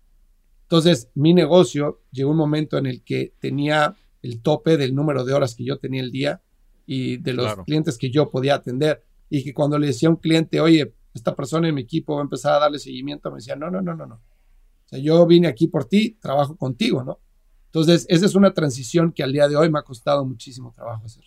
Entonces, 0.62 1.12
mi 1.14 1.34
negocio 1.34 2.02
llegó 2.12 2.32
un 2.32 2.38
momento 2.38 2.78
en 2.78 2.86
el 2.86 3.04
que 3.04 3.36
tenía 3.40 3.96
el 4.26 4.42
tope 4.42 4.76
del 4.76 4.96
número 4.96 5.24
de 5.24 5.34
horas 5.34 5.54
que 5.54 5.64
yo 5.64 5.78
tenía 5.78 6.02
el 6.02 6.12
día 6.12 6.42
y 6.88 7.18
de 7.18 7.34
los 7.34 7.56
clientes 7.64 7.98
que 7.98 8.10
yo 8.10 8.32
podía 8.32 8.56
atender. 8.56 9.04
Y 9.30 9.44
que 9.44 9.54
cuando 9.54 9.78
le 9.78 9.88
decía 9.88 10.10
a 10.10 10.12
un 10.12 10.18
cliente, 10.18 10.60
oye, 10.60 10.94
esta 11.14 11.36
persona 11.36 11.68
en 11.70 11.76
mi 11.76 11.82
equipo 11.82 12.16
va 12.16 12.22
a 12.22 12.24
empezar 12.24 12.54
a 12.54 12.60
darle 12.60 12.80
seguimiento, 12.80 13.30
me 13.30 13.38
decía, 13.38 13.56
no, 13.56 13.70
no, 13.70 13.82
no, 13.82 13.94
no, 13.94 14.06
no. 14.08 14.16
O 14.16 14.88
sea, 14.88 15.00
yo 15.00 15.26
vine 15.28 15.48
aquí 15.48 15.68
por 15.68 15.86
ti, 15.86 16.18
trabajo 16.20 16.56
contigo, 16.58 17.04
¿no? 17.04 17.20
Entonces, 17.68 18.06
esa 18.10 18.26
es 18.26 18.36
una 18.36 18.54
transición 18.54 19.12
que 19.12 19.22
al 19.22 19.32
día 19.32 19.48
de 19.48 19.56
hoy 19.56 19.70
me 19.70 19.80
ha 19.80 19.84
costado 19.84 20.26
muchísimo 20.26 20.72
trabajo 20.72 21.06
hacer. 21.06 21.26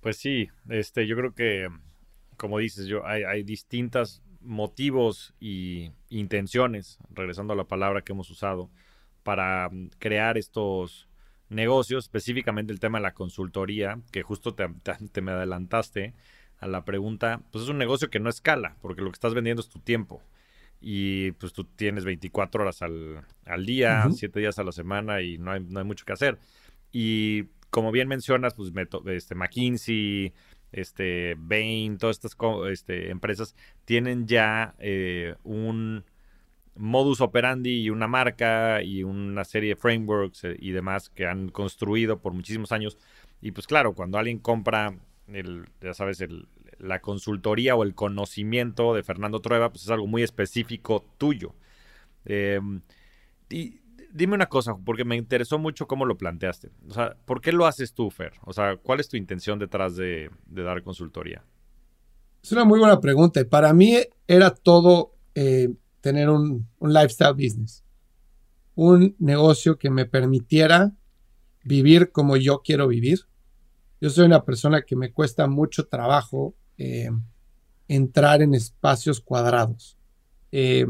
Pues 0.00 0.16
sí, 0.16 0.48
este, 0.68 1.06
yo 1.06 1.16
creo 1.16 1.34
que, 1.34 1.68
como 2.36 2.58
dices, 2.58 2.86
yo, 2.86 3.06
hay, 3.06 3.24
hay 3.24 3.42
distintos 3.42 4.22
motivos 4.40 5.34
y 5.40 5.90
intenciones, 6.08 6.98
regresando 7.10 7.52
a 7.52 7.56
la 7.56 7.64
palabra 7.64 8.02
que 8.02 8.12
hemos 8.12 8.30
usado, 8.30 8.70
para 9.22 9.68
mm, 9.68 9.90
crear 9.98 10.38
estos 10.38 11.07
negocios, 11.48 12.04
específicamente 12.04 12.72
el 12.72 12.80
tema 12.80 12.98
de 12.98 13.02
la 13.02 13.14
consultoría, 13.14 14.00
que 14.12 14.22
justo 14.22 14.54
te, 14.54 14.68
te, 15.12 15.20
me 15.20 15.32
adelantaste 15.32 16.14
a 16.58 16.66
la 16.66 16.84
pregunta, 16.84 17.40
pues 17.50 17.64
es 17.64 17.70
un 17.70 17.78
negocio 17.78 18.10
que 18.10 18.20
no 18.20 18.30
escala, 18.30 18.76
porque 18.80 19.02
lo 19.02 19.10
que 19.10 19.14
estás 19.16 19.34
vendiendo 19.34 19.62
es 19.62 19.68
tu 19.68 19.78
tiempo 19.78 20.22
y 20.80 21.32
pues 21.32 21.52
tú 21.52 21.64
tienes 21.64 22.04
24 22.04 22.62
horas 22.62 22.82
al, 22.82 23.66
día, 23.66 24.06
7 24.10 24.38
días 24.38 24.58
a 24.58 24.64
la 24.64 24.72
semana 24.72 25.22
y 25.22 25.38
no 25.38 25.52
hay, 25.52 25.60
no 25.60 25.80
hay, 25.80 25.84
mucho 25.84 26.04
que 26.04 26.12
hacer. 26.12 26.38
Y 26.92 27.44
como 27.70 27.90
bien 27.90 28.08
mencionas, 28.08 28.54
pues 28.54 28.72
este, 29.06 29.34
McKinsey, 29.34 30.32
este, 30.72 31.34
Bain, 31.38 31.98
todas 31.98 32.16
estas 32.16 32.36
este, 32.70 33.10
empresas 33.10 33.54
tienen 33.84 34.26
ya 34.26 34.74
eh, 34.78 35.34
un 35.42 36.04
modus 36.78 37.20
operandi 37.20 37.82
y 37.82 37.90
una 37.90 38.06
marca 38.06 38.82
y 38.82 39.02
una 39.02 39.44
serie 39.44 39.70
de 39.70 39.76
frameworks 39.76 40.44
eh, 40.44 40.56
y 40.58 40.70
demás 40.70 41.10
que 41.10 41.26
han 41.26 41.50
construido 41.50 42.20
por 42.20 42.32
muchísimos 42.32 42.72
años. 42.72 42.96
Y 43.40 43.52
pues 43.52 43.66
claro, 43.66 43.94
cuando 43.94 44.18
alguien 44.18 44.38
compra 44.38 44.96
el, 45.28 45.66
ya 45.80 45.94
sabes, 45.94 46.24
la 46.78 47.00
consultoría 47.00 47.74
o 47.74 47.82
el 47.82 47.94
conocimiento 47.94 48.94
de 48.94 49.02
Fernando 49.02 49.40
Trueba, 49.40 49.70
pues 49.70 49.82
es 49.82 49.90
algo 49.90 50.06
muy 50.06 50.22
específico 50.22 51.04
tuyo. 51.18 51.54
Em, 52.24 52.80
y 53.50 53.80
dime 54.12 54.34
una 54.34 54.46
cosa, 54.46 54.76
porque 54.84 55.04
me 55.04 55.16
interesó 55.16 55.58
mucho 55.58 55.86
cómo 55.86 56.04
lo 56.04 56.16
planteaste. 56.16 56.70
O 56.88 56.92
sea, 56.92 57.16
¿por 57.24 57.40
qué 57.40 57.52
lo 57.52 57.66
haces 57.66 57.92
tú, 57.92 58.10
Fer? 58.10 58.32
O 58.44 58.52
sea, 58.52 58.76
¿cuál 58.76 59.00
es 59.00 59.08
tu 59.08 59.16
intención 59.16 59.58
detrás 59.58 59.96
de, 59.96 60.30
dar 60.46 60.82
consultoría? 60.82 61.44
Es 62.42 62.52
una 62.52 62.64
muy 62.64 62.78
buena 62.78 63.00
pregunta. 63.00 63.44
Para 63.48 63.72
mí 63.72 63.96
era 64.26 64.50
todo 64.50 65.14
eh, 65.34 65.68
tener 66.00 66.30
un, 66.30 66.68
un 66.78 66.92
lifestyle 66.92 67.34
business, 67.34 67.84
un 68.74 69.16
negocio 69.18 69.78
que 69.78 69.90
me 69.90 70.06
permitiera 70.06 70.92
vivir 71.64 72.12
como 72.12 72.36
yo 72.36 72.62
quiero 72.62 72.88
vivir. 72.88 73.20
Yo 74.00 74.10
soy 74.10 74.26
una 74.26 74.44
persona 74.44 74.82
que 74.82 74.96
me 74.96 75.12
cuesta 75.12 75.46
mucho 75.46 75.86
trabajo 75.86 76.54
eh, 76.76 77.10
entrar 77.88 78.42
en 78.42 78.54
espacios 78.54 79.20
cuadrados, 79.20 79.98
eh, 80.52 80.86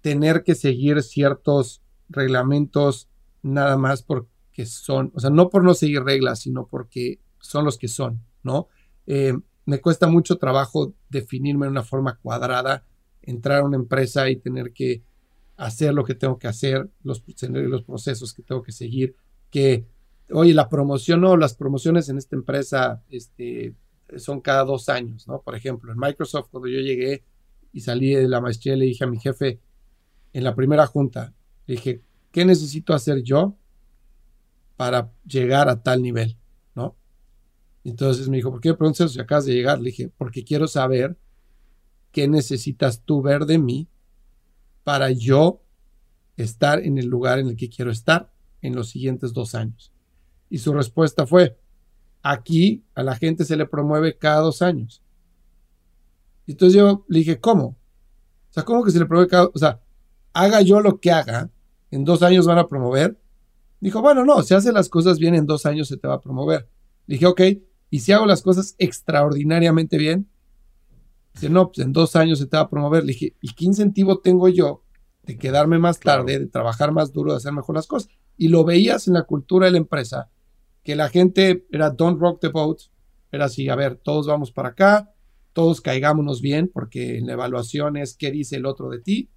tener 0.00 0.42
que 0.42 0.54
seguir 0.54 1.02
ciertos 1.02 1.82
reglamentos 2.08 3.08
nada 3.42 3.76
más 3.76 4.02
porque 4.02 4.66
son, 4.66 5.12
o 5.14 5.20
sea, 5.20 5.30
no 5.30 5.50
por 5.50 5.62
no 5.62 5.74
seguir 5.74 6.02
reglas, 6.02 6.40
sino 6.40 6.66
porque 6.66 7.20
son 7.38 7.64
los 7.64 7.78
que 7.78 7.88
son, 7.88 8.20
¿no? 8.42 8.68
Eh, 9.06 9.34
me 9.66 9.80
cuesta 9.80 10.06
mucho 10.06 10.36
trabajo 10.38 10.94
definirme 11.08 11.66
de 11.66 11.70
una 11.70 11.82
forma 11.82 12.18
cuadrada, 12.18 12.84
entrar 13.26 13.60
a 13.60 13.64
una 13.64 13.76
empresa 13.76 14.28
y 14.30 14.36
tener 14.36 14.72
que 14.72 15.02
hacer 15.56 15.94
lo 15.94 16.04
que 16.04 16.14
tengo 16.14 16.38
que 16.38 16.48
hacer, 16.48 16.88
los, 17.02 17.22
los 17.50 17.82
procesos 17.82 18.32
que 18.32 18.42
tengo 18.42 18.62
que 18.62 18.72
seguir, 18.72 19.14
que, 19.50 19.86
oye, 20.30 20.52
la 20.52 20.68
promoción, 20.68 21.20
no, 21.20 21.36
las 21.36 21.54
promociones 21.54 22.08
en 22.08 22.18
esta 22.18 22.36
empresa, 22.36 23.02
este, 23.08 23.74
son 24.16 24.40
cada 24.40 24.64
dos 24.64 24.88
años, 24.88 25.26
¿no? 25.28 25.40
Por 25.42 25.54
ejemplo, 25.54 25.92
en 25.92 25.98
Microsoft, 25.98 26.48
cuando 26.50 26.68
yo 26.68 26.80
llegué 26.80 27.24
y 27.72 27.80
salí 27.80 28.14
de 28.14 28.28
la 28.28 28.40
maestría, 28.40 28.76
le 28.76 28.86
dije 28.86 29.04
a 29.04 29.08
mi 29.08 29.18
jefe 29.18 29.60
en 30.32 30.44
la 30.44 30.54
primera 30.54 30.86
junta, 30.86 31.32
le 31.66 31.76
dije, 31.76 32.02
¿qué 32.32 32.44
necesito 32.44 32.94
hacer 32.94 33.22
yo 33.22 33.56
para 34.76 35.12
llegar 35.24 35.68
a 35.68 35.82
tal 35.82 36.02
nivel, 36.02 36.36
¿no? 36.74 36.96
Entonces 37.84 38.28
me 38.28 38.36
dijo, 38.36 38.50
¿por 38.50 38.60
qué 38.60 38.70
me 38.70 38.76
preguntas 38.76 39.06
eso 39.06 39.14
si 39.14 39.20
acabas 39.20 39.46
de 39.46 39.54
llegar? 39.54 39.78
Le 39.78 39.90
dije, 39.90 40.10
porque 40.16 40.42
quiero 40.42 40.66
saber 40.66 41.16
¿qué 42.14 42.28
necesitas 42.28 43.02
tú 43.04 43.20
ver 43.20 43.44
de 43.44 43.58
mí 43.58 43.88
para 44.84 45.10
yo 45.10 45.60
estar 46.36 46.78
en 46.78 46.96
el 46.96 47.06
lugar 47.06 47.40
en 47.40 47.48
el 47.48 47.56
que 47.56 47.68
quiero 47.68 47.90
estar 47.90 48.32
en 48.62 48.76
los 48.76 48.88
siguientes 48.88 49.32
dos 49.32 49.56
años? 49.56 49.92
Y 50.48 50.58
su 50.58 50.72
respuesta 50.72 51.26
fue, 51.26 51.58
aquí 52.22 52.84
a 52.94 53.02
la 53.02 53.16
gente 53.16 53.44
se 53.44 53.56
le 53.56 53.66
promueve 53.66 54.16
cada 54.16 54.40
dos 54.40 54.62
años. 54.62 55.02
Entonces 56.46 56.78
yo 56.78 57.04
le 57.08 57.18
dije, 57.18 57.40
¿cómo? 57.40 57.64
O 57.66 58.52
sea, 58.52 58.62
¿cómo 58.62 58.84
que 58.84 58.92
se 58.92 59.00
le 59.00 59.06
promueve 59.06 59.28
cada, 59.28 59.46
o 59.52 59.58
sea, 59.58 59.82
haga 60.32 60.62
yo 60.62 60.80
lo 60.80 61.00
que 61.00 61.10
haga, 61.10 61.50
en 61.90 62.04
dos 62.04 62.22
años 62.22 62.46
van 62.46 62.58
a 62.58 62.68
promover? 62.68 63.20
Dijo, 63.80 64.00
bueno, 64.00 64.24
no, 64.24 64.40
si 64.44 64.54
hace 64.54 64.72
las 64.72 64.88
cosas 64.88 65.18
bien, 65.18 65.34
en 65.34 65.46
dos 65.46 65.66
años 65.66 65.88
se 65.88 65.96
te 65.96 66.06
va 66.06 66.14
a 66.14 66.20
promover. 66.20 66.68
Le 67.06 67.16
dije, 67.16 67.26
ok, 67.26 67.40
y 67.90 68.00
si 68.00 68.12
hago 68.12 68.24
las 68.24 68.42
cosas 68.42 68.76
extraordinariamente 68.78 69.98
bien, 69.98 70.28
dice, 71.34 71.50
no, 71.50 71.70
pues 71.70 71.86
en 71.86 71.92
dos 71.92 72.16
años 72.16 72.38
se 72.38 72.46
te 72.46 72.56
va 72.56 72.64
a 72.64 72.70
promover. 72.70 73.04
Le 73.04 73.12
dije, 73.12 73.36
¿y 73.40 73.54
qué 73.54 73.64
incentivo 73.64 74.20
tengo 74.20 74.48
yo 74.48 74.82
de 75.22 75.36
quedarme 75.36 75.78
más 75.78 76.00
tarde, 76.00 76.38
de 76.38 76.46
trabajar 76.46 76.92
más 76.92 77.12
duro, 77.12 77.32
de 77.32 77.38
hacer 77.38 77.52
mejor 77.52 77.74
las 77.74 77.86
cosas? 77.86 78.10
Y 78.36 78.48
lo 78.48 78.64
veías 78.64 79.06
en 79.08 79.14
la 79.14 79.24
cultura 79.24 79.66
de 79.66 79.72
la 79.72 79.78
empresa, 79.78 80.30
que 80.82 80.96
la 80.96 81.08
gente 81.08 81.66
era 81.70 81.90
don't 81.90 82.20
rock 82.20 82.40
the 82.40 82.48
boat, 82.48 82.78
era 83.30 83.46
así, 83.46 83.68
a 83.68 83.74
ver, 83.74 83.96
todos 83.96 84.26
vamos 84.26 84.52
para 84.52 84.70
acá, 84.70 85.12
todos 85.52 85.80
caigámonos 85.80 86.40
bien, 86.40 86.70
porque 86.72 87.18
en 87.18 87.26
la 87.26 87.34
evaluación 87.34 87.96
es 87.96 88.16
qué 88.16 88.30
dice 88.30 88.56
el 88.56 88.66
otro 88.66 88.90
de 88.90 89.00
ti, 89.00 89.30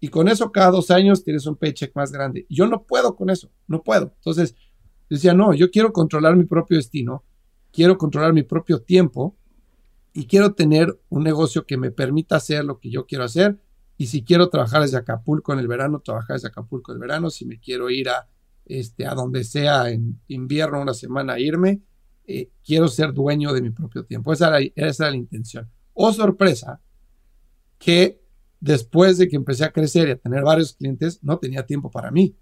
y 0.00 0.08
con 0.08 0.28
eso 0.28 0.52
cada 0.52 0.70
dos 0.70 0.90
años 0.90 1.24
tienes 1.24 1.46
un 1.46 1.56
paycheck 1.56 1.94
más 1.96 2.12
grande. 2.12 2.46
Yo 2.50 2.66
no 2.66 2.84
puedo 2.84 3.16
con 3.16 3.30
eso, 3.30 3.50
no 3.66 3.82
puedo. 3.82 4.12
Entonces, 4.16 4.54
decía, 5.08 5.34
no, 5.34 5.54
yo 5.54 5.70
quiero 5.70 5.92
controlar 5.92 6.36
mi 6.36 6.44
propio 6.44 6.76
destino, 6.76 7.24
quiero 7.72 7.96
controlar 7.96 8.32
mi 8.32 8.42
propio 8.42 8.82
tiempo 8.82 9.36
y 10.16 10.26
quiero 10.26 10.54
tener 10.54 10.96
un 11.08 11.24
negocio 11.24 11.66
que 11.66 11.76
me 11.76 11.90
permita 11.90 12.36
hacer 12.36 12.64
lo 12.64 12.78
que 12.78 12.88
yo 12.88 13.04
quiero 13.04 13.24
hacer. 13.24 13.58
Y 13.96 14.06
si 14.06 14.22
quiero 14.24 14.48
trabajar 14.48 14.82
desde 14.82 14.96
Acapulco 14.96 15.52
en 15.52 15.58
el 15.58 15.66
verano, 15.66 16.00
trabajar 16.00 16.36
desde 16.36 16.48
Acapulco 16.48 16.92
en 16.92 16.96
el 16.96 17.00
verano. 17.00 17.30
Si 17.30 17.44
me 17.44 17.58
quiero 17.58 17.90
ir 17.90 18.08
a, 18.08 18.28
este, 18.64 19.06
a 19.06 19.14
donde 19.14 19.42
sea 19.42 19.90
en 19.90 20.20
invierno 20.28 20.80
una 20.80 20.94
semana, 20.94 21.40
irme, 21.40 21.82
eh, 22.26 22.48
quiero 22.64 22.86
ser 22.86 23.12
dueño 23.12 23.52
de 23.52 23.60
mi 23.60 23.70
propio 23.70 24.04
tiempo. 24.04 24.32
Esa 24.32 24.56
era, 24.56 24.72
esa 24.76 25.04
era 25.04 25.10
la 25.10 25.16
intención. 25.16 25.68
Oh, 25.94 26.12
sorpresa, 26.12 26.80
que 27.78 28.22
después 28.60 29.18
de 29.18 29.28
que 29.28 29.34
empecé 29.34 29.64
a 29.64 29.72
crecer 29.72 30.08
y 30.08 30.12
a 30.12 30.16
tener 30.16 30.44
varios 30.44 30.74
clientes, 30.74 31.18
no 31.22 31.38
tenía 31.38 31.66
tiempo 31.66 31.90
para 31.90 32.12
mí. 32.12 32.36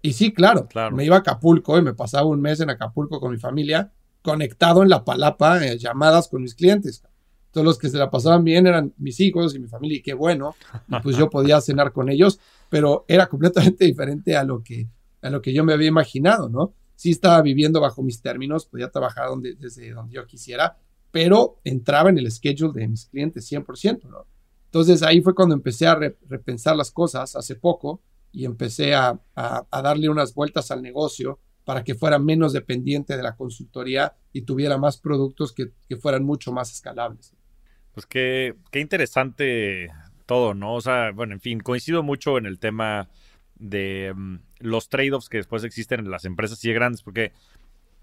Y 0.00 0.12
sí, 0.12 0.32
claro, 0.32 0.68
me 0.92 1.04
iba 1.04 1.16
a 1.16 1.20
Acapulco 1.20 1.76
y 1.76 1.82
me 1.82 1.94
pasaba 1.94 2.26
un 2.26 2.40
mes 2.40 2.60
en 2.60 2.70
Acapulco 2.70 3.18
con 3.18 3.32
mi 3.32 3.38
familia, 3.38 3.92
conectado 4.24 4.82
en 4.82 4.88
la 4.88 5.04
palapa, 5.04 5.64
en 5.66 5.78
llamadas 5.78 6.28
con 6.28 6.40
mis 6.40 6.54
clientes. 6.54 7.02
Todos 7.50 7.64
los 7.64 7.78
que 7.78 7.90
se 7.90 7.98
la 7.98 8.10
pasaban 8.10 8.42
bien 8.42 8.66
eran 8.66 8.94
mis 8.96 9.20
hijos 9.20 9.54
y 9.54 9.58
mi 9.58 9.68
familia, 9.68 9.98
y 9.98 10.02
qué 10.02 10.14
bueno. 10.14 10.56
Y 10.88 10.98
pues 11.00 11.18
yo 11.18 11.28
podía 11.28 11.60
cenar 11.60 11.92
con 11.92 12.08
ellos, 12.08 12.40
pero 12.70 13.04
era 13.06 13.26
completamente 13.26 13.84
diferente 13.84 14.34
a 14.34 14.42
lo 14.42 14.62
que, 14.62 14.88
a 15.20 15.28
lo 15.28 15.42
que 15.42 15.52
yo 15.52 15.62
me 15.62 15.74
había 15.74 15.88
imaginado, 15.88 16.48
¿no? 16.48 16.72
Sí 16.96 17.10
estaba 17.10 17.42
viviendo 17.42 17.82
bajo 17.82 18.02
mis 18.02 18.22
términos, 18.22 18.64
podía 18.64 18.90
trabajar 18.90 19.28
donde, 19.28 19.56
desde 19.56 19.92
donde 19.92 20.14
yo 20.14 20.26
quisiera, 20.26 20.78
pero 21.10 21.60
entraba 21.62 22.08
en 22.08 22.16
el 22.16 22.30
schedule 22.32 22.72
de 22.80 22.88
mis 22.88 23.04
clientes 23.04 23.52
100%, 23.52 24.04
¿no? 24.08 24.26
Entonces 24.64 25.02
ahí 25.02 25.20
fue 25.20 25.34
cuando 25.34 25.54
empecé 25.54 25.86
a 25.86 25.96
repensar 25.96 26.76
las 26.76 26.90
cosas 26.90 27.36
hace 27.36 27.56
poco 27.56 28.00
y 28.32 28.46
empecé 28.46 28.94
a, 28.94 29.20
a 29.36 29.82
darle 29.82 30.08
unas 30.08 30.34
vueltas 30.34 30.70
al 30.70 30.80
negocio 30.80 31.38
para 31.64 31.82
que 31.82 31.94
fuera 31.94 32.18
menos 32.18 32.52
dependiente 32.52 33.16
de 33.16 33.22
la 33.22 33.36
consultoría 33.36 34.14
y 34.32 34.42
tuviera 34.42 34.78
más 34.78 34.98
productos 34.98 35.52
que, 35.52 35.72
fueran 35.96 36.24
mucho 36.24 36.52
más 36.52 36.72
escalables. 36.72 37.34
Pues 37.92 38.06
qué, 38.06 38.54
qué 38.70 38.80
interesante 38.80 39.90
todo, 40.26 40.54
¿no? 40.54 40.74
O 40.74 40.80
sea, 40.80 41.12
bueno, 41.12 41.34
en 41.34 41.40
fin, 41.40 41.60
coincido 41.60 42.02
mucho 42.02 42.38
en 42.38 42.46
el 42.46 42.58
tema 42.58 43.08
de 43.56 44.12
mm, 44.14 44.36
los 44.60 44.88
trade-offs 44.88 45.28
que 45.28 45.38
después 45.38 45.64
existen 45.64 46.00
en 46.00 46.10
las 46.10 46.24
empresas 46.24 46.62
y 46.64 46.72
grandes, 46.72 47.02
porque 47.02 47.32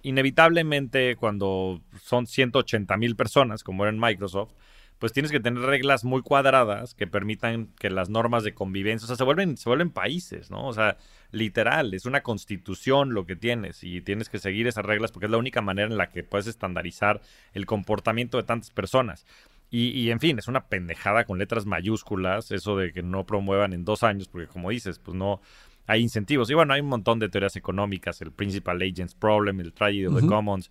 inevitablemente 0.04 1.16
cuando 1.16 1.82
son 2.02 2.28
180 2.28 2.98
mil 2.98 3.16
personas, 3.16 3.64
como 3.64 3.84
era 3.84 3.92
en 3.92 4.00
Microsoft, 4.00 4.54
pues 5.00 5.14
tienes 5.14 5.32
que 5.32 5.40
tener 5.40 5.64
reglas 5.64 6.04
muy 6.04 6.22
cuadradas 6.22 6.94
que 6.94 7.08
permitan 7.08 7.68
que 7.80 7.90
las 7.90 8.10
normas 8.10 8.44
de 8.44 8.54
convivencia, 8.54 9.06
o 9.06 9.08
sea, 9.08 9.16
se 9.16 9.24
vuelven, 9.24 9.58
se 9.58 9.68
vuelven 9.68 9.90
países, 9.90 10.52
¿no? 10.52 10.68
O 10.68 10.74
sea, 10.74 10.98
literal, 11.32 11.94
es 11.94 12.06
una 12.06 12.22
constitución 12.22 13.14
lo 13.14 13.26
que 13.26 13.36
tienes 13.36 13.84
y 13.84 14.02
tienes 14.02 14.30
que 14.30 14.40
seguir 14.40 14.68
esas 14.68 14.86
reglas 14.86 15.12
porque 15.12 15.26
es 15.26 15.32
la 15.32 15.38
única 15.38 15.62
manera 15.62 15.88
en 15.88 15.98
la 15.98 16.10
que 16.10 16.24
puedes 16.24 16.48
estandarizar 16.48 17.22
el 17.54 17.66
comportamiento 17.66 18.38
de 18.38 18.44
tantas 18.44 18.72
personas. 18.72 19.26
Y, 19.70 19.90
y, 19.92 20.12
en 20.12 20.20
fin, 20.20 20.38
es 20.38 20.50
una 20.50 20.68
pendejada 20.68 21.24
con 21.24 21.40
letras 21.40 21.66
mayúsculas, 21.66 22.52
eso 22.52 22.76
de 22.76 22.92
que 22.92 23.04
no 23.04 23.26
promuevan 23.26 23.72
en 23.72 23.86
dos 23.86 24.04
años, 24.04 24.28
porque 24.28 24.48
como 24.48 24.70
dices, 24.70 25.00
pues 25.00 25.16
no 25.16 25.42
hay 25.88 26.02
incentivos. 26.02 26.50
Y 26.50 26.54
bueno, 26.54 26.74
hay 26.74 26.82
un 26.82 26.88
montón 26.88 27.20
de 27.20 27.30
teorías 27.30 27.56
económicas, 27.56 28.22
el 28.22 28.32
Principal 28.32 28.82
Agents 28.82 29.16
Problem, 29.16 29.62
el 29.62 29.74
Tragedy 29.74 30.08
of 30.08 30.20
the 30.20 30.28
Commons, 30.28 30.70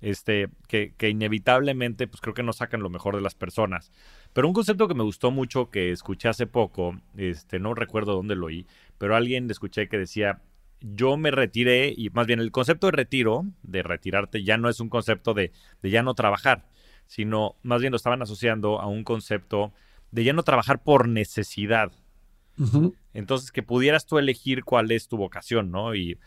este, 0.00 0.48
que, 0.68 0.94
que, 0.96 1.08
inevitablemente, 1.08 2.06
pues 2.06 2.20
creo 2.20 2.34
que 2.34 2.42
no 2.42 2.52
sacan 2.52 2.82
lo 2.82 2.90
mejor 2.90 3.16
de 3.16 3.22
las 3.22 3.34
personas. 3.34 3.92
Pero 4.32 4.48
un 4.48 4.54
concepto 4.54 4.88
que 4.88 4.94
me 4.94 5.02
gustó 5.02 5.30
mucho, 5.30 5.70
que 5.70 5.90
escuché 5.90 6.28
hace 6.28 6.46
poco, 6.46 7.00
este, 7.16 7.58
no 7.58 7.74
recuerdo 7.74 8.14
dónde 8.14 8.36
lo 8.36 8.46
oí, 8.46 8.66
pero 8.98 9.16
alguien 9.16 9.46
le 9.46 9.52
escuché 9.52 9.88
que 9.88 9.98
decía, 9.98 10.42
yo 10.80 11.16
me 11.16 11.30
retiré, 11.30 11.92
y 11.96 12.10
más 12.10 12.26
bien 12.26 12.40
el 12.40 12.52
concepto 12.52 12.86
de 12.86 12.92
retiro, 12.92 13.44
de 13.62 13.82
retirarte, 13.82 14.42
ya 14.42 14.56
no 14.56 14.68
es 14.68 14.80
un 14.80 14.88
concepto 14.88 15.34
de, 15.34 15.52
de 15.82 15.90
ya 15.90 16.02
no 16.02 16.14
trabajar, 16.14 16.66
sino 17.06 17.56
más 17.62 17.80
bien 17.80 17.90
lo 17.90 17.96
estaban 17.96 18.22
asociando 18.22 18.80
a 18.80 18.86
un 18.86 19.04
concepto 19.04 19.72
de 20.10 20.24
ya 20.24 20.32
no 20.32 20.42
trabajar 20.42 20.82
por 20.82 21.08
necesidad. 21.08 21.92
Entonces, 23.14 23.52
que 23.52 23.62
pudieras 23.62 24.04
tú 24.04 24.18
elegir 24.18 24.64
cuál 24.64 24.90
es 24.90 25.08
tu 25.08 25.16
vocación, 25.16 25.70
¿no? 25.70 25.94
Y 25.94 26.18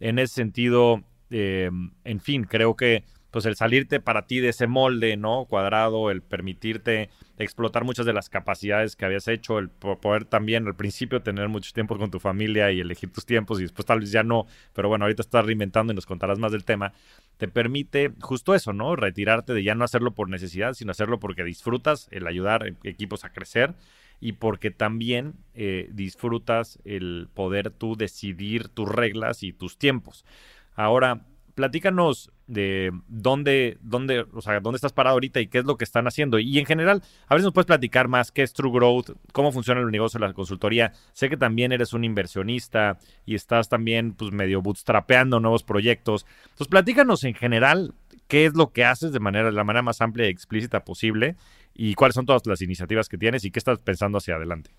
en 0.00 0.18
ese 0.18 0.34
sentido, 0.34 1.04
eh, 1.28 1.70
en 2.04 2.20
fin, 2.20 2.44
creo 2.44 2.76
que 2.76 3.04
pues 3.32 3.46
el 3.46 3.56
salirte 3.56 3.98
para 3.98 4.26
ti 4.26 4.40
de 4.40 4.50
ese 4.50 4.66
molde, 4.66 5.16
¿no? 5.16 5.46
Cuadrado, 5.46 6.10
el 6.10 6.20
permitirte 6.22 7.08
explotar 7.38 7.82
muchas 7.82 8.04
de 8.04 8.12
las 8.12 8.28
capacidades 8.28 8.94
que 8.94 9.06
habías 9.06 9.26
hecho, 9.26 9.58
el 9.58 9.70
poder 9.70 10.26
también 10.26 10.66
al 10.66 10.76
principio 10.76 11.22
tener 11.22 11.48
mucho 11.48 11.72
tiempo 11.72 11.96
con 11.96 12.10
tu 12.10 12.20
familia 12.20 12.70
y 12.70 12.80
elegir 12.80 13.10
tus 13.10 13.24
tiempos 13.24 13.58
y 13.58 13.62
después 13.62 13.86
tal 13.86 14.00
vez 14.00 14.12
ya 14.12 14.22
no, 14.22 14.46
pero 14.74 14.88
bueno, 14.88 15.06
ahorita 15.06 15.22
estás 15.22 15.46
reinventando 15.46 15.94
y 15.94 15.96
nos 15.96 16.04
contarás 16.04 16.38
más 16.38 16.52
del 16.52 16.64
tema, 16.64 16.92
te 17.38 17.48
permite 17.48 18.12
justo 18.20 18.54
eso, 18.54 18.74
¿no? 18.74 18.96
Retirarte 18.96 19.54
de 19.54 19.64
ya 19.64 19.74
no 19.74 19.84
hacerlo 19.84 20.14
por 20.14 20.28
necesidad, 20.28 20.74
sino 20.74 20.90
hacerlo 20.92 21.18
porque 21.18 21.42
disfrutas 21.42 22.08
el 22.10 22.26
ayudar 22.26 22.74
equipos 22.84 23.24
a 23.24 23.32
crecer 23.32 23.74
y 24.20 24.32
porque 24.32 24.70
también 24.70 25.36
eh, 25.54 25.88
disfrutas 25.90 26.78
el 26.84 27.28
poder 27.32 27.70
tú 27.70 27.96
decidir 27.96 28.68
tus 28.68 28.88
reglas 28.88 29.42
y 29.42 29.54
tus 29.54 29.78
tiempos. 29.78 30.26
Ahora, 30.74 31.24
platícanos 31.54 32.30
de 32.46 32.92
dónde, 33.08 33.78
dónde, 33.80 34.26
o 34.32 34.40
sea, 34.40 34.60
dónde 34.60 34.76
estás 34.76 34.92
parado 34.92 35.14
ahorita 35.14 35.40
y 35.40 35.46
qué 35.46 35.58
es 35.58 35.64
lo 35.64 35.76
que 35.76 35.84
están 35.84 36.06
haciendo. 36.06 36.38
Y 36.38 36.58
en 36.58 36.66
general, 36.66 37.02
a 37.28 37.36
si 37.36 37.42
nos 37.42 37.52
puedes 37.52 37.66
platicar 37.66 38.08
más 38.08 38.30
qué 38.30 38.42
es 38.42 38.52
True 38.52 38.72
Growth, 38.72 39.10
cómo 39.32 39.52
funciona 39.52 39.80
el 39.80 39.90
negocio 39.90 40.20
de 40.20 40.26
la 40.26 40.32
consultoría. 40.32 40.92
Sé 41.12 41.28
que 41.28 41.36
también 41.36 41.72
eres 41.72 41.92
un 41.92 42.04
inversionista 42.04 42.98
y 43.24 43.34
estás 43.34 43.68
también 43.68 44.12
pues 44.12 44.32
medio 44.32 44.62
bootstrapeando 44.62 45.40
nuevos 45.40 45.62
proyectos. 45.62 46.26
Entonces, 46.44 46.68
platícanos 46.68 47.24
en 47.24 47.34
general 47.34 47.94
qué 48.28 48.46
es 48.46 48.54
lo 48.54 48.72
que 48.72 48.84
haces 48.84 49.12
de 49.12 49.20
manera, 49.20 49.46
de 49.46 49.52
la 49.52 49.64
manera 49.64 49.82
más 49.82 50.00
amplia 50.00 50.26
y 50.26 50.30
explícita 50.30 50.84
posible 50.84 51.36
y 51.74 51.94
cuáles 51.94 52.14
son 52.14 52.26
todas 52.26 52.46
las 52.46 52.60
iniciativas 52.62 53.08
que 53.08 53.18
tienes 53.18 53.44
y 53.44 53.50
qué 53.50 53.58
estás 53.58 53.78
pensando 53.78 54.18
hacia 54.18 54.36
adelante. 54.36 54.70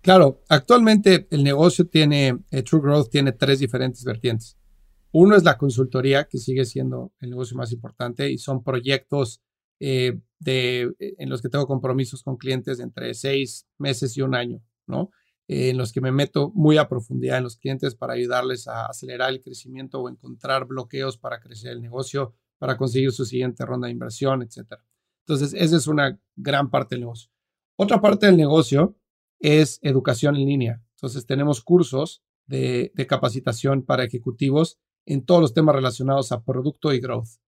Claro, 0.00 0.42
actualmente 0.48 1.26
el 1.30 1.42
negocio 1.42 1.86
tiene, 1.86 2.38
eh, 2.50 2.62
True 2.62 2.80
Growth 2.80 3.10
tiene 3.10 3.32
tres 3.32 3.58
diferentes 3.58 4.04
vertientes. 4.04 4.57
Uno 5.12 5.36
es 5.36 5.44
la 5.44 5.56
consultoría, 5.56 6.24
que 6.24 6.38
sigue 6.38 6.64
siendo 6.64 7.12
el 7.20 7.30
negocio 7.30 7.56
más 7.56 7.72
importante 7.72 8.30
y 8.30 8.38
son 8.38 8.62
proyectos 8.62 9.42
eh, 9.80 10.20
de, 10.38 10.92
eh, 10.98 11.14
en 11.18 11.30
los 11.30 11.40
que 11.40 11.48
tengo 11.48 11.66
compromisos 11.66 12.22
con 12.22 12.36
clientes 12.36 12.78
de 12.78 12.84
entre 12.84 13.14
seis 13.14 13.66
meses 13.78 14.16
y 14.16 14.22
un 14.22 14.34
año, 14.34 14.62
¿no? 14.86 15.10
Eh, 15.46 15.70
en 15.70 15.78
los 15.78 15.92
que 15.92 16.00
me 16.00 16.12
meto 16.12 16.50
muy 16.54 16.76
a 16.76 16.88
profundidad 16.88 17.38
en 17.38 17.44
los 17.44 17.56
clientes 17.56 17.94
para 17.94 18.12
ayudarles 18.12 18.68
a 18.68 18.86
acelerar 18.86 19.30
el 19.30 19.40
crecimiento 19.40 20.00
o 20.00 20.08
encontrar 20.08 20.66
bloqueos 20.66 21.16
para 21.16 21.40
crecer 21.40 21.72
el 21.72 21.80
negocio, 21.80 22.34
para 22.58 22.76
conseguir 22.76 23.12
su 23.12 23.24
siguiente 23.24 23.64
ronda 23.64 23.86
de 23.86 23.92
inversión, 23.92 24.42
etc. 24.42 24.74
Entonces, 25.26 25.54
esa 25.54 25.76
es 25.76 25.86
una 25.86 26.20
gran 26.36 26.70
parte 26.70 26.96
del 26.96 27.02
negocio. 27.02 27.30
Otra 27.76 28.00
parte 28.00 28.26
del 28.26 28.36
negocio 28.36 28.96
es 29.38 29.78
educación 29.82 30.36
en 30.36 30.44
línea. 30.44 30.82
Entonces, 30.96 31.24
tenemos 31.24 31.62
cursos 31.62 32.22
de, 32.46 32.92
de 32.94 33.06
capacitación 33.06 33.84
para 33.84 34.04
ejecutivos 34.04 34.78
en 35.08 35.24
todos 35.24 35.40
los 35.40 35.54
temas 35.54 35.74
relacionados 35.74 36.32
a 36.32 36.42
producto 36.42 36.92
y 36.92 37.00
growth. 37.00 37.40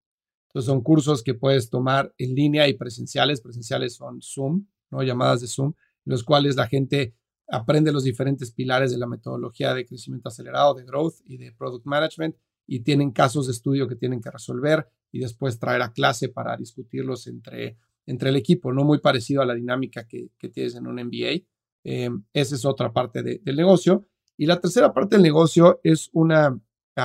Entonces 0.48 0.66
son 0.66 0.80
cursos 0.80 1.22
que 1.22 1.34
puedes 1.34 1.68
tomar 1.68 2.12
en 2.16 2.34
línea 2.34 2.66
y 2.66 2.72
presenciales. 2.72 3.42
Presenciales 3.42 3.94
son 3.94 4.20
Zoom, 4.22 4.66
¿no? 4.90 5.02
llamadas 5.02 5.42
de 5.42 5.46
Zoom, 5.46 5.74
en 6.06 6.11
los 6.11 6.24
cuales 6.24 6.56
la 6.56 6.66
gente 6.66 7.14
aprende 7.48 7.92
los 7.92 8.04
diferentes 8.04 8.50
pilares 8.50 8.90
de 8.90 8.96
la 8.96 9.06
metodología 9.06 9.74
de 9.74 9.84
crecimiento 9.84 10.30
acelerado, 10.30 10.72
de 10.72 10.84
growth 10.84 11.16
y 11.26 11.36
de 11.36 11.52
product 11.52 11.84
management 11.84 12.34
y 12.66 12.80
tienen 12.80 13.11
casos 13.11 13.46
de 13.46 13.52
estudio 13.52 13.86
que 13.86 13.96
tienen 13.96 14.22
que 14.22 14.30
resolver 14.30 14.88
y 15.12 15.18
después 15.18 15.58
traer 15.58 15.82
a 15.82 15.92
clase 15.92 16.30
para 16.30 16.56
discutirlos 16.56 17.26
entre, 17.26 17.76
entre 18.06 18.30
el 18.30 18.36
equipo, 18.36 18.72
no 18.72 18.84
muy 18.84 19.00
parecido 19.00 19.42
a 19.42 19.46
la 19.46 19.54
dinámica 19.54 20.08
que, 20.08 20.30
tienes 20.50 20.76
en 20.76 20.86
un 20.86 20.94
MBA. 20.94 21.44
Em, 21.84 22.24
esa 22.32 22.54
es 22.54 22.64
otra 22.64 22.90
parte 22.90 23.22
del 23.22 23.56
negocio. 23.56 24.06
Y 24.38 24.46
la 24.46 24.58
tercera 24.58 24.94
parte 24.94 25.16
del 25.16 25.22
negocio 25.22 25.80
es 25.84 26.08
una 26.14 26.58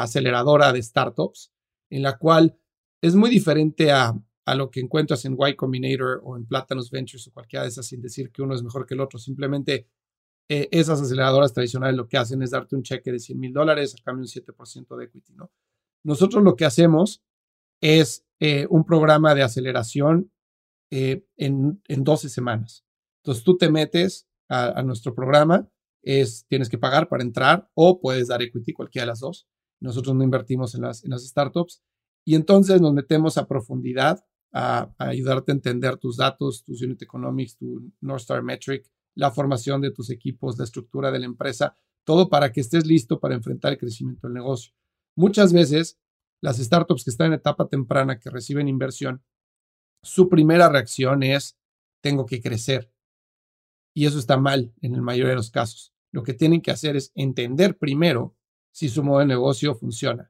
aceleradora 0.03 0.73
de 0.73 0.81
startups, 0.81 1.51
en 1.89 2.03
la 2.03 2.17
cual 2.17 2.57
es 3.01 3.15
muy 3.15 3.29
diferente 3.29 3.91
a, 3.91 4.13
lo 4.55 4.69
que 4.69 4.79
encuentras 4.79 5.25
en 5.25 5.35
Y 5.39 5.55
Combinator 5.55 6.21
o 6.23 6.37
en 6.37 6.45
Platanus 6.45 6.91
Ventures 6.91 7.27
o 7.27 7.31
cualquiera 7.31 7.63
de 7.63 7.69
esas, 7.69 7.87
sin 7.87 8.01
decir 8.01 8.31
que 8.31 8.43
uno 8.43 8.53
es 8.53 8.61
mejor 8.61 8.85
que 8.85 8.93
el 8.93 9.01
otro. 9.01 9.17
Simplemente 9.17 9.87
eh, 10.47 10.69
esas 10.71 11.01
aceleradoras 11.01 11.51
tradicionales 11.51 11.95
lo 11.95 12.07
que 12.07 12.17
hacen 12.17 12.43
es 12.43 12.51
darte 12.51 12.75
un 12.75 12.83
cheque 12.83 13.11
de 13.11 13.19
100 13.19 13.39
mil 13.39 13.53
dólares 13.53 13.95
a 13.95 14.03
cambio 14.03 14.23
de 14.25 14.39
un 14.39 14.45
7% 14.45 14.97
de 14.97 15.05
equity, 15.05 15.33
¿no? 15.33 15.51
Nosotros 16.03 16.43
lo 16.43 16.55
que 16.55 16.65
hacemos 16.65 17.23
es 17.81 18.25
eh, 18.39 18.67
un 18.69 18.85
programa 18.85 19.33
de 19.33 19.41
aceleración 19.41 20.31
eh, 20.91 21.25
en, 21.37 21.81
en 21.87 22.03
12 22.03 22.29
semanas. 22.29 22.85
Entonces 23.23 23.43
tú 23.43 23.57
te 23.57 23.71
metes 23.71 24.27
a, 24.49 24.83
nuestro 24.83 25.15
programa, 25.15 25.67
es, 26.03 26.45
tienes 26.47 26.69
que 26.69 26.77
pagar 26.77 27.09
para 27.09 27.23
entrar 27.23 27.69
o 27.73 27.99
puedes 27.99 28.27
dar 28.27 28.41
equity, 28.41 28.73
cualquiera 28.73 29.05
de 29.05 29.11
las 29.11 29.19
dos. 29.19 29.47
Nosotros 29.79 30.15
no 30.15 30.23
invertimos 30.23 30.75
en 30.75 30.81
las, 30.81 31.03
startups 31.03 31.83
y 32.25 32.35
entonces 32.35 32.81
nos 32.81 32.93
metemos 32.93 33.37
a 33.37 33.47
profundidad 33.47 34.25
a, 34.51 34.93
ayudarte 34.97 35.51
a 35.51 35.55
entender 35.55 35.97
tus 35.97 36.17
datos, 36.17 36.63
tus 36.63 36.81
unit 36.81 37.01
economics, 37.01 37.57
tu 37.57 37.91
North 38.01 38.21
Star 38.21 38.41
Metric, 38.41 38.89
la 39.13 39.31
formación 39.31 39.81
de 39.81 39.91
tus 39.91 40.09
equipos, 40.09 40.57
la 40.57 40.63
estructura 40.63 41.11
de 41.11 41.19
la 41.19 41.25
empresa, 41.25 41.77
todo 42.03 42.29
para 42.29 42.51
que 42.51 42.61
estés 42.61 42.85
listo 42.85 43.19
para 43.19 43.35
enfrentar 43.35 43.73
el 43.73 43.77
crecimiento 43.77 44.27
del 44.27 44.35
negocio. 44.35 44.73
Muchas 45.15 45.53
veces 45.53 45.99
las 46.41 46.57
startups 46.57 47.03
que 47.03 47.09
están 47.09 47.27
en 47.27 47.33
etapa 47.33 47.67
temprana, 47.67 48.19
que 48.19 48.29
reciben 48.29 48.67
inversión, 48.67 49.23
su 50.03 50.29
primera 50.29 50.69
reacción 50.69 51.23
es, 51.23 51.57
tengo 52.01 52.25
que 52.25 52.41
crecer. 52.41 52.91
Y 53.95 54.05
eso 54.05 54.19
está 54.19 54.37
mal 54.37 54.73
en 54.81 54.93
el 54.93 55.01
mayor 55.01 55.29
de 55.29 55.35
los 55.35 55.49
casos. 55.49 55.93
Lo 56.11 56.21
que 56.23 56.33
tienen 56.33 56.61
que 56.61 56.71
hacer 56.71 56.95
es 56.95 57.11
entender 57.15 57.77
primero 57.77 58.34
si 58.75 58.89
su 58.89 59.01
modelo 59.03 59.19
de 59.29 59.35
negocio 59.35 59.73
funciona. 59.73 60.29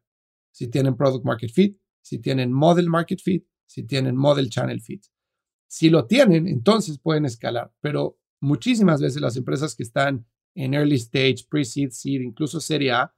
Si 0.51 0.67
tienen 0.67 0.95
product 0.95 1.25
market 1.25 1.49
fit, 1.51 1.79
si 1.99 2.19
tienen 2.19 2.53
model 2.53 2.87
market 2.89 3.19
fit, 3.19 3.43
si 3.65 3.81
tienen 3.87 4.15
model 4.15 4.51
channel 4.51 4.79
fit. 4.81 5.03
Si 5.67 5.89
lo 5.89 6.05
tienen, 6.05 6.47
entonces 6.47 6.99
pueden 6.99 7.25
escalar. 7.25 7.73
Pero 7.81 8.19
muchísimas 8.39 9.01
veces 9.01 9.19
las 9.19 9.35
empresas 9.35 9.75
que 9.75 9.81
están 9.81 10.27
en 10.53 10.75
early 10.75 10.93
stage, 10.97 11.47
pre-seed, 11.49 11.89
seed, 11.89 12.21
incluso 12.21 12.59
serie 12.59 12.91
A, 12.91 13.15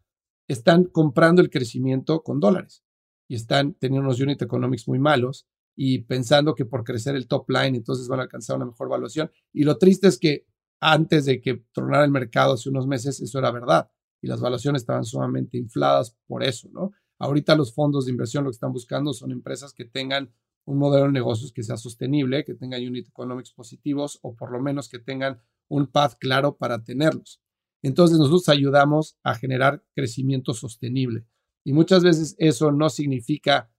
están 0.47 0.85
comprando 0.85 1.41
el 1.41 1.49
crecimiento 1.49 2.23
con 2.23 2.39
dólares 2.39 2.85
y 3.27 3.35
están 3.35 3.73
teniendo 3.73 4.07
unos 4.07 4.21
unit 4.21 4.41
economics 4.41 4.87
muy 4.87 4.97
malos 4.97 5.45
y 5.75 6.03
pensando 6.03 6.55
que 6.55 6.63
por 6.63 6.85
crecer 6.85 7.17
el 7.17 7.27
top 7.27 7.49
line 7.49 7.75
entonces 7.75 8.07
van 8.07 8.21
a 8.21 8.23
alcanzar 8.23 8.55
una 8.55 8.67
mejor 8.67 8.87
valuación. 8.87 9.29
Y 9.51 9.65
lo 9.65 9.77
triste 9.77 10.07
es 10.07 10.17
que 10.17 10.45
antes 10.79 11.25
de 11.25 11.41
que 11.41 11.65
tronara 11.73 12.05
el 12.05 12.11
mercado 12.11 12.53
hace 12.53 12.69
unos 12.69 12.87
meses 12.87 13.19
eso 13.19 13.39
era 13.39 13.51
verdad 13.51 13.91
y 14.21 14.27
las 14.27 14.41
valuaciones 14.41 14.81
estaban 14.81 15.03
sumamente 15.03 15.57
infladas 15.57 16.15
por 16.27 16.43
eso, 16.43 16.69
¿no? 16.71 16.91
Ahorita 17.19 17.55
los 17.55 17.73
fondos 17.73 18.05
de 18.05 18.11
inversión 18.11 18.43
lo 18.43 18.51
que 18.51 18.55
están 18.55 18.73
buscando 18.73 19.13
son 19.13 19.31
empresas 19.31 19.73
que 19.73 19.85
tengan 19.85 20.31
un 20.65 20.77
modelo 20.77 21.05
de 21.05 21.13
negocios 21.13 21.51
que 21.51 21.63
sea 21.63 21.77
sostenible, 21.77 22.43
que 22.43 22.53
tengan 22.53 22.85
unit 22.85 23.07
economics 23.07 23.51
positivos 23.51 24.19
o 24.21 24.35
por 24.35 24.51
lo 24.51 24.61
menos 24.61 24.89
que 24.89 24.99
tengan 24.99 25.41
un 25.69 25.87
path 25.87 26.15
claro 26.19 26.57
para 26.57 26.83
tenerlos. 26.83 27.41
Entonces 27.81 28.17
nosotros 28.17 28.49
ayudamos 28.49 29.17
a 29.23 29.35
generar 29.35 29.83
crecimiento 29.95 30.53
sostenible. 30.53 31.25
Y 31.63 31.73
muchas 31.73 32.03
veces 32.03 32.35
eso 32.37 32.71
no 32.71 32.89
significa, 32.89 33.71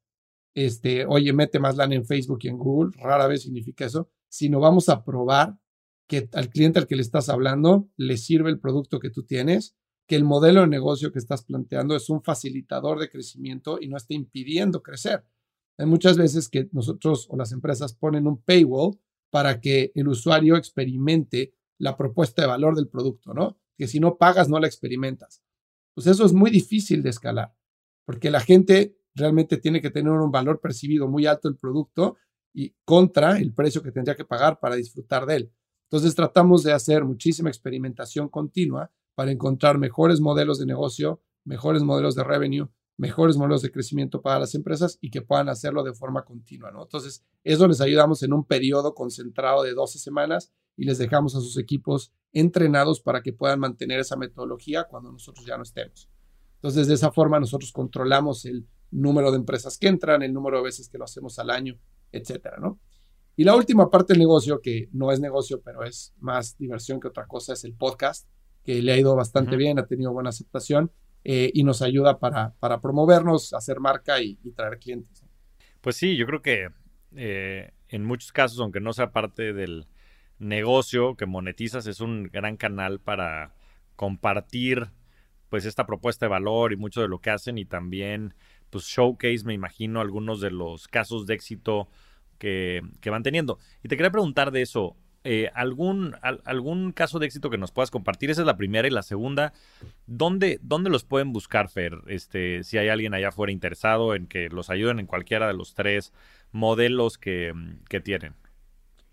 este, 0.54 1.04
oye, 1.06 1.32
mete 1.32 1.58
más 1.58 1.76
lana 1.76 1.94
en 1.94 2.04
Facebook 2.04 2.40
y 2.42 2.48
en 2.48 2.58
Google, 2.58 2.92
rara 2.98 3.26
vez 3.26 3.42
significa 3.42 3.84
eso, 3.84 4.10
sino 4.28 4.60
vamos 4.60 4.88
a 4.88 5.04
probar 5.04 5.58
que 6.06 6.28
al 6.32 6.48
cliente 6.48 6.78
al 6.78 6.86
que 6.86 6.96
le 6.96 7.02
estás 7.02 7.28
hablando 7.28 7.90
le 7.96 8.16
sirve 8.16 8.50
el 8.50 8.58
producto 8.58 8.98
que 8.98 9.10
tú 9.10 9.24
tienes, 9.24 9.76
que 10.08 10.16
el 10.16 10.24
modelo 10.24 10.62
de 10.62 10.68
negocio 10.68 11.12
que 11.12 11.18
estás 11.18 11.44
planteando 11.44 11.94
es 11.94 12.08
un 12.08 12.22
facilitador 12.22 12.98
de 12.98 13.10
crecimiento 13.10 13.78
y 13.80 13.88
no 13.88 13.96
está 13.98 14.14
impidiendo 14.14 14.82
crecer. 14.82 15.22
Hay 15.76 15.86
muchas 15.86 16.16
veces 16.16 16.48
que 16.48 16.68
nosotros 16.72 17.28
o 17.30 17.36
las 17.36 17.52
empresas 17.52 17.92
ponen 17.92 18.26
un 18.26 18.42
paywall 18.42 18.98
para 19.30 19.60
que 19.60 19.92
el 19.94 20.08
usuario 20.08 20.56
experimente 20.56 21.54
la 21.78 21.96
propuesta 21.96 22.42
de 22.42 22.48
valor 22.48 22.74
del 22.74 22.88
producto, 22.88 23.34
¿no? 23.34 23.58
Que 23.76 23.86
si 23.86 24.00
no 24.00 24.16
pagas, 24.16 24.48
no 24.48 24.58
la 24.58 24.66
experimentas. 24.66 25.44
Pues 25.94 26.06
eso 26.06 26.24
es 26.24 26.32
muy 26.32 26.50
difícil 26.50 27.02
de 27.02 27.10
escalar, 27.10 27.54
porque 28.06 28.30
la 28.30 28.40
gente 28.40 28.96
realmente 29.14 29.58
tiene 29.58 29.82
que 29.82 29.90
tener 29.90 30.12
un 30.12 30.32
valor 30.32 30.60
percibido 30.60 31.06
muy 31.06 31.26
alto 31.26 31.48
del 31.48 31.58
producto 31.58 32.16
y 32.54 32.74
contra 32.84 33.38
el 33.38 33.52
precio 33.52 33.82
que 33.82 33.92
tendría 33.92 34.16
que 34.16 34.24
pagar 34.24 34.58
para 34.58 34.74
disfrutar 34.74 35.26
de 35.26 35.36
él. 35.36 35.52
Entonces 35.90 36.14
tratamos 36.14 36.62
de 36.62 36.72
hacer 36.72 37.04
muchísima 37.04 37.50
experimentación 37.50 38.28
continua 38.30 38.90
para 39.18 39.32
encontrar 39.32 39.78
mejores 39.78 40.20
modelos 40.20 40.60
de 40.60 40.66
negocio, 40.66 41.20
mejores 41.44 41.82
modelos 41.82 42.14
de 42.14 42.22
revenue 42.22 42.68
mejores 42.98 43.36
modelos 43.36 43.62
de 43.62 43.70
crecimiento 43.70 44.20
para 44.20 44.40
las 44.40 44.54
empresas 44.54 44.98
y 45.00 45.10
que 45.10 45.22
puedan 45.22 45.48
hacerlo 45.48 45.84
de 45.84 45.94
forma 45.94 46.24
continua, 46.24 46.72
¿no? 46.72 46.82
Entonces, 46.82 47.24
eso 47.44 47.66
les 47.68 47.80
ayudamos 47.80 48.22
en 48.24 48.32
un 48.32 48.44
periodo 48.44 48.92
concentrado 48.92 49.62
de 49.62 49.72
12 49.72 50.00
semanas 50.00 50.52
y 50.76 50.84
les 50.84 50.98
dejamos 50.98 51.34
a 51.36 51.40
sus 51.40 51.56
equipos 51.58 52.12
entrenados 52.32 53.00
para 53.00 53.22
que 53.22 53.32
puedan 53.32 53.60
mantener 53.60 54.00
esa 54.00 54.16
metodología 54.16 54.84
cuando 54.84 55.12
nosotros 55.12 55.46
ya 55.46 55.56
no 55.56 55.62
estemos. 55.62 56.10
Entonces, 56.56 56.88
de 56.88 56.94
esa 56.94 57.12
forma 57.12 57.38
nosotros 57.38 57.70
controlamos 57.70 58.44
el 58.44 58.68
número 58.90 59.30
de 59.30 59.38
empresas 59.38 59.78
que 59.78 59.86
entran, 59.86 60.22
el 60.22 60.32
número 60.32 60.58
de 60.58 60.64
veces 60.64 60.88
que 60.88 60.98
lo 60.98 61.04
hacemos 61.04 61.38
al 61.38 61.50
año, 61.50 61.78
etcétera, 62.10 62.58
¿no? 62.60 62.80
Y 63.36 63.44
la 63.44 63.54
última 63.54 63.88
parte 63.88 64.12
del 64.12 64.18
negocio, 64.18 64.60
que 64.60 64.88
no 64.90 65.12
es 65.12 65.20
negocio, 65.20 65.62
pero 65.62 65.84
es 65.84 66.12
más 66.18 66.58
diversión 66.58 66.98
que 66.98 67.06
otra 67.06 67.28
cosa, 67.28 67.52
es 67.52 67.62
el 67.62 67.74
podcast, 67.74 68.28
que 68.68 68.82
le 68.82 68.92
ha 68.92 68.98
ido 68.98 69.16
bastante 69.16 69.56
bien, 69.56 69.78
ha 69.78 69.86
tenido 69.86 70.12
buena 70.12 70.28
aceptación 70.28 70.92
eh, 71.24 71.50
y 71.54 71.64
nos 71.64 71.80
ayuda 71.80 72.18
para, 72.18 72.52
para 72.60 72.82
promovernos, 72.82 73.54
hacer 73.54 73.80
marca 73.80 74.20
y, 74.20 74.34
traer 74.54 74.78
clientes. 74.78 75.24
Pues 75.80 75.96
sí, 75.96 76.18
yo 76.18 76.26
creo 76.26 76.42
que 76.42 76.68
eh, 77.16 77.72
en 77.88 78.04
muchos 78.04 78.30
casos, 78.30 78.60
aunque 78.60 78.80
no 78.80 78.92
sea 78.92 79.10
parte 79.10 79.54
del 79.54 79.86
negocio 80.38 81.16
que 81.16 81.24
monetizas, 81.24 81.86
es 81.86 82.02
un 82.02 82.24
gran 82.24 82.58
canal 82.58 83.00
para 83.00 83.54
compartir 83.96 84.90
pues 85.48 85.64
esta 85.64 85.86
propuesta 85.86 86.26
de 86.26 86.30
valor 86.30 86.74
y 86.74 86.76
mucho 86.76 87.00
de 87.00 87.08
lo 87.08 87.22
que 87.22 87.30
hacen 87.30 87.56
y 87.56 87.64
también 87.64 88.34
pues 88.68 88.84
showcase, 88.84 89.46
me 89.46 89.54
imagino, 89.54 90.02
algunos 90.02 90.42
de 90.42 90.50
los 90.50 90.88
casos 90.88 91.24
de 91.24 91.32
éxito 91.32 91.88
que, 92.36 92.82
que 93.00 93.08
van 93.08 93.22
teniendo. 93.22 93.58
Y 93.82 93.88
te 93.88 93.96
quería 93.96 94.10
preguntar 94.10 94.50
de 94.50 94.60
eso, 94.60 94.94
eh, 95.30 95.50
algún, 95.54 96.16
algún 96.22 96.92
caso 96.92 97.18
de 97.18 97.26
éxito 97.26 97.50
que 97.50 97.58
nos 97.58 97.70
puedas 97.70 97.90
compartir. 97.90 98.30
Esa 98.30 98.40
es 98.40 98.46
la 98.46 98.56
primera. 98.56 98.88
Y 98.88 98.90
la 98.90 99.02
segunda, 99.02 99.52
¿dónde, 100.06 100.58
dónde 100.62 100.88
los 100.88 101.04
pueden 101.04 101.34
buscar, 101.34 101.68
Fer? 101.68 101.98
Este, 102.06 102.64
si 102.64 102.78
hay 102.78 102.88
alguien 102.88 103.12
allá 103.12 103.28
afuera 103.28 103.52
interesado 103.52 104.14
en 104.14 104.26
que 104.26 104.48
los 104.48 104.70
ayuden 104.70 105.00
en 105.00 105.06
cualquiera 105.06 105.46
de 105.46 105.52
los 105.52 105.74
tres 105.74 106.14
modelos 106.50 107.18
que, 107.18 107.52
que 107.90 108.00
tienen. 108.00 108.36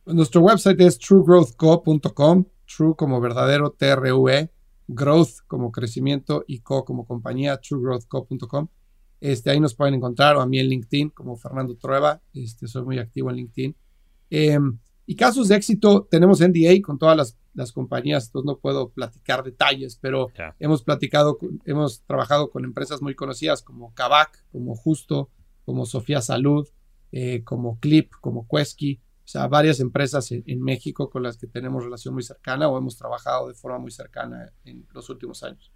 Nuestro 0.05 0.39
website 0.39 0.80
es 0.80 0.99
truegrowthco.com, 0.99 2.45
true 2.66 2.95
como 2.95 3.20
verdadero 3.20 3.72
TRUE, 3.72 4.49
growth 4.88 5.39
como 5.47 5.74
crecimiento 5.74 6.45
y 6.47 6.59
co 6.59 6.86
como 6.86 7.05
compañía, 7.05 7.57
truegrowthco.com. 7.57 8.70
Este, 9.20 9.51
ahí 9.51 9.59
nos 9.59 9.76
pueden 9.76 9.95
encontrar 9.95 10.38
o 10.38 10.41
a 10.41 10.47
mí 10.47 10.59
en 10.59 10.68
LinkedIn 10.68 11.09
como 11.09 11.36
Fernando 11.36 11.76
Trueba. 11.76 12.22
Este, 12.34 12.70
soy 12.70 12.86
muy 12.86 12.99
activo 12.99 13.30
en 13.32 13.36
LinkedIn. 13.36 13.76
Em, 14.30 14.80
y 15.08 15.16
casos 15.16 15.49
de 15.49 15.56
éxito, 15.56 16.08
tenemos 16.10 16.41
NDA 16.41 16.82
con 16.84 16.97
todas 16.97 17.16
las, 17.16 17.38
las 17.53 17.72
compañías, 17.72 18.26
entonces 18.26 18.45
no 18.47 18.58
puedo 18.58 18.89
platicar 18.89 19.43
detalles, 19.43 19.97
pero 20.01 20.30
hemos 20.60 20.84
platicado, 20.84 21.38
hemos 21.66 22.03
trabajado 22.03 22.49
con 22.49 22.66
empresas 22.66 23.01
muy 23.01 23.14
conocidas 23.14 23.62
como 23.62 23.93
Kavak, 23.93 24.45
como 24.51 24.76
Justo, 24.76 25.30
como 25.64 25.86
Sofía 25.86 26.22
Salud, 26.22 26.68
eh, 27.12 27.43
como 27.43 27.80
Clip, 27.80 28.12
como 28.20 28.47
Quesky, 28.47 28.99
o 29.24 29.28
sea, 29.28 29.47
varias 29.47 29.80
empresas 29.80 30.32
en, 30.32 30.43
en, 30.47 30.62
México 30.62 31.10
con 31.10 31.24
las 31.24 31.38
que 31.38 31.47
tenemos 31.47 31.84
relación 31.84 32.14
muy 32.14 32.24
cercana 32.24 32.68
o 32.68 32.78
hemos 32.78 32.97
trabajado 32.97 33.47
de 33.47 33.56
forma 33.56 33.80
muy 33.80 33.91
cercana 33.91 34.51
en 34.66 34.88
los 34.93 35.10
últimos 35.10 35.43
años. 35.43 35.72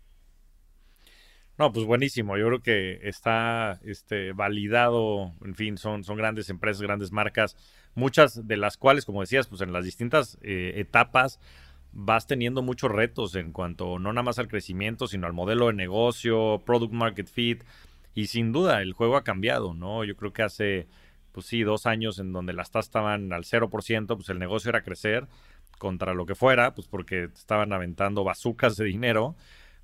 No, 1.60 1.74
pues 1.74 1.86
buenísimo. 1.86 2.38
Yo 2.38 2.48
creo 2.48 2.62
que 2.62 3.00
está 3.04 3.82
este, 3.84 4.32
validado, 4.32 5.34
en 5.44 5.56
fin, 5.56 5.78
son, 5.78 6.06
son 6.06 6.16
grandes 6.16 6.50
empresas, 6.50 6.82
grandes 6.82 7.12
marcas, 7.12 7.58
muchas 8.00 8.48
de 8.48 8.58
las 8.58 8.78
cuales, 8.78 9.06
como 9.06 9.22
decías, 9.22 9.48
pues 9.48 9.62
en 9.62 9.74
las 9.74 9.86
distintas 9.86 10.38
eh, 10.42 10.74
etapas 10.78 11.40
vas 11.92 12.28
teniendo 12.28 12.62
muchos 12.62 12.92
retos 12.92 13.36
en 13.36 13.52
cuanto 13.52 14.00
no 14.00 14.14
nada 14.14 14.24
más 14.24 14.40
al 14.40 14.48
crecimiento, 14.48 15.08
sino 15.08 15.28
al 15.28 15.34
modelo 15.34 15.68
de 15.68 15.74
negocio, 15.74 16.62
product 16.66 16.94
market 16.94 17.28
fit. 17.28 17.64
Y 18.16 18.28
sin 18.28 18.52
duda, 18.52 18.82
el 18.82 18.94
juego 18.94 19.18
ha 19.18 19.24
cambiado, 19.24 19.74
¿no? 19.74 20.04
Yo 20.04 20.16
creo 20.16 20.34
que 20.34 20.44
hace, 20.44 20.88
pues 21.32 21.46
sí, 21.46 21.64
dos 21.64 21.86
años 21.86 22.20
en 22.20 22.34
donde 22.34 22.54
las 22.54 22.72
tasas 22.72 22.88
estaban 22.88 23.32
al 23.34 23.44
0%, 23.44 24.08
pues 24.16 24.30
el 24.30 24.40
negocio 24.40 24.70
era 24.70 24.84
crecer 24.84 25.28
contra 25.78 26.14
lo 26.14 26.26
que 26.26 26.36
fuera, 26.36 26.74
pues 26.76 26.88
porque 26.88 27.26
estaban 27.26 27.72
aventando 27.74 28.24
bazucas 28.24 28.76
de 28.76 28.86
dinero 28.86 29.36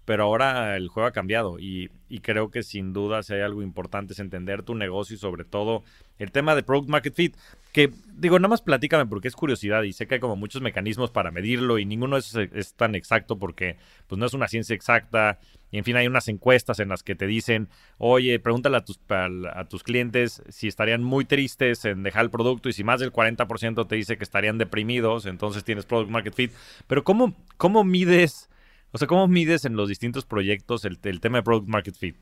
pero 0.06 0.24
ahora 0.24 0.78
el 0.78 0.88
juego 0.88 1.08
ha 1.08 1.12
cambiado 1.12 1.58
y, 1.60 1.90
creo 2.22 2.50
que 2.50 2.64
sin 2.64 2.94
duda 2.94 3.24
si 3.24 3.34
hay 3.34 3.42
algo 3.42 3.62
importante 3.62 4.14
es 4.14 4.20
entender 4.20 4.64
tu 4.64 4.74
negocio 4.74 5.16
y 5.16 5.20
sobre 5.20 5.44
todo 5.44 5.84
el 6.18 6.32
tema 6.32 6.56
de 6.56 6.64
Product 6.64 6.90
Market 6.90 7.14
Fit, 7.14 7.36
que 7.76 7.92
digo, 8.16 8.40
nada 8.40 8.48
más 8.48 8.62
platícame 8.62 9.06
porque 9.06 9.28
es 9.28 9.36
curiosidad 9.36 9.84
y 9.84 9.92
sé 9.92 10.08
que 10.08 10.16
hay 10.16 10.22
como 10.22 10.38
muchos 10.38 10.62
mecanismos 10.62 11.12
para 11.12 11.30
medirlo 11.30 11.78
y 11.78 11.86
ninguno 11.86 12.16
es, 12.16 12.34
es 12.34 12.74
tan 12.74 12.96
exacto 12.96 13.38
porque 13.38 13.76
pues 14.08 14.18
no 14.18 14.26
es 14.26 14.34
una 14.34 14.48
ciencia 14.48 14.74
exacta 14.74 15.40
y 15.72 15.78
en 15.78 15.84
fin 15.84 15.98
hay 15.98 16.08
unas 16.08 16.30
encuestas 16.30 16.80
en 16.80 16.88
las 16.88 17.04
que 17.04 17.16
te 17.16 17.28
dicen, 17.28 17.68
oye, 17.98 18.40
pregúntale 18.40 18.78
a 18.78 18.86
tus, 18.86 18.98
a, 19.10 19.66
tus 19.66 19.84
clientes 19.84 20.42
si 20.48 20.70
estarían 20.70 21.04
muy 21.04 21.26
tristes 21.26 21.84
en 21.84 22.02
dejar 22.04 22.24
el 22.24 22.32
producto 22.32 22.70
y 22.70 22.74
si 22.74 22.86
más 22.86 23.02
del 23.02 23.12
40% 23.12 23.86
te 23.86 23.96
dice 23.98 24.16
que 24.16 24.24
estarían 24.24 24.58
deprimidos, 24.58 25.26
entonces 25.26 25.66
tienes 25.66 25.86
product 25.86 26.10
market 26.10 26.34
fit. 26.34 26.54
Pero 26.88 27.04
¿cómo, 27.04 27.36
cómo 27.58 27.84
mides, 27.84 28.50
o 28.94 28.98
sea, 28.98 29.10
cómo 29.10 29.28
mides 29.28 29.66
en 29.66 29.76
los 29.76 29.90
distintos 29.90 30.24
proyectos 30.24 30.86
el, 30.86 30.98
el 31.04 31.20
tema 31.20 31.40
de 31.40 31.44
product 31.44 31.68
market 31.68 31.98
fit? 31.98 32.16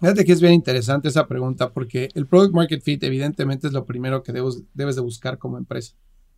Fíjate 0.00 0.24
que 0.24 0.32
es 0.32 0.40
bien 0.40 0.54
interesante 0.54 1.08
esa 1.08 1.26
pregunta 1.26 1.72
porque 1.72 2.08
el 2.14 2.26
product 2.26 2.54
market 2.54 2.82
fit 2.82 3.02
evidentemente 3.04 3.68
es 3.68 3.72
lo 3.72 3.86
primero 3.86 4.22
que 4.22 4.32
debes 4.32 4.96
de 4.96 5.00
buscar 5.00 5.38
como 5.38 5.56
empresa. 5.56 5.96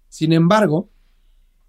Sin 0.09 0.33
embargo, 0.33 0.91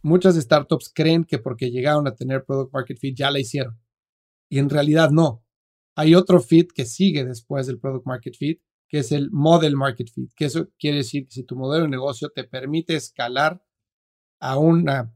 muchas 0.01 0.35
startups 0.35 0.91
creen 0.93 1.23
que 1.23 1.39
porque 1.39 1.71
llegaron 1.71 2.07
a 2.07 2.15
tener 2.15 2.45
product 2.45 2.73
market 2.73 2.97
fit 2.99 3.17
ya 3.17 3.31
la 3.31 3.39
hicieron. 3.39 3.79
Y 4.49 4.59
en 4.59 4.69
realidad 4.69 5.11
no. 5.11 5.43
Hay 5.95 6.13
otro 6.15 6.39
fit 6.39 6.71
que 6.71 6.85
sigue 6.85 7.25
después 7.25 7.67
del 7.67 7.79
product 7.79 8.05
market 8.05 8.35
fit, 8.35 8.61
que 8.87 8.99
es 8.99 9.11
el 9.11 9.31
model 9.31 9.75
market 9.75 10.09
fit, 10.09 10.31
que 10.35 10.45
eso 10.45 10.69
quiere 10.77 10.97
decir 10.97 11.25
que 11.25 11.31
si 11.31 11.43
tu 11.43 11.55
modelo 11.55 11.83
de 11.83 11.89
negocio 11.89 12.29
te 12.29 12.43
permite 12.43 12.95
escalar 12.95 13.61
a 14.39 14.57
una, 14.57 15.13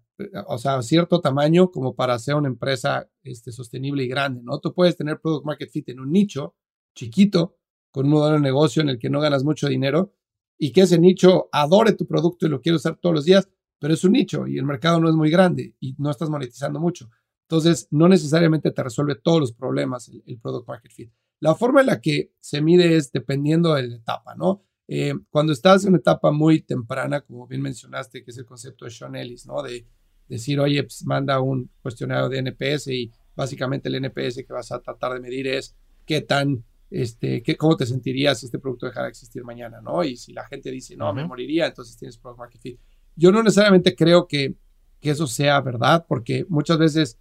o 0.47 0.57
sea, 0.57 0.81
cierto 0.81 1.21
tamaño 1.21 1.71
como 1.71 1.95
para 1.95 2.17
ser 2.19 2.35
una 2.35 2.47
empresa 2.47 3.09
este, 3.23 3.51
sostenible 3.51 4.03
y 4.03 4.07
grande, 4.07 4.41
¿no? 4.43 4.59
Tú 4.59 4.73
puedes 4.73 4.97
tener 4.97 5.21
product 5.21 5.45
market 5.45 5.69
fit 5.69 5.89
en 5.89 5.99
un 5.99 6.11
nicho, 6.11 6.55
chiquito, 6.93 7.57
con 7.91 8.05
un 8.05 8.11
modelo 8.11 8.35
de 8.35 8.41
negocio 8.41 8.81
en 8.81 8.89
el 8.89 8.99
que 8.99 9.09
no 9.09 9.19
ganas 9.19 9.43
mucho 9.43 9.67
dinero 9.67 10.13
y 10.57 10.71
que 10.71 10.81
ese 10.81 10.99
nicho 10.99 11.49
adore 11.51 11.93
tu 11.93 12.07
producto 12.07 12.45
y 12.45 12.49
lo 12.49 12.61
quiere 12.61 12.77
usar 12.77 12.95
todos 12.95 13.15
los 13.15 13.25
días, 13.25 13.49
pero 13.79 13.93
es 13.93 14.03
un 14.03 14.13
nicho 14.13 14.47
y 14.47 14.57
el 14.57 14.65
mercado 14.65 14.99
no 14.99 15.09
es 15.09 15.15
muy 15.15 15.29
grande 15.29 15.75
y 15.79 15.95
no 15.97 16.11
estás 16.11 16.29
monetizando 16.29 16.79
mucho. 16.79 17.09
Entonces, 17.43 17.87
no 17.91 18.07
necesariamente 18.07 18.71
te 18.71 18.83
resuelve 18.83 19.15
todos 19.15 19.39
los 19.39 19.51
problemas 19.51 20.09
el, 20.25 20.39
product 20.39 20.67
market 20.67 20.91
fit. 20.91 21.11
La 21.39 21.55
forma 21.55 21.81
en 21.81 21.87
la 21.87 21.99
que 21.99 22.31
se 22.39 22.61
mide 22.61 22.95
es 22.95 23.11
dependiendo 23.11 23.73
de 23.73 23.87
la 23.87 23.95
etapa, 23.95 24.35
¿no? 24.35 24.63
Eh, 24.87 25.13
cuando 25.29 25.51
estás 25.51 25.83
en 25.83 25.89
una 25.89 25.97
etapa 25.97 26.31
muy 26.31 26.61
temprana, 26.61 27.21
como 27.21 27.47
bien 27.47 27.61
mencionaste, 27.61 28.23
que 28.23 28.31
es 28.31 28.37
el 28.37 28.45
concepto 28.45 28.85
de 28.85 28.91
Sean 28.91 29.15
Ellis, 29.15 29.47
¿no? 29.47 29.61
De 29.63 29.85
decir, 30.29 30.59
oye, 30.59 30.83
pues 30.83 31.03
manda 31.05 31.41
un 31.41 31.69
cuestionario 31.81 32.29
de 32.29 32.37
NPS 32.39 32.87
y 32.87 33.11
básicamente 33.35 33.89
el 33.89 33.95
NPS 33.95 34.45
que 34.45 34.53
vas 34.53 34.71
a 34.71 34.79
tratar 34.79 35.13
de 35.13 35.19
medir 35.19 35.47
es 35.47 35.75
qué 36.05 36.21
tan 36.21 36.63
este, 36.91 37.41
¿cómo 37.57 37.77
te 37.77 37.85
sentirías 37.85 38.39
si 38.39 38.45
este 38.47 38.59
producto 38.59 38.85
dejara 38.85 39.05
de 39.05 39.11
existir 39.11 39.43
mañana, 39.45 39.79
¿no? 39.81 40.03
Y 40.03 40.17
si 40.17 40.33
la 40.33 40.45
gente 40.45 40.69
dice, 40.69 40.97
no, 40.97 41.13
me 41.13 41.25
moriría, 41.25 41.67
entonces 41.67 41.95
tienes 41.97 42.17
product 42.17 42.39
market 42.39 42.61
fit. 42.61 42.79
Yo 43.15 43.31
no 43.31 43.41
necesariamente 43.41 43.95
creo 43.95 44.27
que, 44.27 44.55
que 44.99 45.09
eso 45.09 45.25
sea 45.25 45.61
verdad, 45.61 46.05
porque 46.07 46.45
muchas 46.49 46.77
veces 46.77 47.17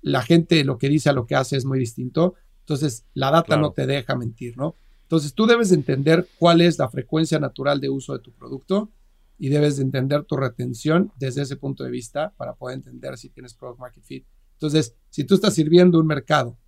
la 0.00 0.22
gente 0.22 0.64
lo 0.64 0.76
que 0.76 0.88
dice 0.88 1.08
a 1.08 1.12
lo 1.12 1.26
que 1.26 1.36
hace 1.36 1.56
es 1.56 1.64
muy 1.64 1.78
distinto, 1.78 2.34
entonces 2.60 3.06
la 3.14 3.30
data 3.30 3.56
no 3.56 3.72
te 3.72 3.86
deja 3.86 4.16
mentir, 4.16 4.56
¿no? 4.56 4.76
Entonces 5.02 5.34
tú 5.34 5.46
debes 5.46 5.70
entender 5.70 6.26
cuál 6.38 6.60
es 6.60 6.78
la 6.78 6.88
frecuencia 6.88 7.38
natural 7.38 7.80
de 7.80 7.90
uso 7.90 8.14
de 8.14 8.18
tu 8.18 8.32
producto 8.32 8.90
y 9.38 9.50
debes 9.50 9.76
de 9.76 9.84
entender 9.84 10.24
tu 10.24 10.36
retención 10.36 11.12
desde 11.16 11.42
ese 11.42 11.56
punto 11.56 11.84
de 11.84 11.90
vista 11.90 12.32
para 12.36 12.54
poder 12.54 12.78
entender 12.78 13.16
si 13.16 13.28
tienes 13.28 13.54
product 13.54 13.78
market 13.78 14.04
fit. 14.04 14.26
Entonces, 14.54 14.96
si 15.10 15.24
tú 15.24 15.34
estás 15.34 15.54
sirviendo 15.54 15.98
un 15.98 16.06
mercado 16.06 16.58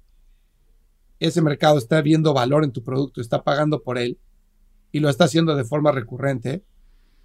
ese 1.20 1.42
mercado 1.42 1.78
está 1.78 2.00
viendo 2.02 2.34
valor 2.34 2.64
en 2.64 2.72
tu 2.72 2.82
producto, 2.82 3.20
está 3.20 3.44
pagando 3.44 3.82
por 3.82 3.98
él 3.98 4.18
y 4.92 5.00
lo 5.00 5.08
está 5.08 5.24
haciendo 5.24 5.56
de 5.56 5.64
forma 5.64 5.92
recurrente, 5.92 6.64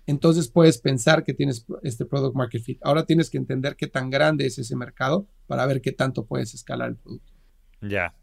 entonces 0.05 0.47
puedes 0.47 0.79
pensar 0.79 1.23
que 1.23 1.35
tienes 1.35 1.65
este 1.83 2.03
product 2.03 2.35
market 2.35 2.63
fit. 2.63 2.79
Ahora 2.81 3.05
tienes 3.05 3.29
que 3.29 3.37
entender 3.37 3.75
qué 3.75 3.85
tan 3.85 4.09
grande 4.09 4.47
es 4.47 4.57
ese 4.57 4.75
mercado 4.75 5.27
para 5.45 5.65
ver 5.67 5.81
qué 5.81 5.91
tanto 5.91 6.25
puedes 6.25 6.55
escalar 6.55 6.89
el 6.89 6.95
producto. 6.95 7.31
Ya. 7.81 8.15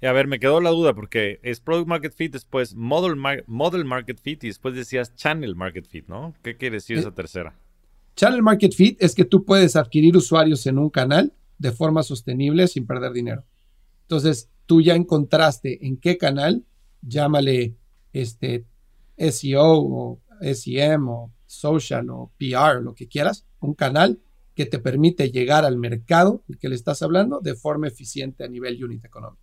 Y 0.00 0.06
a 0.06 0.12
ver, 0.12 0.28
me 0.28 0.38
quedó 0.38 0.60
la 0.60 0.70
duda 0.70 0.94
porque 0.94 1.40
es 1.42 1.60
product 1.60 1.88
market 1.88 2.14
fit, 2.14 2.32
después 2.32 2.74
model, 2.74 3.16
model 3.46 3.84
market 3.84 4.20
fit 4.20 4.44
y 4.44 4.48
después 4.48 4.74
decías 4.74 5.14
channel 5.16 5.56
market 5.56 5.86
fit, 5.86 6.06
¿no? 6.06 6.34
¿Qué 6.42 6.56
quiere 6.56 6.76
decir 6.76 6.98
esa 6.98 7.12
tercera? 7.12 7.56
Channel 8.14 8.42
market 8.42 8.72
fit 8.72 9.02
es 9.02 9.14
que 9.14 9.24
tú 9.24 9.44
puedes 9.44 9.74
adquirir 9.74 10.16
usuarios 10.16 10.66
en 10.66 10.78
un 10.78 10.90
canal 10.90 11.32
de 11.58 11.72
forma 11.72 12.02
sostenible 12.04 12.68
sin 12.68 12.86
perder 12.86 13.12
dinero. 13.12 13.44
Entonces, 14.02 14.50
tú 14.66 14.80
ya 14.80 14.94
encontraste 14.94 15.86
en 15.86 15.96
qué 15.96 16.18
canal, 16.18 16.64
llámale 17.02 17.74
este 18.12 18.64
SEO 19.16 19.78
o 19.80 20.20
SEM 20.40 21.08
o 21.08 21.32
social 21.46 22.10
o 22.10 22.32
PR, 22.38 22.82
lo 22.82 22.94
que 22.94 23.08
quieras, 23.08 23.46
un 23.60 23.74
canal 23.74 24.20
que 24.54 24.66
te 24.66 24.78
permite 24.78 25.30
llegar 25.30 25.64
al 25.64 25.78
mercado 25.78 26.42
el 26.48 26.58
que 26.58 26.68
le 26.68 26.74
estás 26.74 27.02
hablando 27.02 27.40
de 27.40 27.54
forma 27.54 27.88
eficiente 27.88 28.44
a 28.44 28.48
nivel 28.48 28.82
unit 28.82 29.04
económico. 29.04 29.42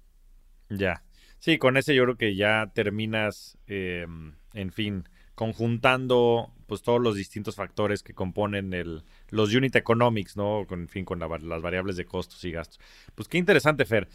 Ya. 0.70 1.03
Sí, 1.39 1.57
con 1.57 1.78
ese 1.78 1.95
yo 1.95 2.03
creo 2.03 2.17
que 2.17 2.36
ya 2.36 2.72
terminas, 2.74 3.57
em, 3.65 4.34
en 4.53 4.72
fin, 4.72 5.07
conjuntando 5.36 6.51
pues 6.67 6.84
todos 6.84 7.01
los 7.01 7.15
distintos 7.15 7.55
factores 7.55 8.03
que 8.03 8.13
componen 8.13 8.74
el, 8.74 9.03
los 9.30 9.55
unit 9.55 9.76
economics, 9.76 10.38
¿no? 10.38 10.65
Con, 10.67 10.82
en 10.82 10.89
fin, 10.89 11.05
con 11.05 11.17
las 11.17 11.61
variables 11.61 11.95
de 11.95 12.05
costos 12.05 12.43
y 12.43 12.51
gastos. 12.51 12.80
Pues 13.15 13.28
qué 13.28 13.38
interesante, 13.38 13.86
Fer. 13.86 14.07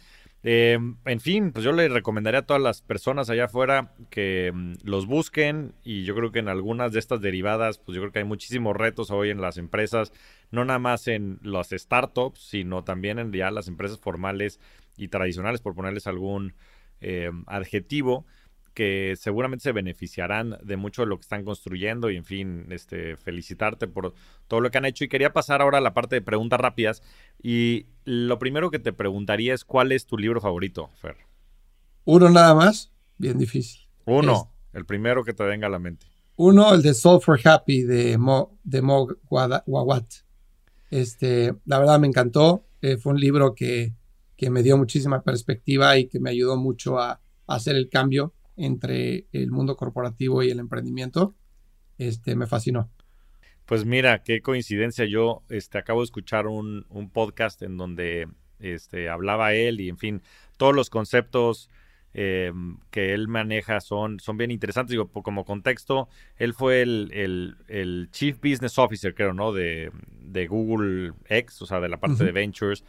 Eh, 0.47 0.77
en 1.05 1.19
fin, 1.21 1.51
pues 1.51 1.65
yo 1.65 1.71
le 1.71 1.89
recomendaría 1.89 2.41
a 2.41 2.45
todas 2.45 2.61
las 2.61 2.83
personas 2.83 3.31
allá 3.31 3.45
afuera 3.45 3.95
que 4.11 4.51
mm, 4.53 4.73
los 4.83 5.07
busquen 5.07 5.73
y 5.83 6.03
yo 6.03 6.13
creo 6.13 6.31
que 6.31 6.37
en 6.37 6.49
algunas 6.49 6.93
de 6.93 6.99
estas 6.99 7.19
derivadas, 7.19 7.79
pues 7.79 7.95
yo 7.95 8.01
creo 8.03 8.11
que 8.11 8.19
hay 8.19 8.25
muchísimos 8.25 8.77
retos 8.77 9.09
hoy 9.09 9.31
en 9.31 9.41
las 9.41 9.57
empresas, 9.57 10.13
no 10.51 10.63
nada 10.63 10.77
más 10.77 11.07
en 11.07 11.39
las 11.41 11.69
startups, 11.71 12.39
sino 12.39 12.83
también 12.83 13.17
en 13.17 13.33
ya 13.33 13.49
las 13.49 13.67
empresas 13.67 13.99
formales 13.99 14.59
y 14.97 15.07
tradicionales, 15.07 15.61
por 15.61 15.73
ponerles 15.73 16.05
algún 16.05 16.53
eh, 17.01 17.31
adjetivo 17.47 18.27
que 18.75 19.15
seguramente 19.17 19.63
se 19.63 19.71
beneficiarán 19.71 20.57
de 20.61 20.77
mucho 20.77 21.01
de 21.01 21.07
lo 21.07 21.17
que 21.17 21.21
están 21.21 21.45
construyendo 21.45 22.11
y 22.11 22.17
en 22.17 22.25
fin, 22.25 22.67
este, 22.69 23.15
felicitarte 23.15 23.87
por 23.87 24.13
todo 24.47 24.59
lo 24.59 24.69
que 24.69 24.77
han 24.77 24.85
hecho. 24.85 25.05
Y 25.05 25.07
quería 25.07 25.33
pasar 25.33 25.61
ahora 25.61 25.79
a 25.79 25.81
la 25.81 25.93
parte 25.95 26.15
de 26.15 26.21
preguntas 26.21 26.59
rápidas. 26.59 27.01
Y 27.41 27.87
lo 28.03 28.37
primero 28.37 28.69
que 28.69 28.77
te 28.77 28.93
preguntaría 28.93 29.53
es 29.53 29.63
cuál 29.63 29.91
es 29.93 30.05
tu 30.05 30.17
libro 30.17 30.41
favorito, 30.41 30.91
Fer. 30.95 31.15
Uno 32.03 32.29
nada 32.29 32.53
más, 32.53 32.91
bien 33.17 33.39
difícil. 33.39 33.87
Uno, 34.05 34.51
el 34.73 34.85
primero 34.85 35.23
que 35.23 35.33
te 35.33 35.43
venga 35.43 35.67
a 35.67 35.71
la 35.71 35.79
mente. 35.79 36.05
Uno, 36.35 36.73
el 36.73 36.81
de 36.81 36.93
Soul 36.93 37.21
for 37.21 37.39
Happy 37.43 37.83
de 37.83 38.17
Mo, 38.17 38.59
de 38.63 38.81
Mo 38.81 39.07
Wawat. 39.29 40.05
Este, 40.91 41.55
la 41.65 41.79
verdad 41.79 41.97
me 41.97 42.07
encantó. 42.07 42.67
Eh, 42.81 42.97
fue 42.97 43.13
un 43.13 43.19
libro 43.19 43.55
que, 43.55 43.95
que, 44.35 44.49
me 44.49 44.61
dio 44.61 44.77
muchísima 44.77 45.23
perspectiva 45.23 45.97
y 45.97 46.07
que 46.07 46.19
me 46.19 46.29
ayudó 46.29 46.57
mucho 46.57 46.99
a 46.99 47.21
hacer 47.47 47.77
el 47.77 47.89
cambio 47.89 48.33
entre 48.57 49.27
el 49.31 49.51
mundo 49.51 49.75
corporativo 49.75 50.43
y 50.43 50.49
el 50.49 50.59
emprendimiento, 50.59 51.35
este, 51.97 52.35
me 52.35 52.47
fascinó. 52.47 52.89
Pues 53.65 53.83
mira, 53.85 54.21
qué 54.23 54.41
coincidencia. 54.41 55.05
Yo 55.05 55.43
este, 55.49 55.77
acabo 55.77 56.01
de 56.01 56.05
escuchar 56.05 56.47
un, 56.47 56.85
podcast 57.11 57.61
en 57.63 57.77
donde 57.77 58.27
este, 58.59 59.09
hablaba 59.09 59.53
él 59.53 59.81
y, 59.81 59.89
en 59.89 59.97
fin, 59.97 60.21
todos 60.57 60.75
los 60.75 60.89
conceptos 60.89 61.69
em, 62.13 62.77
que 62.91 63.13
él 63.13 63.27
maneja 63.27 63.81
son, 63.81 64.19
son 64.19 64.37
bien 64.37 64.51
interesantes. 64.51 64.91
Digo, 64.91 65.07
como 65.07 65.45
contexto, 65.45 66.07
él 66.37 66.53
fue 66.53 66.83
el, 66.83 67.57
el, 67.67 68.09
Chief 68.11 68.37
Business 68.37 68.77
Officer, 68.77 69.15
creo, 69.15 69.33
¿no? 69.33 69.51
De, 69.51 69.91
de, 70.21 70.47
Google 70.47 71.13
X, 71.27 71.61
o 71.63 71.65
sea, 71.65 71.79
de 71.79 71.89
la 71.89 71.99
parte 71.99 72.23
de 72.23 72.31
Ventures. 72.31 72.83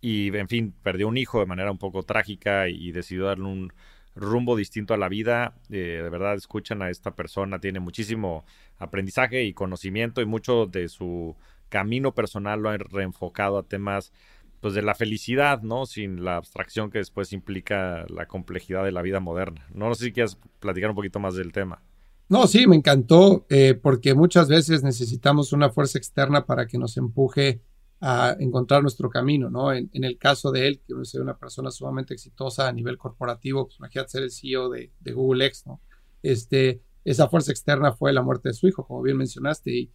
Y, 0.00 0.34
en 0.34 0.48
fin, 0.48 0.74
perdió 0.82 1.06
un 1.08 1.18
hijo 1.18 1.40
de 1.40 1.46
manera 1.46 1.70
un 1.70 1.78
poco 1.78 2.02
trágica 2.02 2.68
y 2.68 2.92
decidió 2.92 3.26
darle 3.26 3.44
un, 3.44 3.72
rumbo 4.14 4.56
distinto 4.56 4.94
a 4.94 4.96
la 4.96 5.08
vida. 5.08 5.54
Eh, 5.70 6.00
de 6.02 6.10
verdad, 6.10 6.34
escuchan 6.34 6.82
a 6.82 6.90
esta 6.90 7.14
persona, 7.14 7.60
tiene 7.60 7.80
muchísimo 7.80 8.44
aprendizaje 8.78 9.44
y 9.44 9.54
conocimiento 9.54 10.20
y 10.20 10.26
mucho 10.26 10.66
de 10.66 10.88
su 10.88 11.36
camino 11.68 12.14
personal 12.14 12.60
lo 12.60 12.70
ha 12.70 12.76
reenfocado 12.76 13.58
a 13.58 13.64
temas 13.64 14.12
pues 14.60 14.72
de 14.72 14.82
la 14.82 14.94
felicidad, 14.94 15.60
¿no? 15.60 15.84
Sin 15.84 16.24
la 16.24 16.36
abstracción 16.36 16.90
que 16.90 16.98
después 16.98 17.34
implica 17.34 18.06
la 18.08 18.26
complejidad 18.26 18.82
de 18.82 18.92
la 18.92 19.02
vida 19.02 19.20
moderna. 19.20 19.66
No, 19.74 19.94
sé 19.94 20.06
si 20.06 20.12
quieres 20.12 20.38
platicar 20.58 20.88
un 20.88 20.96
poquito 20.96 21.20
más 21.20 21.34
del 21.34 21.52
tema. 21.52 21.82
No, 22.30 22.46
sí, 22.46 22.66
me 22.66 22.76
encantó, 22.76 23.44
eh, 23.50 23.74
porque 23.74 24.14
muchas 24.14 24.48
veces 24.48 24.82
necesitamos 24.82 25.52
una 25.52 25.68
fuerza 25.68 25.98
externa 25.98 26.46
para 26.46 26.66
que 26.66 26.78
nos 26.78 26.96
empuje 26.96 27.60
a 28.00 28.36
encontrar 28.38 28.82
nuestro 28.82 29.08
camino, 29.08 29.50
¿no? 29.50 29.72
En, 29.72 29.88
el 29.92 30.18
caso 30.18 30.50
de 30.50 30.68
él, 30.68 30.82
que 30.86 30.94
es 31.00 31.14
una 31.14 31.36
persona 31.36 31.70
sumamente 31.70 32.14
exitosa 32.14 32.68
a 32.68 32.72
nivel 32.72 32.98
corporativo, 32.98 33.66
pues 33.66 33.78
imagínate 33.78 34.10
ser 34.10 34.22
el 34.22 34.30
CEO 34.30 34.68
de, 34.68 34.92
Google 35.12 35.46
X, 35.46 35.66
¿no? 35.66 35.80
Este, 36.22 36.82
esa 37.04 37.28
fuerza 37.28 37.52
externa 37.52 37.92
fue 37.92 38.12
la 38.12 38.22
muerte 38.22 38.50
de 38.50 38.54
su 38.54 38.66
hijo, 38.66 38.86
como 38.86 39.02
bien 39.02 39.16
mencionaste, 39.16 39.70
y, 39.72 39.90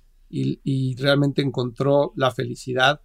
y, 0.63 0.95
realmente 0.95 1.41
encontró 1.41 2.13
la 2.15 2.31
felicidad 2.31 3.01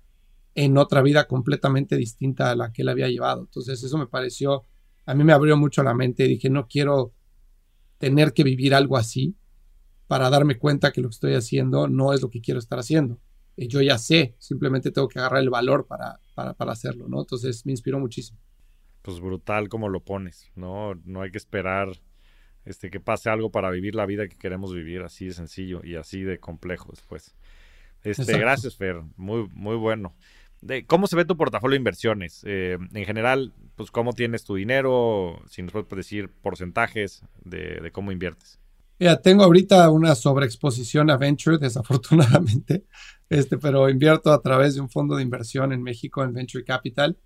en 0.55 0.79
otra 0.79 1.03
vida 1.03 1.27
completamente 1.27 1.97
distinta 1.97 2.51
a 2.51 2.57
la 2.57 2.73
que 2.73 2.83
él 2.83 2.89
había 2.89 3.09
llevado. 3.09 3.43
Entonces 3.43 3.83
eso 3.83 3.99
me 3.99 4.07
pareció, 4.07 4.63
a 5.07 5.15
mí 5.15 5.25
me 5.25 5.33
abrió 5.33 5.57
mucho 5.57 5.83
la 5.83 5.95
mente, 5.95 6.25
dije, 6.25 6.51
no 6.51 6.69
quiero 6.69 7.13
tener 7.99 8.35
que 8.35 8.45
vivir 8.45 8.75
algo 8.75 8.97
así, 8.97 9.37
para 10.07 10.31
darme 10.31 10.59
cuenta 10.59 10.93
que 10.93 11.01
lo 11.01 11.09
que 11.09 11.15
estoy 11.15 11.35
haciendo 11.35 11.89
no 11.89 12.13
es 12.13 12.23
lo 12.23 12.31
que 12.31 12.41
quiero 12.41 12.61
estar 12.61 12.79
haciendo. 12.79 13.19
Eh, 13.57 13.69
yo 13.69 13.81
ya 13.83 13.99
sé, 13.99 14.35
simplemente 14.39 14.91
tengo 14.91 15.09
que 15.09 15.19
agarrar 15.19 15.41
el 15.41 15.51
valor 15.51 15.87
para, 15.87 16.21
para, 16.35 16.55
para 16.55 16.73
hacerlo, 16.73 17.09
¿no? 17.09 17.21
Entonces 17.21 17.65
me 17.67 17.73
inspiró 17.73 17.99
muchísimo. 17.99 18.39
Pues 19.03 19.21
brutal 19.21 19.69
como 19.69 19.89
lo 19.89 20.01
pones, 20.01 20.51
¿no? 20.55 20.95
No 21.05 21.23
hay 21.23 21.31
que 21.31 21.39
esperar 21.39 21.89
este, 22.65 22.91
que 22.91 23.01
pase 23.01 23.29
algo 23.29 23.51
para 23.51 23.71
vivir 23.71 23.95
la 23.95 24.07
vida 24.07 24.27
que 24.29 24.37
queremos 24.37 24.75
vivir, 24.75 25.03
así 25.03 25.27
de 25.27 25.33
sencillo 25.33 25.81
y 25.85 25.97
así 25.97 26.23
de 26.23 26.39
complejo 26.39 26.91
después. 26.91 27.35
Este, 28.03 28.39
gracias, 28.39 28.77
Fer, 28.77 29.03
muy, 29.17 29.49
muy 29.53 29.77
bueno. 29.77 30.15
De, 30.61 30.87
¿Cómo 30.87 31.07
se 31.07 31.17
ve 31.17 31.25
tu 31.25 31.37
portafolio 31.37 31.75
de 31.75 31.79
inversiones? 31.79 32.43
Eh, 32.47 32.79
en 32.95 33.05
general, 33.05 33.53
pues 33.77 33.91
cómo 33.91 34.15
tienes 34.15 34.45
tu 34.45 34.55
dinero, 34.55 35.43
si 35.49 35.63
nos 35.63 35.73
puedes 35.73 35.89
decir 35.89 36.31
porcentajes 36.31 37.23
de, 37.45 37.81
de 37.81 37.91
cómo 37.91 38.13
inviertes. 38.13 38.59
Mira, 38.99 39.21
tengo 39.21 39.43
ahorita 39.43 39.91
una 39.91 40.15
sobreexposición 40.15 41.11
a 41.11 41.17
venture, 41.17 41.59
desafortunadamente, 41.61 42.87
este, 43.29 43.59
pero 43.59 43.89
invierto 43.89 44.33
a 44.33 44.41
través 44.41 44.75
de 44.75 44.81
un 44.81 44.89
fondo 44.89 45.17
de 45.17 45.23
inversión 45.23 45.73
en 45.73 45.83
México, 45.83 46.23
en 46.23 46.33
Venture 46.33 46.65
Capital, 46.65 47.19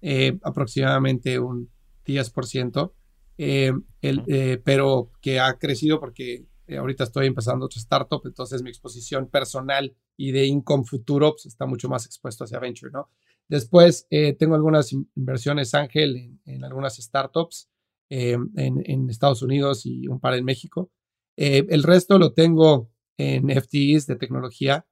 eh, 0.00 0.38
aproximadamente 0.42 1.38
un 1.38 1.70
10%, 2.04 2.92
eh, 3.38 3.72
el, 4.02 4.22
eh, 4.28 4.60
pero 4.64 5.10
que 5.20 5.40
ha 5.40 5.58
crecido 5.58 5.98
porque 5.98 6.46
ahorita 6.68 7.04
estoy 7.04 7.26
empezando 7.26 7.66
otra 7.66 7.80
startup, 7.80 8.22
entonces 8.24 8.62
mi 8.62 8.70
exposición 8.70 9.28
personal 9.28 9.94
y 10.16 10.32
de 10.32 10.46
income 10.46 10.84
futuro 10.84 11.32
pues, 11.32 11.46
está 11.46 11.66
mucho 11.66 11.88
más 11.88 12.06
expuesto 12.06 12.44
hacia 12.44 12.58
venture, 12.58 12.92
¿no? 12.92 13.10
Después 13.48 14.08
tengo 14.40 14.56
algunas 14.56 14.92
inversiones 14.92 15.72
ángel 15.74 16.16
en, 16.16 16.40
en 16.46 16.64
algunas 16.64 16.96
startups 16.96 17.70
en, 18.08 18.50
en 18.56 19.08
Estados 19.08 19.40
Unidos 19.42 19.86
y 19.86 20.08
un 20.08 20.18
par 20.18 20.34
en 20.34 20.44
México. 20.44 20.90
Eh, 21.36 21.66
el 21.68 21.82
resto 21.82 22.18
lo 22.18 22.32
tengo 22.32 22.90
en 23.18 23.50
FTEs 23.50 24.06
de 24.06 24.16
tecnología, 24.16 24.86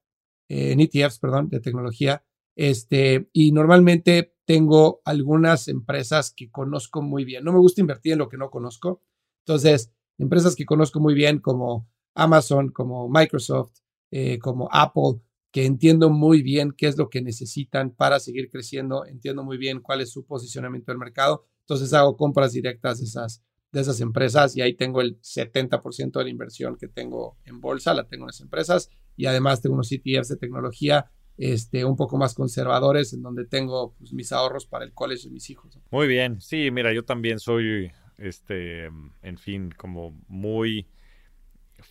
en 0.47 0.79
ETFs, 0.79 1.19
perdón, 1.19 1.49
de 1.49 1.59
tecnología. 1.59 2.23
Este, 2.55 3.27
y 3.33 3.51
normalmente 3.51 4.33
tengo 4.45 5.01
algunas 5.05 5.67
empresas 5.67 6.31
que 6.35 6.49
conozco 6.51 7.01
muy 7.01 7.25
bien. 7.25 7.43
No 7.43 7.51
me 7.51 7.59
gusta 7.59 7.81
invertir 7.81 8.13
en 8.13 8.19
lo 8.19 8.29
que 8.29 8.37
no 8.37 8.49
conozco. 8.49 9.01
Entonces, 9.45 9.91
empresas 10.17 10.55
que 10.55 10.65
conozco 10.65 10.99
muy 10.99 11.13
bien 11.13 11.39
como 11.39 11.89
Amazon, 12.15 12.69
como 12.69 13.09
Microsoft, 13.09 13.73
eh, 14.11 14.39
como 14.39 14.69
Apple, 14.71 15.19
que 15.51 15.65
entiendo 15.65 16.09
muy 16.09 16.41
bien 16.41 16.73
qué 16.77 16.87
es 16.87 16.97
lo 16.97 17.09
que 17.09 17.21
necesitan 17.21 17.91
para 17.91 18.19
seguir 18.19 18.49
creciendo, 18.49 19.05
entiendo 19.05 19.43
muy 19.43 19.57
bien 19.57 19.81
cuál 19.81 20.01
es 20.01 20.11
su 20.11 20.25
posicionamiento 20.25 20.91
en 20.91 20.95
el 20.95 20.99
mercado. 20.99 21.45
Entonces 21.61 21.93
hago 21.93 22.15
compras 22.17 22.51
directas 22.53 22.99
de 22.99 23.05
esas, 23.05 23.43
de 23.75 23.81
esas 23.81 23.99
empresas 24.01 24.55
y 24.55 24.61
ahí 24.61 24.73
tengo 24.73 25.01
el 25.01 25.19
70% 25.21 26.19
de 26.19 26.23
la 26.23 26.29
inversión 26.29 26.77
que 26.77 26.87
tengo 26.87 27.37
en 27.45 27.59
bolsa, 27.59 27.93
la 27.93 28.07
tengo 28.07 28.25
en 28.25 28.29
esas 28.29 28.41
empresas 28.41 28.89
y 29.17 29.25
además 29.25 29.61
tengo 29.61 29.75
unos 29.75 29.91
ETFs 29.91 30.29
de 30.29 30.37
tecnología 30.37 31.11
este, 31.37 31.83
un 31.83 31.97
poco 31.97 32.17
más 32.17 32.33
conservadores 32.33 33.11
en 33.13 33.21
donde 33.21 33.45
tengo 33.45 33.93
pues, 33.97 34.13
mis 34.13 34.31
ahorros 34.31 34.65
para 34.65 34.85
el 34.85 34.93
colegio 34.93 35.29
de 35.29 35.33
mis 35.33 35.49
hijos. 35.49 35.77
Muy 35.91 36.07
bien, 36.07 36.39
sí, 36.39 36.71
mira, 36.71 36.93
yo 36.93 37.03
también 37.03 37.39
soy, 37.39 37.91
este, 38.17 38.85
en 38.85 39.37
fin, 39.37 39.71
como 39.75 40.17
muy 40.27 40.87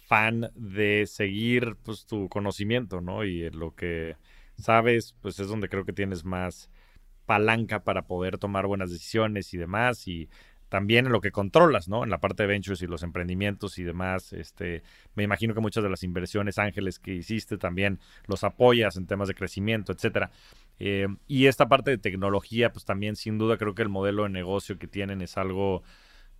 fan 0.08 0.50
de 0.54 1.04
seguir 1.06 1.76
pues 1.82 2.06
tu 2.06 2.30
conocimiento, 2.30 3.02
¿no? 3.02 3.24
Y 3.24 3.50
lo 3.50 3.74
que 3.74 4.16
sabes, 4.56 5.14
pues 5.20 5.38
es 5.38 5.48
donde 5.48 5.68
creo 5.68 5.84
que 5.84 5.92
tienes 5.92 6.24
más 6.24 6.70
palanca 7.26 7.84
para 7.84 8.06
poder 8.06 8.38
tomar 8.38 8.66
buenas 8.66 8.90
decisiones 8.90 9.52
y 9.52 9.58
demás 9.58 10.08
y 10.08 10.28
también 10.74 11.06
en 11.06 11.12
lo 11.12 11.20
que 11.20 11.30
controlas, 11.30 11.86
¿no? 11.86 12.02
En 12.02 12.10
la 12.10 12.18
parte 12.18 12.42
de 12.42 12.48
ventures 12.48 12.82
y 12.82 12.88
los 12.88 13.04
emprendimientos 13.04 13.78
y 13.78 13.84
demás. 13.84 14.32
Este, 14.32 14.82
me 15.14 15.22
imagino 15.22 15.54
que 15.54 15.60
muchas 15.60 15.84
de 15.84 15.88
las 15.88 16.02
inversiones 16.02 16.58
ángeles 16.58 16.98
que 16.98 17.14
hiciste 17.14 17.58
también 17.58 18.00
los 18.26 18.42
apoyas 18.42 18.96
en 18.96 19.06
temas 19.06 19.28
de 19.28 19.36
crecimiento, 19.36 19.92
etcétera. 19.92 20.32
Eh, 20.80 21.06
y 21.28 21.46
esta 21.46 21.68
parte 21.68 21.92
de 21.92 21.98
tecnología, 21.98 22.72
pues 22.72 22.84
también 22.84 23.14
sin 23.14 23.38
duda 23.38 23.56
creo 23.56 23.76
que 23.76 23.82
el 23.82 23.88
modelo 23.88 24.24
de 24.24 24.30
negocio 24.30 24.76
que 24.76 24.88
tienen 24.88 25.22
es 25.22 25.38
algo, 25.38 25.84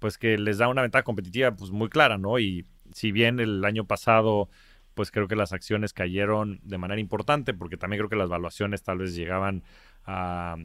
pues 0.01 0.19
que 0.19 0.37
les 0.37 0.59
da 0.59 0.67
una 0.67 0.83
ventaja 0.83 1.05
competitiva, 1.05 1.55
pues 1.55 1.71
muy 1.71 1.89
clara, 1.89 2.19
¿no? 2.19 2.41
Y 2.41 2.67
si 2.93 3.13
bien 3.13 3.39
el 3.39 3.65
año 3.65 3.85
pasado 3.87 4.49
pues 4.95 5.11
creo 5.11 5.29
que 5.29 5.37
las 5.37 5.53
acciones 5.53 5.93
cayeron 5.93 6.61
de 6.63 6.79
manera 6.79 7.01
importante, 7.01 7.53
porque 7.53 7.77
también 7.77 7.99
creo 8.01 8.09
que 8.09 8.17
las 8.17 8.29
valuaciones 8.29 8.83
tal 8.83 8.99
vez 8.99 9.15
llegaban 9.15 9.63
a, 10.07 10.57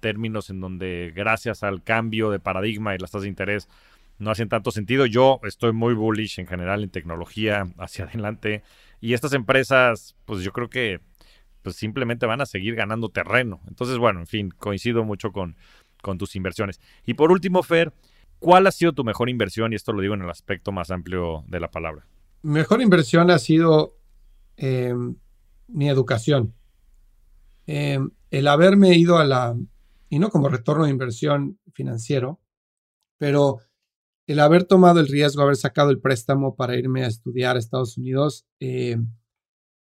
términos 0.00 0.50
en 0.50 0.60
donde 0.60 1.12
gracias 1.14 1.62
al 1.62 1.82
cambio 1.82 2.30
de 2.30 2.38
paradigma 2.38 2.94
y 2.94 2.98
las 2.98 3.10
tasas 3.10 3.22
de 3.22 3.28
interés 3.28 3.68
no 4.18 4.30
hacen 4.30 4.48
tanto 4.48 4.70
sentido. 4.70 5.06
Yo 5.06 5.40
estoy 5.44 5.72
muy 5.72 5.94
bullish 5.94 6.38
en 6.40 6.46
general 6.46 6.82
en 6.82 6.90
tecnología 6.90 7.66
hacia 7.78 8.04
adelante 8.04 8.62
y 9.00 9.14
estas 9.14 9.32
empresas, 9.32 10.16
pues 10.24 10.42
yo 10.42 10.52
creo 10.52 10.70
que 10.70 11.00
pues 11.62 11.76
simplemente 11.76 12.26
van 12.26 12.40
a 12.40 12.46
seguir 12.46 12.74
ganando 12.74 13.08
terreno. 13.08 13.60
Entonces, 13.68 13.98
bueno, 13.98 14.20
en 14.20 14.26
fin, 14.26 14.50
coincido 14.50 15.04
mucho 15.04 15.32
con, 15.32 15.56
con 16.00 16.18
tus 16.18 16.34
inversiones. 16.34 16.80
Y 17.06 17.14
por 17.14 17.30
último, 17.30 17.62
Fer, 17.62 17.92
¿cuál 18.38 18.66
ha 18.66 18.72
sido 18.72 18.92
tu 18.92 19.04
mejor 19.04 19.28
inversión? 19.28 19.72
Y 19.72 19.76
esto 19.76 19.92
lo 19.92 20.02
digo 20.02 20.14
en 20.14 20.22
el 20.22 20.30
aspecto 20.30 20.72
más 20.72 20.90
amplio 20.90 21.44
de 21.46 21.60
la 21.60 21.70
palabra. 21.70 22.04
Mejor 22.42 22.82
inversión 22.82 23.30
ha 23.30 23.38
sido 23.38 23.96
eh, 24.56 24.94
mi 25.68 25.88
educación. 25.88 26.54
Eh, 27.68 28.00
el 28.30 28.48
haberme 28.48 28.96
ido 28.96 29.18
a 29.18 29.24
la, 29.24 29.56
y 30.08 30.18
no 30.18 30.28
como 30.28 30.48
retorno 30.48 30.84
de 30.84 30.90
inversión 30.90 31.60
financiero, 31.72 32.40
pero 33.16 33.60
el 34.26 34.40
haber 34.40 34.64
tomado 34.64 34.98
el 34.98 35.06
riesgo, 35.06 35.42
haber 35.42 35.56
sacado 35.56 35.90
el 35.90 36.00
préstamo 36.00 36.56
para 36.56 36.76
irme 36.76 37.04
a 37.04 37.08
estudiar 37.08 37.54
a 37.54 37.60
Estados 37.60 37.96
Unidos, 37.96 38.44
eh, 38.58 38.96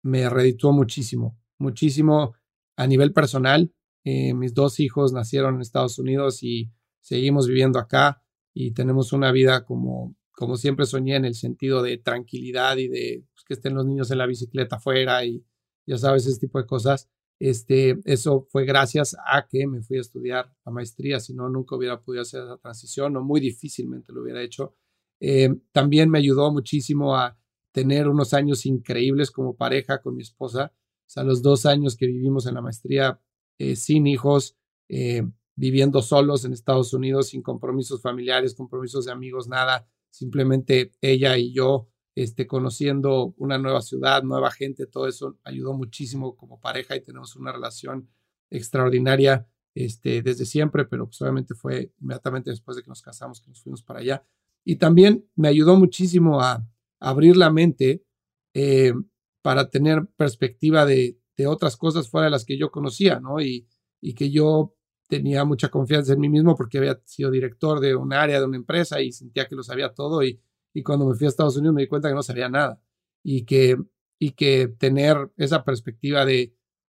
me 0.01 0.29
redituó 0.29 0.73
muchísimo, 0.73 1.39
muchísimo 1.57 2.33
a 2.75 2.87
nivel 2.87 3.13
personal. 3.13 3.73
Mis 4.03 4.53
dos 4.53 4.81
hijos 4.81 5.13
nacieron 5.13 5.55
en 5.55 5.61
Estados 5.61 5.97
Unidos 5.97 6.43
y 6.43 6.69
seguimos 6.99 7.47
viviendo 7.47 7.79
acá 7.79 8.21
y 8.53 8.71
tenemos 8.71 9.13
una 9.13 9.31
vida 9.31 9.63
como, 9.63 10.13
como 10.33 10.57
siempre 10.57 10.85
soñé 10.85 11.15
en 11.15 11.25
el 11.25 11.35
sentido 11.35 11.81
de 11.81 11.97
tranquilidad 11.97 12.77
y 12.77 12.87
de 12.87 13.25
pues, 13.33 13.45
que 13.45 13.53
estén 13.53 13.75
los 13.75 13.85
niños 13.85 14.11
en 14.11 14.17
la 14.17 14.25
bicicleta 14.25 14.77
afuera 14.77 15.23
y 15.25 15.45
ya 15.85 15.97
sabes, 15.97 16.25
ese 16.25 16.39
tipo 16.39 16.59
de 16.59 16.65
cosas. 16.65 17.09
Este, 17.39 17.99
eso 18.05 18.47
fue 18.49 18.65
gracias 18.65 19.15
a 19.25 19.47
que 19.47 19.67
me 19.67 19.81
fui 19.81 19.97
a 19.97 20.01
estudiar 20.01 20.53
la 20.65 20.71
maestría, 20.71 21.19
si 21.19 21.33
no, 21.33 21.49
nunca 21.49 21.75
hubiera 21.75 22.01
podido 22.01 22.21
hacer 22.21 22.43
esa 22.43 22.57
transición 22.57 23.17
o 23.17 23.21
muy 23.21 23.41
difícilmente 23.41 24.13
lo 24.13 24.21
hubiera 24.21 24.41
hecho. 24.41 24.75
Eh, 25.19 25.49
también 25.71 26.09
me 26.09 26.19
ayudó 26.19 26.51
muchísimo 26.51 27.15
a 27.15 27.37
tener 27.71 28.07
unos 28.07 28.33
años 28.33 28.65
increíbles 28.65 29.31
como 29.31 29.55
pareja 29.55 30.01
con 30.01 30.15
mi 30.15 30.21
esposa. 30.21 30.73
O 30.75 31.09
sea, 31.09 31.23
los 31.23 31.41
dos 31.41 31.65
años 31.65 31.97
que 31.97 32.07
vivimos 32.07 32.45
en 32.45 32.55
la 32.55 32.61
maestría 32.61 33.19
eh, 33.57 33.75
sin 33.75 34.07
hijos, 34.07 34.57
eh, 34.89 35.23
viviendo 35.55 36.01
solos 36.01 36.45
en 36.45 36.53
Estados 36.53 36.93
Unidos, 36.93 37.29
sin 37.29 37.41
compromisos 37.41 38.01
familiares, 38.01 38.55
compromisos 38.55 39.05
de 39.05 39.11
amigos, 39.11 39.47
nada. 39.47 39.87
Simplemente 40.13 40.91
ella 41.01 41.39
y 41.39 41.51
yo 41.53 41.89
este, 42.13 42.45
conociendo 42.45 43.33
una 43.37 43.57
nueva 43.57 43.81
ciudad, 43.81 44.21
nueva 44.21 44.51
gente, 44.51 44.85
todo 44.85 45.07
eso 45.07 45.39
ayudó 45.43 45.73
muchísimo 45.73 46.35
como 46.35 46.59
pareja 46.59 46.95
y 46.95 47.01
tenemos 47.01 47.35
una 47.35 47.51
relación 47.51 48.07
extraordinaria 48.51 49.47
este, 49.73 50.21
desde 50.21 50.45
siempre, 50.45 50.85
pero 50.85 51.07
pues 51.07 51.19
obviamente 51.23 51.55
fue 51.55 51.93
inmediatamente 51.99 52.51
después 52.51 52.77
de 52.77 52.83
que 52.83 52.89
nos 52.89 53.01
casamos 53.01 53.41
que 53.41 53.49
nos 53.49 53.63
fuimos 53.63 53.81
para 53.81 54.01
allá. 54.01 54.23
Y 54.63 54.75
también 54.75 55.27
me 55.35 55.47
ayudó 55.47 55.77
muchísimo 55.77 56.41
a, 56.41 56.63
abrir 56.99 57.35
la 57.35 57.49
mente 57.49 58.05
eh, 58.53 58.93
para 59.41 59.71
tener 59.71 60.05
perspectiva 60.15 60.85
de, 60.85 61.19
de, 61.35 61.47
otras 61.47 61.75
cosas 61.75 62.07
fuera 62.07 62.25
de 62.25 62.31
las 62.31 62.45
que 62.45 62.57
yo 62.57 62.69
conocía, 62.69 63.19
¿no? 63.19 63.41
Y, 63.41 63.67
y 63.99 64.13
que 64.13 64.29
yo 64.29 64.75
tenía 65.15 65.45
mucha 65.45 65.69
confianza 65.69 66.13
en 66.13 66.19
mí 66.19 66.29
mismo 66.29 66.55
porque 66.55 66.77
había 66.77 66.99
sido 67.05 67.31
director 67.31 67.79
de 67.79 67.95
un 67.95 68.13
área, 68.13 68.39
de 68.39 68.45
una 68.45 68.57
empresa 68.57 69.01
y 69.01 69.11
sentía 69.11 69.47
que 69.47 69.55
lo 69.55 69.63
sabía 69.63 69.93
todo 69.93 70.23
y 70.23 70.39
y 70.73 70.83
cuando 70.83 71.05
me 71.05 71.15
fui 71.15 71.25
a 71.25 71.29
Estados 71.29 71.55
Unidos 71.55 71.75
me 71.75 71.81
di 71.83 71.87
cuenta 71.87 72.09
que 72.09 72.15
no 72.15 72.23
sabía 72.23 72.49
nada. 72.49 72.81
Y 73.21 73.45
que, 73.45 73.77
y 74.19 74.31
que 74.31 74.67
tener 74.67 75.31
esa 75.37 75.63
perspectiva 75.63 76.25
de, 76.25 76.55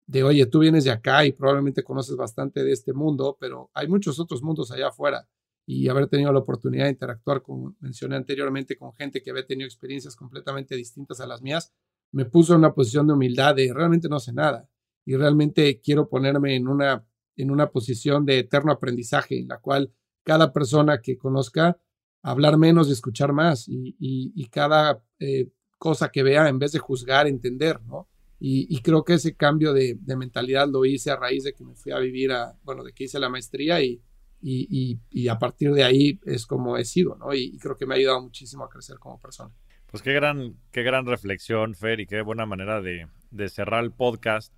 de, 0.08 0.24
oye, 0.24 0.46
tú 0.48 0.60
vienes 0.60 0.86
de 0.86 0.92
acá 0.92 1.26
y 1.26 1.34
probablemente 1.34 1.84
conoces 1.84 2.16
bastante 2.16 2.64
de 2.64 2.72
este 2.72 2.94
mundo, 2.94 3.38
pero 3.40 3.70
hay 3.74 3.88
muchos 3.88 4.20
otros 4.20 4.42
mundos 4.42 4.72
allá 4.72 4.88
afuera 4.88 5.28
y 5.68 5.88
haber 5.90 6.08
tenido 6.08 6.32
la 6.32 6.40
oportunidad 6.40 6.86
de 6.86 6.92
interactuar, 6.92 7.42
como 7.42 7.76
mencioné 7.80 8.16
anteriormente, 8.16 8.78
con 8.78 8.94
gente 8.94 9.22
que 9.22 9.32
había 9.32 9.46
tenido 9.46 9.68
experiencias 9.68 10.16
completamente 10.16 10.76
distintas 10.76 11.20
a 11.22 11.28
las 11.28 11.42
mías, 11.42 11.74
me 12.12 12.26
puso 12.26 12.54
en 12.54 12.60
una 12.60 12.74
posición 12.74 13.08
de 13.08 13.14
humildad 13.14 13.56
de 13.56 13.74
realmente 13.74 14.08
no 14.08 14.20
sé 14.20 14.32
nada 14.32 14.70
y 15.06 15.16
realmente 15.16 15.82
quiero 15.82 16.08
ponerme 16.08 16.56
en 16.56 16.68
una, 16.68 17.04
en 17.36 17.52
una 17.52 17.72
posición 17.72 18.26
de 18.26 18.40
eterno 18.40 18.72
aprendizaje 18.72 19.40
en 19.40 19.48
la 19.48 19.60
cual 19.60 19.92
cada 20.24 20.52
persona 20.52 21.02
que 21.02 21.18
conozca 21.18 21.78
hablar 22.22 22.58
menos 22.58 22.90
y 22.90 22.92
escuchar 22.92 23.34
más 23.34 23.66
y, 23.68 24.50
cada 24.50 25.04
eh, 25.20 25.50
cosa 25.78 26.10
que 26.10 26.24
vea 26.24 26.50
en 26.50 26.58
vez 26.58 26.72
de 26.72 26.80
juzgar, 26.80 27.28
entender, 27.28 27.80
¿no? 27.84 28.10
Y, 28.40 28.82
creo 28.82 29.04
que 29.04 29.14
ese 29.14 29.36
cambio 29.36 29.74
de, 29.74 29.98
mentalidad 30.18 30.68
lo 30.68 30.86
hice 30.86 31.10
a 31.10 31.16
raíz 31.16 31.44
de 31.44 31.54
que 31.54 31.64
me 31.64 31.76
fui 31.76 31.92
a 31.92 32.00
vivir 32.00 32.32
a, 32.32 32.58
bueno, 32.64 32.84
de 32.84 32.94
que 32.94 33.06
hice 33.06 33.20
la 33.20 33.30
maestría 33.30 33.82
y, 33.82 34.02
y, 34.42 35.28
a 35.28 35.40
partir 35.40 35.72
de 35.72 35.84
ahí 35.84 36.20
es 36.26 36.46
como 36.46 36.78
he 36.78 36.86
sido, 36.86 37.16
¿no? 37.16 37.34
Y, 37.34 37.58
creo 37.58 37.78
que 37.78 37.86
me 37.86 37.96
ha 37.96 37.98
ayudado 37.98 38.22
muchísimo 38.22 38.64
a 38.64 38.70
crecer 38.70 38.98
como 39.00 39.20
persona. 39.20 39.54
Pues 39.88 40.04
qué 40.04 40.14
gran, 40.14 40.58
qué 40.72 40.84
gran 40.84 41.06
reflexión, 41.06 41.76
Fer, 41.76 42.00
y 42.00 42.08
qué 42.08 42.22
buena 42.22 42.46
manera 42.46 42.82
de, 42.82 43.08
de 43.32 43.50
cerrar 43.50 43.84
el 43.84 43.92
podcast. 43.92 44.54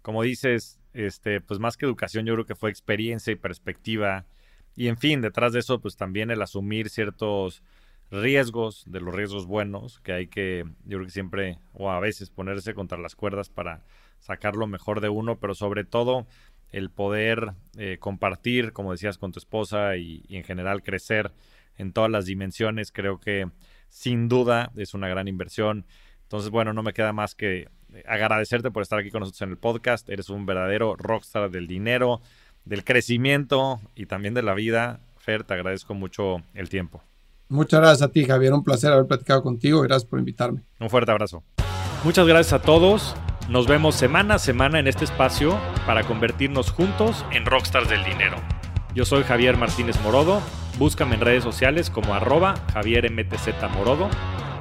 Como 0.00 0.22
dices, 0.22 0.81
este, 0.94 1.40
pues 1.40 1.60
más 1.60 1.76
que 1.76 1.86
educación, 1.86 2.26
yo 2.26 2.34
creo 2.34 2.46
que 2.46 2.54
fue 2.54 2.70
experiencia 2.70 3.32
y 3.32 3.36
perspectiva. 3.36 4.26
Y 4.76 4.88
en 4.88 4.96
fin, 4.96 5.20
detrás 5.20 5.52
de 5.52 5.60
eso, 5.60 5.80
pues 5.80 5.96
también 5.96 6.30
el 6.30 6.42
asumir 6.42 6.88
ciertos 6.90 7.62
riesgos, 8.10 8.84
de 8.86 9.00
los 9.00 9.14
riesgos 9.14 9.46
buenos, 9.46 10.00
que 10.00 10.12
hay 10.12 10.26
que, 10.26 10.64
yo 10.84 10.98
creo 10.98 11.04
que 11.06 11.12
siempre, 11.12 11.58
o 11.72 11.90
a 11.90 12.00
veces 12.00 12.30
ponerse 12.30 12.74
contra 12.74 12.98
las 12.98 13.16
cuerdas 13.16 13.48
para 13.48 13.84
sacar 14.20 14.54
lo 14.54 14.66
mejor 14.66 15.00
de 15.00 15.08
uno, 15.08 15.38
pero 15.38 15.54
sobre 15.54 15.84
todo 15.84 16.26
el 16.70 16.90
poder 16.90 17.52
eh, 17.76 17.96
compartir, 17.98 18.72
como 18.72 18.92
decías, 18.92 19.18
con 19.18 19.32
tu 19.32 19.38
esposa 19.38 19.96
y, 19.96 20.24
y 20.28 20.36
en 20.36 20.44
general 20.44 20.82
crecer 20.82 21.32
en 21.76 21.92
todas 21.92 22.10
las 22.10 22.26
dimensiones, 22.26 22.92
creo 22.92 23.18
que 23.18 23.50
sin 23.88 24.28
duda 24.28 24.72
es 24.76 24.94
una 24.94 25.08
gran 25.08 25.28
inversión. 25.28 25.86
Entonces, 26.22 26.50
bueno, 26.50 26.72
no 26.72 26.82
me 26.82 26.92
queda 26.92 27.12
más 27.12 27.34
que 27.34 27.68
agradecerte 28.06 28.70
por 28.70 28.82
estar 28.82 28.98
aquí 28.98 29.10
con 29.10 29.20
nosotros 29.20 29.42
en 29.42 29.50
el 29.50 29.58
podcast. 29.58 30.08
Eres 30.08 30.28
un 30.30 30.46
verdadero 30.46 30.96
rockstar 30.96 31.50
del 31.50 31.66
dinero, 31.66 32.20
del 32.64 32.84
crecimiento 32.84 33.80
y 33.94 34.06
también 34.06 34.34
de 34.34 34.42
la 34.42 34.54
vida. 34.54 35.00
Fer, 35.18 35.44
te 35.44 35.54
agradezco 35.54 35.94
mucho 35.94 36.42
el 36.54 36.68
tiempo. 36.68 37.02
Muchas 37.48 37.80
gracias 37.80 38.02
a 38.02 38.12
ti, 38.12 38.24
Javier. 38.24 38.52
Un 38.52 38.64
placer 38.64 38.92
haber 38.92 39.06
platicado 39.06 39.42
contigo. 39.42 39.82
Gracias 39.82 40.08
por 40.08 40.18
invitarme. 40.18 40.62
Un 40.80 40.90
fuerte 40.90 41.10
abrazo. 41.10 41.44
Muchas 42.04 42.26
gracias 42.26 42.52
a 42.54 42.62
todos. 42.62 43.14
Nos 43.48 43.66
vemos 43.66 43.94
semana 43.94 44.34
a 44.34 44.38
semana 44.38 44.78
en 44.78 44.86
este 44.86 45.04
espacio 45.04 45.58
para 45.86 46.04
convertirnos 46.04 46.70
juntos 46.70 47.24
en 47.32 47.44
rockstars 47.44 47.88
del 47.88 48.04
dinero. 48.04 48.36
Yo 48.94 49.04
soy 49.04 49.22
Javier 49.22 49.56
Martínez 49.56 50.00
Morodo. 50.02 50.40
Búscame 50.78 51.14
en 51.16 51.20
redes 51.20 51.44
sociales 51.44 51.90
como 51.90 52.14
arroba 52.14 52.54
Javier 52.72 53.10
MTZ 53.10 53.48
Morodo 53.74 54.08